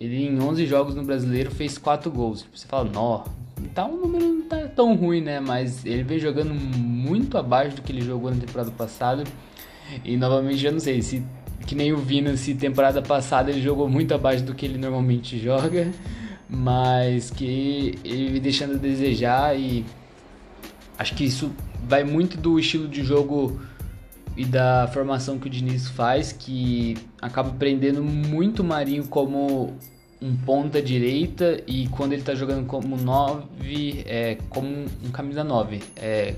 Ele 0.00 0.26
em 0.26 0.40
11 0.40 0.66
jogos 0.66 0.94
no 0.94 1.04
Brasileiro 1.04 1.50
fez 1.50 1.78
4 1.78 2.10
gols. 2.10 2.44
Você 2.52 2.66
fala, 2.66 2.88
nó, 2.90 3.24
tá 3.74 3.86
um 3.86 3.96
número 3.96 4.24
não 4.24 4.42
tá 4.42 4.68
tão 4.68 4.94
ruim, 4.94 5.20
né? 5.20 5.40
Mas 5.40 5.84
ele 5.84 6.02
vem 6.02 6.18
jogando 6.18 6.54
muito 6.54 7.36
abaixo 7.36 7.76
do 7.76 7.82
que 7.82 7.92
ele 7.92 8.02
jogou 8.02 8.30
na 8.30 8.36
temporada 8.36 8.70
passada. 8.70 9.24
E 10.04 10.16
novamente 10.16 10.58
já 10.58 10.70
não 10.70 10.80
sei 10.80 11.02
se 11.02 11.22
que 11.66 11.74
nem 11.74 11.92
o 11.92 11.98
Vina, 11.98 12.36
se 12.36 12.54
temporada 12.54 13.02
passada 13.02 13.50
ele 13.50 13.60
jogou 13.60 13.88
muito 13.88 14.14
abaixo 14.14 14.42
do 14.42 14.54
que 14.54 14.64
ele 14.64 14.78
normalmente 14.78 15.38
joga, 15.38 15.90
mas 16.48 17.30
que 17.30 17.98
ele 18.02 18.30
vem 18.30 18.40
deixando 18.40 18.74
a 18.74 18.78
desejar 18.78 19.58
e 19.58 19.84
acho 20.98 21.14
que 21.14 21.24
isso 21.24 21.52
vai 21.86 22.04
muito 22.04 22.38
do 22.38 22.58
estilo 22.58 22.88
de 22.88 23.02
jogo 23.02 23.60
e 24.36 24.44
da 24.44 24.88
formação 24.94 25.38
que 25.38 25.46
o 25.46 25.50
Diniz 25.50 25.88
faz, 25.88 26.32
que 26.32 26.96
acaba 27.20 27.50
prendendo 27.50 28.02
muito 28.02 28.60
o 28.60 28.64
Marinho 28.64 29.06
como 29.06 29.74
um 30.20 30.36
ponta 30.36 30.82
direita 30.82 31.62
e 31.66 31.86
quando 31.88 32.12
ele 32.12 32.22
está 32.22 32.34
jogando 32.34 32.66
como 32.66 32.96
9, 32.96 34.04
é 34.06 34.38
como 34.48 34.68
um 35.04 35.10
camisa 35.12 35.44
9. 35.44 35.80
É, 35.96 36.34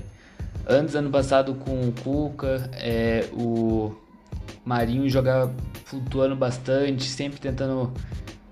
antes, 0.67 0.95
ano 0.95 1.09
passado, 1.09 1.55
com 1.55 1.87
o 1.87 1.91
Cuca, 1.91 2.69
é, 2.73 3.27
o 3.33 3.95
Marinho 4.63 5.09
joga 5.09 5.51
flutuando 5.85 6.35
bastante, 6.35 7.03
sempre 7.03 7.39
tentando 7.39 7.91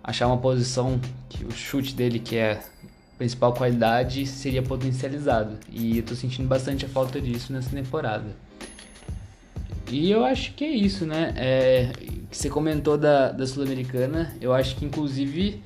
achar 0.04 0.28
uma 0.28 0.38
posição 0.38 1.00
que 1.30 1.46
o 1.46 1.52
chute 1.52 1.94
dele, 1.94 2.20
que 2.20 2.36
é 2.36 2.54
a 2.54 3.18
principal 3.18 3.54
qualidade, 3.54 4.26
seria 4.26 4.64
potencializado. 4.64 5.58
E 5.70 5.98
eu 5.98 6.04
tô 6.04 6.16
sentindo 6.16 6.48
bastante 6.48 6.86
a 6.86 6.90
falta 6.90 7.22
disso 7.22 7.54
nessa 7.54 7.70
temporada. 7.70 8.36
E 9.92 10.10
eu 10.10 10.24
acho 10.24 10.54
que 10.54 10.64
é 10.64 10.70
isso, 10.70 11.06
né? 11.06 11.34
É, 11.36 11.92
que 12.30 12.38
você 12.38 12.50
comentou 12.50 12.98
da, 12.98 13.32
da 13.32 13.46
Sul-Americana, 13.46 14.34
eu 14.40 14.54
acho 14.54 14.76
que 14.76 14.86
inclusive 14.86 15.62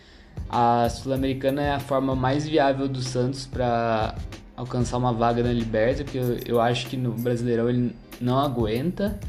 a 0.49 0.87
Sul-Americana 0.89 1.61
é 1.61 1.71
a 1.71 1.79
forma 1.79 2.15
mais 2.15 2.47
viável 2.47 2.87
do 2.87 3.01
Santos 3.01 3.45
para 3.45 4.15
alcançar 4.55 4.97
uma 4.97 5.11
vaga 5.11 5.43
na 5.43 5.51
Liberta, 5.51 6.03
porque 6.03 6.17
eu, 6.17 6.39
eu 6.45 6.61
acho 6.61 6.87
que 6.87 6.95
no 6.95 7.11
Brasileirão 7.11 7.69
ele 7.69 7.95
não 8.21 8.37
aguenta. 8.37 9.19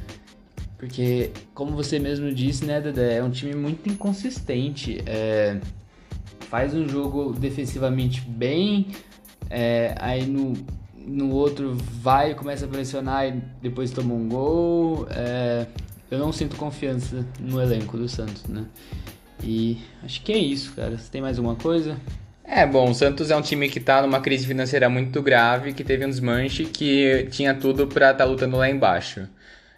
Porque, 0.77 1.31
como 1.55 1.75
você 1.75 1.99
mesmo 1.99 2.33
disse, 2.35 2.67
né, 2.67 2.79
Dedé, 2.79 3.17
é 3.17 3.23
um 3.23 3.31
time 3.31 3.55
muito 3.55 3.89
inconsistente. 3.89 5.03
É, 5.07 5.59
faz 6.41 6.75
um 6.75 6.87
jogo 6.87 7.33
defensivamente 7.33 8.21
bem, 8.21 8.89
é, 9.49 9.95
aí 9.99 10.27
no, 10.27 10.53
no 10.95 11.31
outro 11.31 11.75
vai, 11.75 12.35
começa 12.35 12.67
a 12.67 12.69
pressionar 12.69 13.27
e 13.27 13.43
depois 13.63 13.91
toma 13.93 14.13
um 14.13 14.29
gol. 14.29 15.07
É, 15.11 15.67
eu 16.15 16.19
não 16.21 16.33
sinto 16.33 16.57
confiança 16.57 17.27
no 17.39 17.61
elenco 17.61 17.97
do 17.97 18.09
Santos, 18.09 18.45
né? 18.45 18.65
E 19.43 19.79
acho 20.03 20.23
que 20.23 20.33
é 20.33 20.39
isso, 20.39 20.73
cara. 20.75 20.97
Você 20.97 21.11
tem 21.11 21.21
mais 21.21 21.39
alguma 21.39 21.57
coisa? 21.57 21.97
É, 22.45 22.67
bom, 22.67 22.91
o 22.91 22.95
Santos 22.95 23.31
é 23.31 23.37
um 23.37 23.43
time 23.43 23.69
que 23.69 23.81
tá 23.81 24.03
numa 24.03 24.21
crise 24.21 24.47
financeira 24.47 24.89
muito 24.89 25.23
grave, 25.23 25.73
que 25.73 25.83
teve 25.83 26.05
um 26.05 26.09
desmanche, 26.09 26.65
que 26.65 27.27
tinha 27.31 27.55
tudo 27.55 27.87
pra 27.87 28.11
estar 28.11 28.25
tá 28.25 28.31
lutando 28.31 28.57
lá 28.57 28.69
embaixo. 28.69 29.27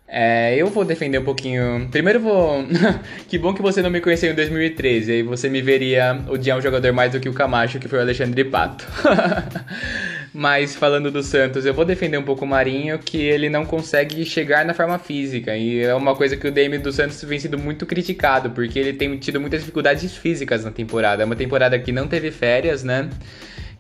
É, 0.09 0.55
eu 0.57 0.69
vou 0.69 0.85
defender 0.85 1.19
um 1.19 1.25
pouquinho. 1.25 1.89
Primeiro 1.91 2.21
vou. 2.21 2.65
que 3.29 3.39
bom 3.39 3.53
que 3.53 3.63
você 3.63 3.83
não 3.83 3.91
me 3.91 4.01
conheceu 4.01 4.31
em 4.31 4.35
2013. 4.35 5.13
Aí 5.13 5.23
você 5.23 5.49
me 5.49 5.61
veria 5.61 6.21
odiar 6.29 6.59
um 6.59 6.63
jogador 6.63 6.93
mais 6.93 7.13
do 7.13 7.21
que 7.21 7.29
o 7.29 7.33
Camacho, 7.33 7.79
que 7.79 7.89
foi 7.89 7.99
o 7.99 8.03
Alexandre 8.03 8.45
Pato. 8.45 8.87
Mas 10.39 10.77
falando 10.77 11.11
do 11.11 11.23
Santos, 11.23 11.65
eu 11.65 11.73
vou 11.73 11.83
defender 11.83 12.19
um 12.19 12.23
pouco 12.23 12.45
o 12.45 12.47
Marinho, 12.47 12.99
que 12.99 13.17
ele 13.17 13.49
não 13.49 13.65
consegue 13.65 14.23
chegar 14.27 14.67
na 14.67 14.75
forma 14.75 14.99
física. 14.99 15.57
E 15.57 15.81
é 15.81 15.95
uma 15.95 16.15
coisa 16.15 16.37
que 16.37 16.47
o 16.47 16.53
DM 16.53 16.77
do 16.77 16.93
Santos 16.93 17.25
vem 17.25 17.39
sido 17.39 17.57
muito 17.57 17.87
criticado, 17.87 18.51
porque 18.51 18.79
ele 18.79 18.93
tem 18.93 19.17
tido 19.17 19.41
muitas 19.41 19.61
dificuldades 19.61 20.15
físicas 20.15 20.63
na 20.63 20.71
temporada. 20.71 21.23
É 21.23 21.25
uma 21.25 21.35
temporada 21.35 21.79
que 21.79 21.91
não 21.91 22.07
teve 22.07 22.31
férias, 22.31 22.85
né? 22.85 23.09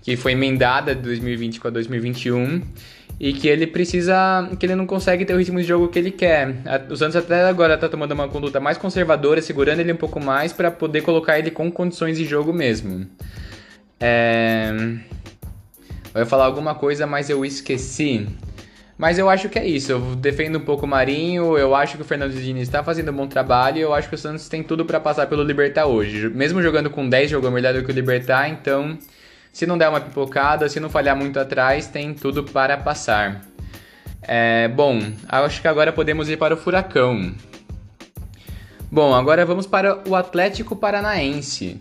Que 0.00 0.16
foi 0.16 0.32
emendada 0.32 0.94
de 0.94 1.02
2020 1.02 1.60
com 1.60 1.68
a 1.68 1.70
2021 1.70 2.62
e 3.20 3.34
que 3.34 3.48
ele 3.48 3.66
precisa, 3.66 4.48
que 4.58 4.64
ele 4.64 4.76
não 4.76 4.86
consegue 4.86 5.26
ter 5.26 5.34
o 5.34 5.36
ritmo 5.36 5.60
de 5.60 5.66
jogo 5.66 5.88
que 5.88 5.98
ele 5.98 6.10
quer. 6.10 6.54
O 6.88 6.96
Santos 6.96 7.16
até 7.16 7.44
agora 7.44 7.76
tá 7.76 7.86
tomando 7.86 8.12
uma 8.12 8.28
conduta 8.28 8.58
mais 8.58 8.78
conservadora, 8.78 9.42
segurando 9.42 9.80
ele 9.80 9.92
um 9.92 9.96
pouco 9.96 10.18
mais 10.18 10.54
para 10.54 10.70
poder 10.70 11.02
colocar 11.02 11.38
ele 11.38 11.50
com 11.50 11.70
condições 11.70 12.16
de 12.16 12.24
jogo 12.24 12.50
mesmo. 12.50 13.06
É... 14.00 14.70
Eu 16.16 16.20
ia 16.20 16.26
falar 16.26 16.46
alguma 16.46 16.74
coisa, 16.74 17.07
mas 17.07 17.31
eu 17.31 17.44
esqueci. 17.44 18.26
Mas 18.98 19.18
eu 19.18 19.29
acho 19.29 19.48
que 19.48 19.59
é 19.59 19.66
isso. 19.66 19.92
Eu 19.92 20.00
defendo 20.16 20.57
um 20.57 20.64
pouco 20.64 20.87
o 20.87 20.88
Marinho. 20.88 21.57
Eu 21.57 21.74
acho 21.74 21.96
que 21.96 22.02
o 22.02 22.05
Fernando 22.05 22.33
Diniz 22.33 22.62
está 22.62 22.83
fazendo 22.83 23.12
um 23.12 23.14
bom 23.14 23.26
trabalho. 23.26 23.79
Eu 23.79 23.94
acho 23.94 24.09
que 24.09 24.14
o 24.14 24.18
Santos 24.18 24.48
tem 24.48 24.62
tudo 24.62 24.85
para 24.85 24.98
passar 24.98 25.26
pelo 25.26 25.42
Libertar 25.42 25.87
hoje. 25.87 26.29
Mesmo 26.31 26.62
jogando 26.62 26.90
com 26.90 27.09
10, 27.09 27.31
jogou 27.31 27.50
melhor 27.50 27.74
do 27.74 27.85
que 27.85 27.92
o 27.92 27.94
Libertar. 27.94 28.48
Então 28.48 28.98
se 29.57 29.66
não 29.66 29.79
der 29.79 29.88
uma 29.88 30.02
pipocada, 30.02 30.68
se 30.68 30.79
não 30.79 30.90
falhar 30.90 31.16
muito 31.16 31.40
atrás, 31.40 31.87
tem 31.87 32.12
tudo 32.12 32.44
para 32.44 32.76
passar. 32.76 33.40
É, 34.20 34.68
bom, 34.68 35.00
acho 35.26 35.62
que 35.62 35.66
agora 35.66 35.90
podemos 35.90 36.29
ir 36.29 36.37
para 36.37 36.52
o 36.52 36.59
Furacão. 36.59 37.33
Bom, 38.92 39.14
agora 39.14 39.46
vamos 39.46 39.66
para 39.66 40.07
o 40.07 40.14
Atlético 40.14 40.76
Paranaense, 40.76 41.79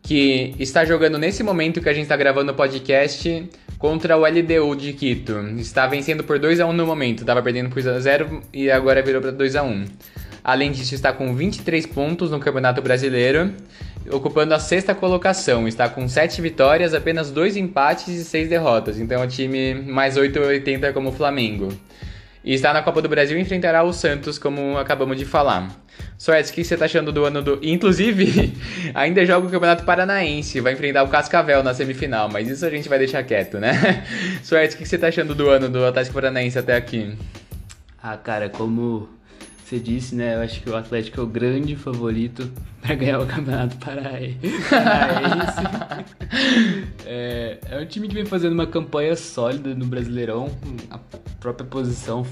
que 0.00 0.54
está 0.60 0.84
jogando 0.84 1.18
nesse 1.18 1.42
momento 1.42 1.80
que 1.80 1.88
a 1.88 1.92
gente 1.92 2.04
está 2.04 2.16
gravando 2.16 2.52
o 2.52 2.54
podcast 2.54 3.50
contra 3.78 4.16
o 4.16 4.26
LDU 4.26 4.74
de 4.76 4.92
Quito. 4.92 5.38
Está 5.58 5.86
vencendo 5.86 6.24
por 6.24 6.38
2 6.38 6.60
a 6.60 6.66
1 6.66 6.72
no 6.72 6.86
momento, 6.86 7.20
estava 7.20 7.42
perdendo 7.42 7.70
por 7.70 7.80
0 7.80 8.42
e 8.52 8.70
agora 8.70 9.02
virou 9.02 9.22
para 9.22 9.30
2 9.30 9.56
a 9.56 9.62
1. 9.62 9.84
Além 10.42 10.72
disso, 10.72 10.94
está 10.94 11.12
com 11.12 11.34
23 11.34 11.86
pontos 11.86 12.30
no 12.30 12.40
Campeonato 12.40 12.80
Brasileiro 12.80 13.52
ocupando 14.10 14.54
a 14.54 14.58
sexta 14.58 14.94
colocação. 14.94 15.68
Está 15.68 15.88
com 15.88 16.08
7 16.08 16.40
vitórias, 16.40 16.94
apenas 16.94 17.30
2 17.30 17.56
empates 17.56 18.08
e 18.08 18.24
6 18.24 18.48
derrotas. 18.48 18.98
Então 18.98 19.22
é 19.22 19.26
time 19.26 19.74
mais 19.74 20.16
8,80 20.16 20.92
como 20.92 21.10
o 21.10 21.12
Flamengo. 21.12 21.68
E 22.44 22.54
está 22.54 22.72
na 22.72 22.82
Copa 22.82 23.02
do 23.02 23.08
Brasil 23.08 23.36
e 23.36 23.40
enfrentará 23.40 23.82
o 23.82 23.92
Santos, 23.92 24.38
como 24.38 24.78
acabamos 24.78 25.18
de 25.18 25.24
falar. 25.24 25.68
Soares, 26.18 26.50
o 26.50 26.52
que 26.52 26.64
você 26.64 26.74
está 26.74 26.86
achando 26.86 27.12
do 27.12 27.24
ano 27.24 27.40
do. 27.40 27.60
Inclusive, 27.62 28.52
ainda 28.92 29.24
joga 29.24 29.46
o 29.46 29.50
Campeonato 29.50 29.84
Paranaense, 29.84 30.60
vai 30.60 30.72
enfrentar 30.72 31.04
o 31.04 31.08
Cascavel 31.08 31.62
na 31.62 31.72
semifinal, 31.72 32.28
mas 32.28 32.48
isso 32.48 32.66
a 32.66 32.70
gente 32.70 32.88
vai 32.88 32.98
deixar 32.98 33.22
quieto, 33.22 33.58
né? 33.58 34.04
Soares, 34.42 34.74
o 34.74 34.78
que 34.78 34.84
você 34.84 34.96
está 34.96 35.06
achando 35.06 35.32
do 35.32 35.48
ano 35.48 35.68
do 35.68 35.84
Atlético 35.86 36.14
Paranaense 36.14 36.58
até 36.58 36.74
aqui? 36.74 37.16
Ah, 38.02 38.16
cara, 38.16 38.48
como 38.48 39.08
você 39.68 39.78
disse, 39.78 40.14
né? 40.14 40.34
Eu 40.34 40.40
acho 40.40 40.62
que 40.62 40.70
o 40.70 40.74
Atlético 40.74 41.20
é 41.20 41.22
o 41.22 41.26
grande 41.26 41.76
favorito 41.76 42.50
para 42.80 42.94
ganhar 42.94 43.20
o 43.20 43.26
Campeonato 43.26 43.76
Paraense. 43.76 44.38
é, 47.04 47.58
é 47.70 47.78
um 47.78 47.84
time 47.84 48.08
que 48.08 48.14
vem 48.14 48.24
fazendo 48.24 48.52
uma 48.52 48.66
campanha 48.66 49.14
sólida 49.14 49.74
no 49.74 49.84
Brasileirão. 49.84 50.50
A 50.90 50.98
própria 51.38 51.66
posição 51.66 52.24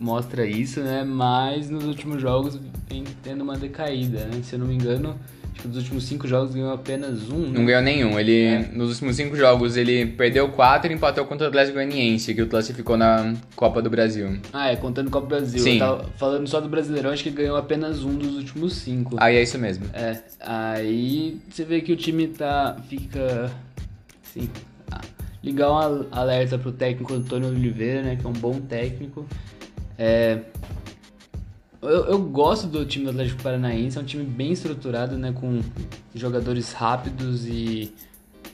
mostra 0.00 0.44
isso, 0.44 0.80
né? 0.80 1.04
Mas 1.04 1.70
nos 1.70 1.84
últimos 1.84 2.20
jogos 2.20 2.58
vem 2.88 3.04
tendo 3.22 3.44
uma 3.44 3.56
decaída, 3.56 4.24
né? 4.24 4.42
Se 4.42 4.56
eu 4.56 4.58
não 4.58 4.66
me 4.66 4.74
engano, 4.74 5.16
Nos 5.64 5.76
últimos 5.76 6.04
cinco 6.04 6.26
jogos 6.26 6.54
ganhou 6.54 6.72
apenas 6.72 7.28
um. 7.30 7.38
Né? 7.38 7.58
Não 7.58 7.66
ganhou 7.66 7.82
nenhum. 7.82 8.18
Ele, 8.18 8.44
é. 8.44 8.68
Nos 8.72 8.90
últimos 8.90 9.16
cinco 9.16 9.36
jogos, 9.36 9.76
ele 9.76 10.06
perdeu 10.06 10.48
quatro 10.48 10.90
e 10.90 10.94
empatou 10.94 11.24
contra 11.24 11.46
o 11.46 11.48
Atlético 11.48 11.74
Goianiense, 11.74 12.34
que 12.34 12.42
o 12.42 12.46
classificou 12.46 12.96
na 12.96 13.34
Copa 13.54 13.82
do 13.82 13.90
Brasil. 13.90 14.38
Ah, 14.52 14.70
é, 14.70 14.76
contando 14.76 15.10
Copa 15.10 15.26
do 15.26 15.30
Brasil. 15.30 15.60
Sim. 15.60 15.78
Falando 16.16 16.46
só 16.48 16.60
do 16.60 16.68
Brasileirão, 16.68 17.10
acho 17.10 17.22
que 17.22 17.30
ganhou 17.30 17.56
apenas 17.56 18.02
um 18.02 18.14
dos 18.14 18.36
últimos 18.36 18.74
cinco. 18.74 19.16
Aí 19.18 19.36
é 19.36 19.42
isso 19.42 19.58
mesmo. 19.58 19.84
É, 19.92 20.18
aí 20.40 21.38
você 21.48 21.64
vê 21.64 21.80
que 21.80 21.92
o 21.92 21.96
time 21.96 22.28
tá. 22.28 22.76
fica. 22.88 23.50
Assim. 24.24 24.48
Ligar 25.42 25.70
um 25.72 26.06
alerta 26.10 26.58
pro 26.58 26.70
técnico 26.70 27.14
Antônio 27.14 27.48
Oliveira, 27.48 28.02
né? 28.02 28.16
Que 28.16 28.26
é 28.26 28.28
um 28.28 28.32
bom 28.32 28.60
técnico. 28.60 29.26
É, 29.96 30.40
eu, 31.82 32.06
eu, 32.06 32.18
gosto 32.18 32.66
do 32.66 32.84
time 32.84 33.04
do 33.04 33.10
Atlético 33.10 33.42
Paranaense, 33.42 33.96
é 33.96 34.00
um 34.00 34.04
time 34.04 34.24
bem 34.24 34.52
estruturado, 34.52 35.16
né? 35.16 35.32
Com 35.32 35.60
jogadores 36.14 36.72
rápidos 36.72 37.46
e 37.46 37.92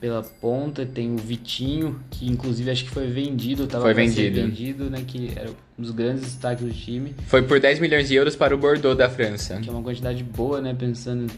pela 0.00 0.22
ponta. 0.22 0.86
Tem 0.86 1.12
o 1.12 1.16
Vitinho, 1.16 2.00
que 2.10 2.26
inclusive 2.26 2.70
acho 2.70 2.84
que 2.84 2.90
foi 2.90 3.08
vendido, 3.08 3.66
tava 3.66 3.84
foi 3.84 3.94
vendido. 3.94 4.40
vendido, 4.40 4.90
né? 4.90 5.02
Que 5.06 5.32
era 5.34 5.50
um 5.50 5.82
dos 5.82 5.90
grandes 5.90 6.22
destaques 6.22 6.64
do 6.64 6.72
time. 6.72 7.14
Foi 7.26 7.42
por 7.42 7.58
10 7.58 7.80
milhões 7.80 8.08
de 8.08 8.14
euros 8.14 8.36
para 8.36 8.54
o 8.54 8.58
Bordeaux 8.58 8.96
da 8.96 9.10
França. 9.10 9.58
Que 9.60 9.68
é 9.68 9.72
uma 9.72 9.82
quantidade 9.82 10.22
boa, 10.22 10.60
né? 10.60 10.74
Pensando 10.78 11.32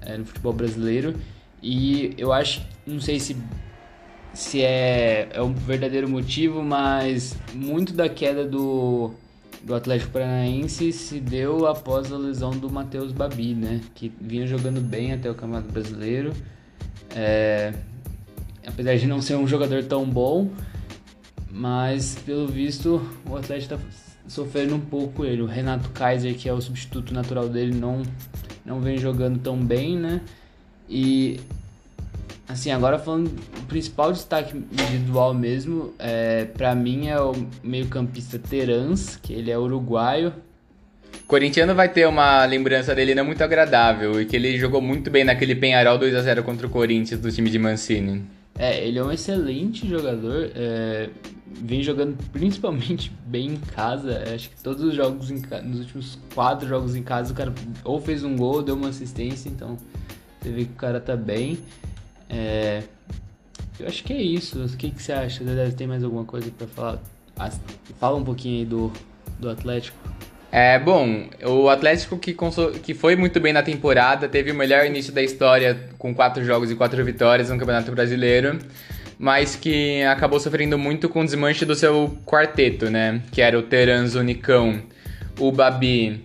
é, 0.00 0.16
no 0.16 0.24
futebol 0.24 0.52
brasileiro. 0.52 1.14
E 1.62 2.14
eu 2.18 2.32
acho, 2.32 2.62
não 2.86 3.00
sei 3.00 3.20
se 3.20 3.36
se 4.32 4.62
é, 4.62 5.28
é 5.32 5.42
um 5.42 5.52
verdadeiro 5.52 6.08
motivo, 6.08 6.62
mas 6.62 7.36
muito 7.52 7.92
da 7.92 8.08
queda 8.08 8.44
do, 8.44 9.12
do 9.62 9.74
Atlético 9.74 10.12
Paranaense 10.12 10.92
se 10.92 11.20
deu 11.20 11.66
após 11.66 12.12
a 12.12 12.16
lesão 12.16 12.50
do 12.50 12.70
Matheus 12.70 13.12
Babi, 13.12 13.54
né? 13.54 13.80
Que 13.94 14.12
vinha 14.20 14.46
jogando 14.46 14.80
bem 14.80 15.12
até 15.12 15.30
o 15.30 15.34
Campeonato 15.34 15.72
Brasileiro. 15.72 16.32
É, 17.14 17.72
apesar 18.66 18.96
de 18.96 19.06
não 19.06 19.20
ser 19.20 19.36
um 19.36 19.46
jogador 19.46 19.84
tão 19.84 20.04
bom, 20.04 20.50
mas 21.50 22.16
pelo 22.24 22.46
visto 22.46 23.02
o 23.28 23.36
Atlético 23.36 23.74
está 23.74 23.78
sofrendo 24.28 24.76
um 24.76 24.80
pouco 24.80 25.24
ele. 25.24 25.42
O 25.42 25.46
Renato 25.46 25.90
Kaiser, 25.90 26.36
que 26.36 26.48
é 26.48 26.52
o 26.52 26.60
substituto 26.60 27.12
natural 27.12 27.48
dele, 27.48 27.74
não, 27.74 28.02
não 28.64 28.80
vem 28.80 28.98
jogando 28.98 29.38
tão 29.38 29.56
bem, 29.56 29.96
né? 29.96 30.20
E 30.88 31.40
assim, 32.48 32.70
agora 32.70 32.98
falando 32.98 33.28
o 33.28 33.62
principal 33.66 34.12
destaque 34.12 34.56
individual 34.56 35.34
mesmo, 35.34 35.92
é, 35.98 36.46
para 36.46 36.74
mim 36.74 37.08
é 37.08 37.20
o 37.20 37.32
meio-campista 37.62 38.38
Terans, 38.38 39.16
que 39.16 39.32
ele 39.32 39.50
é 39.50 39.58
uruguaio. 39.58 40.32
O 41.22 41.26
corintiano 41.28 41.74
vai 41.74 41.88
ter 41.88 42.06
uma 42.06 42.44
lembrança 42.46 42.94
dele 42.94 43.14
não 43.14 43.24
muito 43.24 43.42
agradável 43.44 44.20
e 44.20 44.24
que 44.24 44.34
ele 44.34 44.58
jogou 44.58 44.80
muito 44.80 45.10
bem 45.10 45.24
naquele 45.24 45.54
Penharol 45.54 45.98
2 45.98 46.14
a 46.14 46.22
0 46.22 46.42
contra 46.42 46.66
o 46.66 46.70
Corinthians 46.70 47.20
do 47.20 47.30
time 47.30 47.50
de 47.50 47.58
Mancini. 47.58 48.24
É, 48.58 48.84
ele 48.84 48.98
é 48.98 49.04
um 49.04 49.12
excelente 49.12 49.88
jogador, 49.88 50.50
é, 50.56 51.10
vem 51.46 51.82
jogando 51.82 52.16
principalmente 52.32 53.12
bem 53.24 53.50
em 53.50 53.56
casa. 53.56 54.24
Acho 54.34 54.50
que 54.50 54.56
todos 54.62 54.82
os 54.82 54.94
jogos, 54.94 55.30
em, 55.30 55.40
nos 55.64 55.80
últimos 55.80 56.18
quatro 56.34 56.66
jogos 56.66 56.96
em 56.96 57.02
casa, 57.02 57.32
o 57.32 57.36
cara 57.36 57.52
ou 57.84 58.00
fez 58.00 58.24
um 58.24 58.36
gol, 58.36 58.62
deu 58.62 58.74
uma 58.74 58.88
assistência, 58.88 59.48
então 59.48 59.76
você 60.40 60.50
vê 60.50 60.64
que 60.64 60.72
o 60.72 60.76
cara 60.76 60.98
tá 60.98 61.14
bem. 61.14 61.58
É, 62.28 62.82
eu 63.80 63.86
acho 63.86 64.02
que 64.04 64.12
é 64.12 64.20
isso. 64.20 64.62
O 64.64 64.76
que, 64.76 64.90
que 64.90 65.02
você 65.02 65.12
acha? 65.12 65.44
Deve 65.44 65.72
ter 65.72 65.86
mais 65.86 66.02
alguma 66.02 66.24
coisa 66.24 66.50
para 66.50 66.66
falar? 66.66 66.98
Fala 67.98 68.16
um 68.16 68.24
pouquinho 68.24 68.60
aí 68.60 68.64
do, 68.64 68.92
do 69.38 69.48
Atlético. 69.48 69.96
É, 70.50 70.78
bom, 70.78 71.28
o 71.44 71.68
Atlético 71.68 72.18
que, 72.18 72.34
que 72.82 72.94
foi 72.94 73.14
muito 73.14 73.38
bem 73.38 73.52
na 73.52 73.62
temporada, 73.62 74.28
teve 74.28 74.50
o 74.50 74.54
melhor 74.54 74.86
início 74.86 75.12
da 75.12 75.22
história 75.22 75.78
com 75.98 76.14
quatro 76.14 76.42
jogos 76.42 76.70
e 76.70 76.74
quatro 76.74 77.04
vitórias 77.04 77.50
no 77.50 77.58
Campeonato 77.58 77.92
Brasileiro, 77.92 78.58
mas 79.18 79.54
que 79.54 80.02
acabou 80.04 80.40
sofrendo 80.40 80.78
muito 80.78 81.08
com 81.08 81.20
o 81.20 81.24
desmanche 81.24 81.66
do 81.66 81.74
seu 81.74 82.16
quarteto, 82.24 82.88
né? 82.88 83.20
Que 83.30 83.42
era 83.42 83.58
o 83.58 83.62
Terans, 83.62 84.14
o 84.14 84.22
Nicão, 84.22 84.82
o 85.38 85.52
Babi 85.52 86.24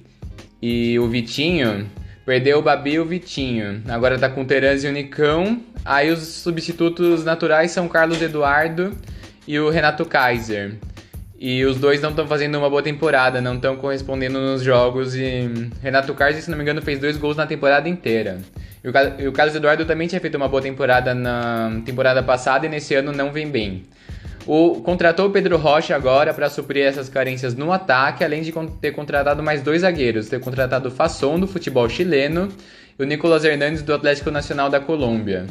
e 0.61 0.97
o 0.97 1.07
Vitinho. 1.09 1.89
Perdeu 2.25 2.59
o 2.59 2.61
Babi 2.61 2.93
e 2.93 2.99
o 2.99 3.05
Vitinho. 3.05 3.83
Agora 3.89 4.17
tá 4.17 4.29
com 4.29 4.43
o 4.43 4.45
Terans 4.45 4.85
e 4.85 4.87
o 4.87 4.91
Nicão. 4.93 5.61
Aí 5.85 6.11
os 6.11 6.19
substitutos 6.19 7.23
naturais 7.23 7.71
são 7.71 7.87
Carlos 7.87 8.21
Eduardo 8.21 8.95
e 9.47 9.59
o 9.59 9.69
Renato 9.69 10.05
Kaiser. 10.05 10.75
E 11.37 11.65
os 11.65 11.77
dois 11.77 12.01
não 12.01 12.11
estão 12.11 12.25
fazendo 12.25 12.57
uma 12.57 12.69
boa 12.69 12.81
temporada, 12.81 13.41
não 13.41 13.55
estão 13.55 13.75
correspondendo 13.75 14.39
nos 14.39 14.61
jogos. 14.61 15.13
E 15.13 15.69
Renato 15.81 16.13
Kaiser, 16.13 16.41
se 16.41 16.49
não 16.49 16.57
me 16.57 16.63
engano, 16.63 16.81
fez 16.81 16.99
dois 16.99 17.17
gols 17.17 17.35
na 17.35 17.45
temporada 17.45 17.89
inteira. 17.89 18.39
E 18.83 19.27
o, 19.27 19.31
Carlos 19.31 19.55
Eduardo 19.55 19.85
também 19.85 20.07
tinha 20.07 20.21
feito 20.21 20.35
uma 20.35 20.47
boa 20.47 20.61
temporada 20.61 21.13
na 21.13 21.81
temporada 21.85 22.23
passada 22.23 22.65
e 22.65 22.69
nesse 22.69 22.95
ano 22.95 23.11
não 23.11 23.31
vem 23.31 23.49
bem. 23.49 23.83
O, 24.45 24.81
contratou 24.81 25.27
o 25.27 25.31
Pedro 25.31 25.57
Rocha 25.57 25.95
agora 25.95 26.33
para 26.33 26.49
suprir 26.49 26.85
essas 26.85 27.07
carências 27.07 27.55
no 27.55 27.71
ataque, 27.71 28.23
além 28.23 28.41
de 28.41 28.53
ter 28.81 28.91
contratado 28.91 29.41
mais 29.41 29.61
dois 29.61 29.81
zagueiros. 29.81 30.27
Ter 30.27 30.39
contratado 30.39 30.89
o 30.89 30.91
Fasson 30.91 31.39
do 31.39 31.47
futebol 31.47 31.87
chileno 31.89 32.49
e 32.97 33.03
o 33.03 33.05
Nicolas 33.05 33.43
Hernandes 33.43 33.81
do 33.81 33.93
Atlético 33.93 34.31
Nacional 34.31 34.69
da 34.69 34.79
Colômbia. 34.79 35.45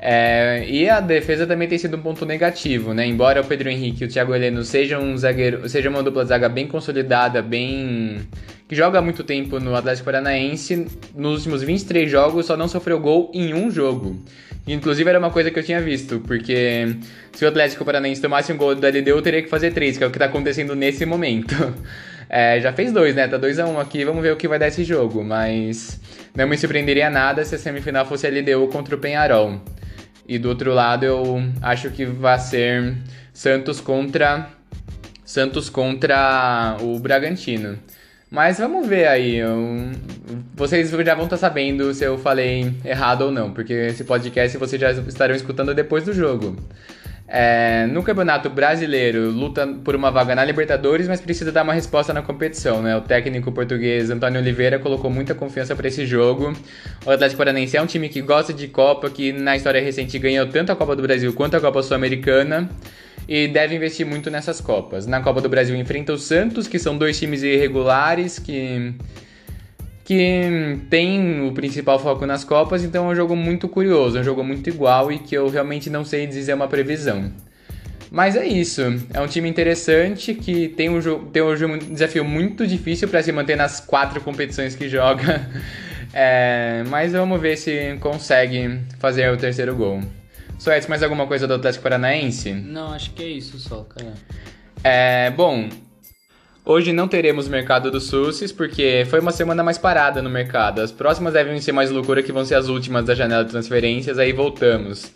É, 0.00 0.64
e 0.68 0.88
a 0.88 1.00
defesa 1.00 1.44
também 1.44 1.66
tem 1.66 1.76
sido 1.76 1.96
um 1.96 2.00
ponto 2.00 2.24
negativo, 2.24 2.94
né? 2.94 3.04
Embora 3.04 3.40
o 3.40 3.44
Pedro 3.44 3.68
Henrique 3.68 4.04
e 4.04 4.06
o 4.06 4.08
Thiago 4.08 4.32
Heleno 4.32 4.62
sejam 4.62 5.02
um 5.02 5.16
zagueiro, 5.16 5.68
seja 5.68 5.90
uma 5.90 6.04
dupla 6.04 6.24
zaga 6.24 6.48
bem 6.48 6.68
consolidada, 6.68 7.42
bem 7.42 8.20
que 8.68 8.76
joga 8.76 9.00
há 9.00 9.02
muito 9.02 9.24
tempo 9.24 9.58
no 9.58 9.74
Atlético 9.74 10.04
Paranaense, 10.04 10.86
nos 11.16 11.38
últimos 11.38 11.62
23 11.62 12.08
jogos 12.08 12.46
só 12.46 12.56
não 12.56 12.68
sofreu 12.68 13.00
gol 13.00 13.30
em 13.34 13.54
um 13.54 13.70
jogo. 13.70 14.22
Inclusive 14.68 15.08
era 15.08 15.18
uma 15.18 15.30
coisa 15.30 15.50
que 15.50 15.58
eu 15.58 15.64
tinha 15.64 15.80
visto, 15.80 16.20
porque 16.20 16.94
se 17.32 17.44
o 17.44 17.48
Atlético 17.48 17.84
Paranaense 17.84 18.20
tomasse 18.20 18.52
um 18.52 18.56
gol 18.56 18.74
da 18.74 18.88
LDU, 18.88 19.20
teria 19.22 19.42
que 19.42 19.48
fazer 19.48 19.72
três, 19.72 19.96
que 19.96 20.04
é 20.04 20.06
o 20.06 20.10
que 20.10 20.16
está 20.16 20.26
acontecendo 20.26 20.76
nesse 20.76 21.04
momento. 21.06 21.54
É, 22.28 22.60
já 22.60 22.72
fez 22.72 22.92
dois, 22.92 23.14
né? 23.14 23.26
Tá 23.26 23.36
2 23.36 23.58
a 23.58 23.66
1 23.66 23.72
um 23.72 23.80
aqui, 23.80 24.04
vamos 24.04 24.22
ver 24.22 24.32
o 24.32 24.36
que 24.36 24.46
vai 24.46 24.58
dar 24.58 24.68
esse 24.68 24.84
jogo, 24.84 25.24
mas 25.24 26.00
não 26.34 26.46
me 26.46 26.58
surpreenderia 26.58 27.08
nada 27.08 27.44
se 27.44 27.54
a 27.54 27.58
semifinal 27.58 28.06
fosse 28.06 28.26
a 28.26 28.30
LDU 28.30 28.68
contra 28.68 28.94
o 28.94 28.98
Penharol. 28.98 29.60
E 30.26 30.38
do 30.38 30.50
outro 30.50 30.74
lado 30.74 31.04
eu 31.04 31.42
acho 31.62 31.90
que 31.90 32.04
vai 32.04 32.38
ser 32.38 32.96
Santos 33.32 33.80
contra 33.80 34.48
Santos 35.24 35.68
contra 35.68 36.76
o 36.80 36.98
Bragantino. 36.98 37.78
Mas 38.30 38.58
vamos 38.58 38.86
ver 38.86 39.06
aí. 39.06 39.36
Eu... 39.36 39.90
Vocês 40.54 40.90
já 40.90 41.14
vão 41.14 41.24
estar 41.24 41.36
sabendo 41.36 41.92
se 41.92 42.04
eu 42.04 42.18
falei 42.18 42.72
errado 42.84 43.22
ou 43.22 43.30
não, 43.30 43.52
porque 43.52 43.72
esse 43.72 44.04
podcast 44.04 44.56
vocês 44.56 44.80
já 44.80 44.90
estarão 44.92 45.34
escutando 45.34 45.74
depois 45.74 46.04
do 46.04 46.12
jogo. 46.12 46.56
É, 47.30 47.86
no 47.88 48.02
Campeonato 48.02 48.48
Brasileiro, 48.48 49.30
luta 49.30 49.66
por 49.84 49.94
uma 49.94 50.10
vaga 50.10 50.34
na 50.34 50.42
Libertadores, 50.42 51.06
mas 51.06 51.20
precisa 51.20 51.52
dar 51.52 51.62
uma 51.62 51.74
resposta 51.74 52.14
na 52.14 52.22
competição, 52.22 52.80
né? 52.80 52.96
O 52.96 53.02
técnico 53.02 53.52
português 53.52 54.08
Antônio 54.08 54.40
Oliveira 54.40 54.78
colocou 54.78 55.10
muita 55.10 55.34
confiança 55.34 55.76
para 55.76 55.88
esse 55.88 56.06
jogo. 56.06 56.54
O 57.04 57.10
Atlético 57.10 57.36
Paranaense 57.36 57.76
é 57.76 57.82
um 57.82 57.86
time 57.86 58.08
que 58.08 58.22
gosta 58.22 58.54
de 58.54 58.66
Copa, 58.66 59.10
que 59.10 59.30
na 59.30 59.54
história 59.54 59.82
recente 59.82 60.18
ganhou 60.18 60.46
tanto 60.46 60.72
a 60.72 60.76
Copa 60.76 60.96
do 60.96 61.02
Brasil 61.02 61.30
quanto 61.34 61.54
a 61.54 61.60
Copa 61.60 61.82
Sul-Americana 61.82 62.66
e 63.28 63.46
deve 63.46 63.76
investir 63.76 64.06
muito 64.06 64.30
nessas 64.30 64.58
Copas. 64.58 65.06
Na 65.06 65.20
Copa 65.20 65.42
do 65.42 65.50
Brasil 65.50 65.76
enfrenta 65.76 66.14
o 66.14 66.18
Santos, 66.18 66.66
que 66.66 66.78
são 66.78 66.96
dois 66.96 67.18
times 67.18 67.42
irregulares 67.42 68.38
que 68.38 68.94
que 70.08 70.80
tem 70.88 71.46
o 71.46 71.52
principal 71.52 71.98
foco 71.98 72.24
nas 72.24 72.42
Copas, 72.42 72.82
então 72.82 73.10
é 73.10 73.12
um 73.12 73.14
jogo 73.14 73.36
muito 73.36 73.68
curioso, 73.68 74.16
é 74.16 74.22
um 74.22 74.24
jogo 74.24 74.42
muito 74.42 74.66
igual 74.70 75.12
e 75.12 75.18
que 75.18 75.34
eu 75.34 75.50
realmente 75.50 75.90
não 75.90 76.02
sei 76.02 76.26
dizer 76.26 76.54
uma 76.54 76.66
previsão. 76.66 77.30
Mas 78.10 78.34
é 78.34 78.46
isso, 78.46 78.80
é 79.12 79.20
um 79.20 79.26
time 79.26 79.50
interessante 79.50 80.32
que 80.32 80.68
tem 80.68 80.88
um, 80.88 80.98
tem 81.26 81.42
um 81.42 81.76
desafio 81.76 82.24
muito 82.24 82.66
difícil 82.66 83.06
para 83.06 83.22
se 83.22 83.30
manter 83.32 83.54
nas 83.54 83.80
quatro 83.80 84.18
competições 84.22 84.74
que 84.74 84.88
joga, 84.88 85.46
é, 86.14 86.84
mas 86.88 87.12
vamos 87.12 87.38
ver 87.38 87.58
se 87.58 87.98
consegue 88.00 88.80
fazer 88.98 89.30
o 89.30 89.36
terceiro 89.36 89.76
gol. 89.76 90.00
Suétes, 90.58 90.88
mais 90.88 91.02
alguma 91.02 91.26
coisa 91.26 91.46
do 91.46 91.52
Atlético 91.52 91.82
Paranaense? 91.82 92.50
Não, 92.54 92.94
acho 92.94 93.10
que 93.10 93.22
é 93.22 93.28
isso 93.28 93.58
só, 93.58 93.82
cara. 93.82 94.14
É, 94.82 95.30
bom, 95.32 95.68
Hoje 96.70 96.92
não 96.92 97.08
teremos 97.08 97.48
mercado 97.48 97.90
do 97.90 97.98
SUSES 97.98 98.52
porque 98.52 99.06
foi 99.08 99.20
uma 99.20 99.32
semana 99.32 99.64
mais 99.64 99.78
parada 99.78 100.20
no 100.20 100.28
mercado. 100.28 100.82
As 100.82 100.92
próximas 100.92 101.32
devem 101.32 101.58
ser 101.62 101.72
mais 101.72 101.90
loucura 101.90 102.22
que 102.22 102.30
vão 102.30 102.44
ser 102.44 102.56
as 102.56 102.68
últimas 102.68 103.06
da 103.06 103.14
janela 103.14 103.42
de 103.42 103.50
transferências, 103.50 104.18
aí 104.18 104.34
voltamos. 104.34 105.10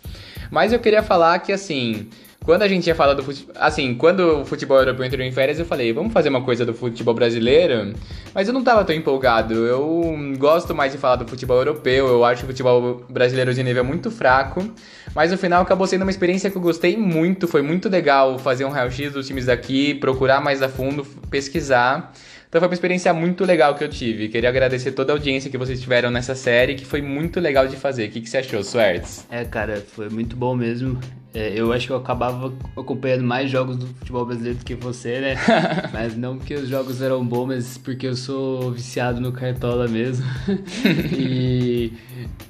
Mas 0.49 0.73
eu 0.73 0.79
queria 0.79 1.03
falar 1.03 1.37
que 1.37 1.51
assim, 1.51 2.09
quando 2.43 2.61
a 2.61 2.67
gente 2.67 2.87
ia 2.87 2.95
falar 2.95 3.13
do 3.13 3.23
futebol. 3.23 3.55
Assim, 3.57 3.95
quando 3.95 4.41
o 4.41 4.45
futebol 4.45 4.77
europeu 4.77 5.05
entrou 5.05 5.25
em 5.25 5.31
férias, 5.31 5.59
eu 5.59 5.65
falei, 5.65 5.93
vamos 5.93 6.11
fazer 6.11 6.29
uma 6.29 6.41
coisa 6.41 6.65
do 6.65 6.73
futebol 6.73 7.13
brasileiro. 7.13 7.93
Mas 8.33 8.47
eu 8.47 8.53
não 8.53 8.63
tava 8.63 8.83
tão 8.83 8.95
empolgado. 8.95 9.53
Eu 9.53 10.15
gosto 10.37 10.75
mais 10.75 10.91
de 10.91 10.97
falar 10.97 11.15
do 11.15 11.27
futebol 11.27 11.57
europeu. 11.57 12.07
Eu 12.07 12.25
acho 12.25 12.43
o 12.43 12.47
futebol 12.47 13.05
brasileiro 13.09 13.53
de 13.53 13.63
nível 13.63 13.83
muito 13.83 14.11
fraco. 14.11 14.69
Mas 15.15 15.31
no 15.31 15.37
final 15.37 15.61
acabou 15.61 15.87
sendo 15.87 16.01
uma 16.01 16.11
experiência 16.11 16.49
que 16.49 16.57
eu 16.57 16.61
gostei 16.61 16.97
muito. 16.97 17.47
Foi 17.47 17.61
muito 17.61 17.87
legal 17.87 18.37
fazer 18.37 18.65
um 18.65 18.69
raio-x 18.69 19.13
dos 19.13 19.25
times 19.25 19.45
daqui, 19.45 19.93
procurar 19.95 20.41
mais 20.41 20.61
a 20.61 20.67
fundo, 20.67 21.05
pesquisar. 21.29 22.13
Então 22.53 22.61
foi 22.61 22.67
uma 22.67 22.75
experiência 22.75 23.11
muito 23.15 23.43
legal 23.45 23.73
que 23.73 23.83
eu 23.83 23.89
tive. 23.89 24.29
Queria 24.29 24.47
agradecer 24.47 24.91
toda 24.91 25.11
a 25.11 25.15
audiência 25.15 25.49
que 25.49 25.57
vocês 25.57 25.81
tiveram 25.81 26.11
nessa 26.11 26.35
série, 26.35 26.75
que 26.75 26.85
foi 26.85 27.01
muito 27.01 27.39
legal 27.39 27.67
de 27.67 27.75
fazer. 27.75 28.05
O 28.05 28.11
que, 28.11 28.21
que 28.21 28.29
você 28.29 28.37
achou, 28.37 28.63
Swerts? 28.63 29.25
É, 29.31 29.43
cara, 29.43 29.77
foi 29.81 30.07
muito 30.07 30.35
bom 30.35 30.55
mesmo. 30.55 30.99
É, 31.33 31.51
eu 31.59 31.73
acho 31.73 31.87
que 31.87 31.93
eu 31.93 31.97
acabava 31.97 32.53
acompanhando 32.77 33.23
mais 33.23 33.49
jogos 33.49 33.77
do 33.77 33.87
futebol 33.87 34.23
brasileiro 34.23 34.59
do 34.59 34.63
que 34.63 34.75
você, 34.75 35.19
né? 35.19 35.35
mas 35.91 36.15
não 36.15 36.37
porque 36.37 36.53
os 36.53 36.69
jogos 36.69 37.01
eram 37.01 37.25
bons, 37.25 37.47
mas 37.47 37.77
porque 37.79 38.05
eu 38.05 38.15
sou 38.15 38.71
viciado 38.71 39.19
no 39.19 39.31
Cartola 39.31 39.87
mesmo. 39.87 40.23
e 41.17 41.91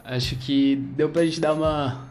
acho 0.03 0.35
que 0.35 0.75
deu 0.97 1.07
pra 1.07 1.23
gente 1.23 1.39
dar 1.39 1.53
uma 1.53 2.09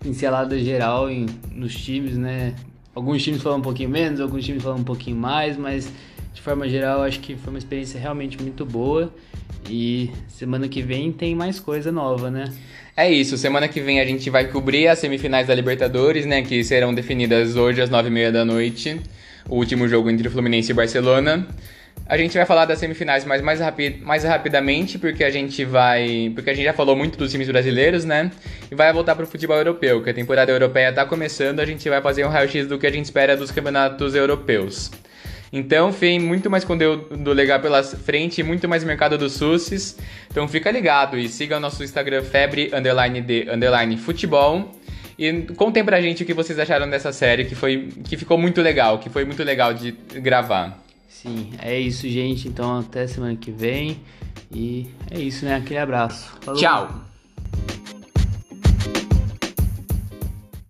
pincelada 0.00 0.58
geral 0.58 1.08
em, 1.08 1.26
nos 1.52 1.76
times, 1.76 2.18
né? 2.18 2.56
Alguns 2.92 3.22
times 3.22 3.40
falam 3.40 3.60
um 3.60 3.62
pouquinho 3.62 3.88
menos, 3.88 4.18
alguns 4.18 4.44
times 4.44 4.64
falam 4.64 4.80
um 4.80 4.84
pouquinho 4.84 5.16
mais, 5.16 5.56
mas 5.56 5.92
de 6.34 6.42
forma 6.42 6.68
geral, 6.68 7.02
acho 7.02 7.20
que 7.20 7.36
foi 7.36 7.50
uma 7.50 7.58
experiência 7.58 7.98
realmente 7.98 8.40
muito 8.42 8.66
boa. 8.66 9.14
E 9.70 10.10
semana 10.28 10.68
que 10.68 10.82
vem 10.82 11.10
tem 11.10 11.34
mais 11.34 11.58
coisa 11.58 11.90
nova, 11.90 12.30
né? 12.30 12.52
É 12.96 13.10
isso, 13.10 13.38
semana 13.38 13.66
que 13.66 13.80
vem 13.80 14.00
a 14.00 14.04
gente 14.04 14.28
vai 14.28 14.46
cobrir 14.48 14.88
as 14.88 14.98
semifinais 14.98 15.46
da 15.46 15.54
Libertadores, 15.54 16.26
né? 16.26 16.42
Que 16.42 16.62
serão 16.62 16.92
definidas 16.92 17.56
hoje 17.56 17.80
às 17.80 17.88
nove 17.88 18.08
e 18.08 18.10
meia 18.10 18.30
da 18.30 18.44
noite. 18.44 19.00
O 19.48 19.56
último 19.56 19.88
jogo 19.88 20.10
entre 20.10 20.28
Fluminense 20.28 20.72
e 20.72 20.74
Barcelona. 20.74 21.46
A 22.06 22.18
gente 22.18 22.36
vai 22.36 22.44
falar 22.44 22.66
das 22.66 22.78
semifinais, 22.78 23.24
mas 23.24 23.40
mais, 23.40 23.60
rapi 23.60 24.00
mais 24.02 24.24
rapidamente, 24.24 24.98
porque 24.98 25.24
a 25.24 25.30
gente 25.30 25.64
vai. 25.64 26.30
Porque 26.34 26.50
a 26.50 26.54
gente 26.54 26.64
já 26.64 26.72
falou 26.72 26.94
muito 26.94 27.16
dos 27.16 27.30
times 27.30 27.48
brasileiros, 27.48 28.04
né? 28.04 28.30
E 28.70 28.74
vai 28.74 28.92
voltar 28.92 29.14
pro 29.14 29.26
futebol 29.26 29.56
europeu, 29.56 30.02
que 30.02 30.10
a 30.10 30.14
temporada 30.14 30.52
europeia 30.52 30.92
tá 30.92 31.06
começando, 31.06 31.60
a 31.60 31.64
gente 31.64 31.88
vai 31.88 32.02
fazer 32.02 32.26
um 32.26 32.28
raio-x 32.28 32.66
do 32.66 32.78
que 32.78 32.86
a 32.86 32.90
gente 32.90 33.06
espera 33.06 33.36
dos 33.36 33.50
campeonatos 33.50 34.14
europeus. 34.14 34.90
Então, 35.56 35.92
tem 35.92 36.18
muito 36.18 36.50
mais 36.50 36.64
conteúdo 36.64 37.32
legal 37.32 37.60
pela 37.60 37.80
frente, 37.84 38.42
muito 38.42 38.68
mais 38.68 38.82
mercado 38.82 39.16
dos 39.16 39.34
SUSes. 39.34 39.96
Então 40.28 40.48
fica 40.48 40.68
ligado 40.68 41.16
e 41.16 41.28
siga 41.28 41.58
o 41.58 41.60
nosso 41.60 41.84
Instagram 41.84 42.24
febre 42.24 42.68
underline 42.74 43.20
de 43.20 43.48
underline 43.48 43.96
futebol. 43.96 44.76
E 45.16 45.42
contem 45.56 45.84
pra 45.84 46.00
gente 46.00 46.24
o 46.24 46.26
que 46.26 46.34
vocês 46.34 46.58
acharam 46.58 46.90
dessa 46.90 47.12
série, 47.12 47.44
que 47.44 47.54
foi 47.54 47.88
que 48.02 48.16
ficou 48.16 48.36
muito 48.36 48.60
legal, 48.60 48.98
que 48.98 49.08
foi 49.08 49.24
muito 49.24 49.44
legal 49.44 49.72
de 49.72 49.92
gravar. 49.92 50.82
Sim, 51.08 51.52
é 51.62 51.78
isso, 51.78 52.08
gente. 52.08 52.48
Então 52.48 52.80
até 52.80 53.06
semana 53.06 53.36
que 53.36 53.52
vem. 53.52 54.00
E 54.50 54.88
é 55.08 55.20
isso, 55.20 55.44
né? 55.44 55.54
Aquele 55.54 55.78
abraço. 55.78 56.36
Falou. 56.40 56.60
Tchau! 56.60 57.04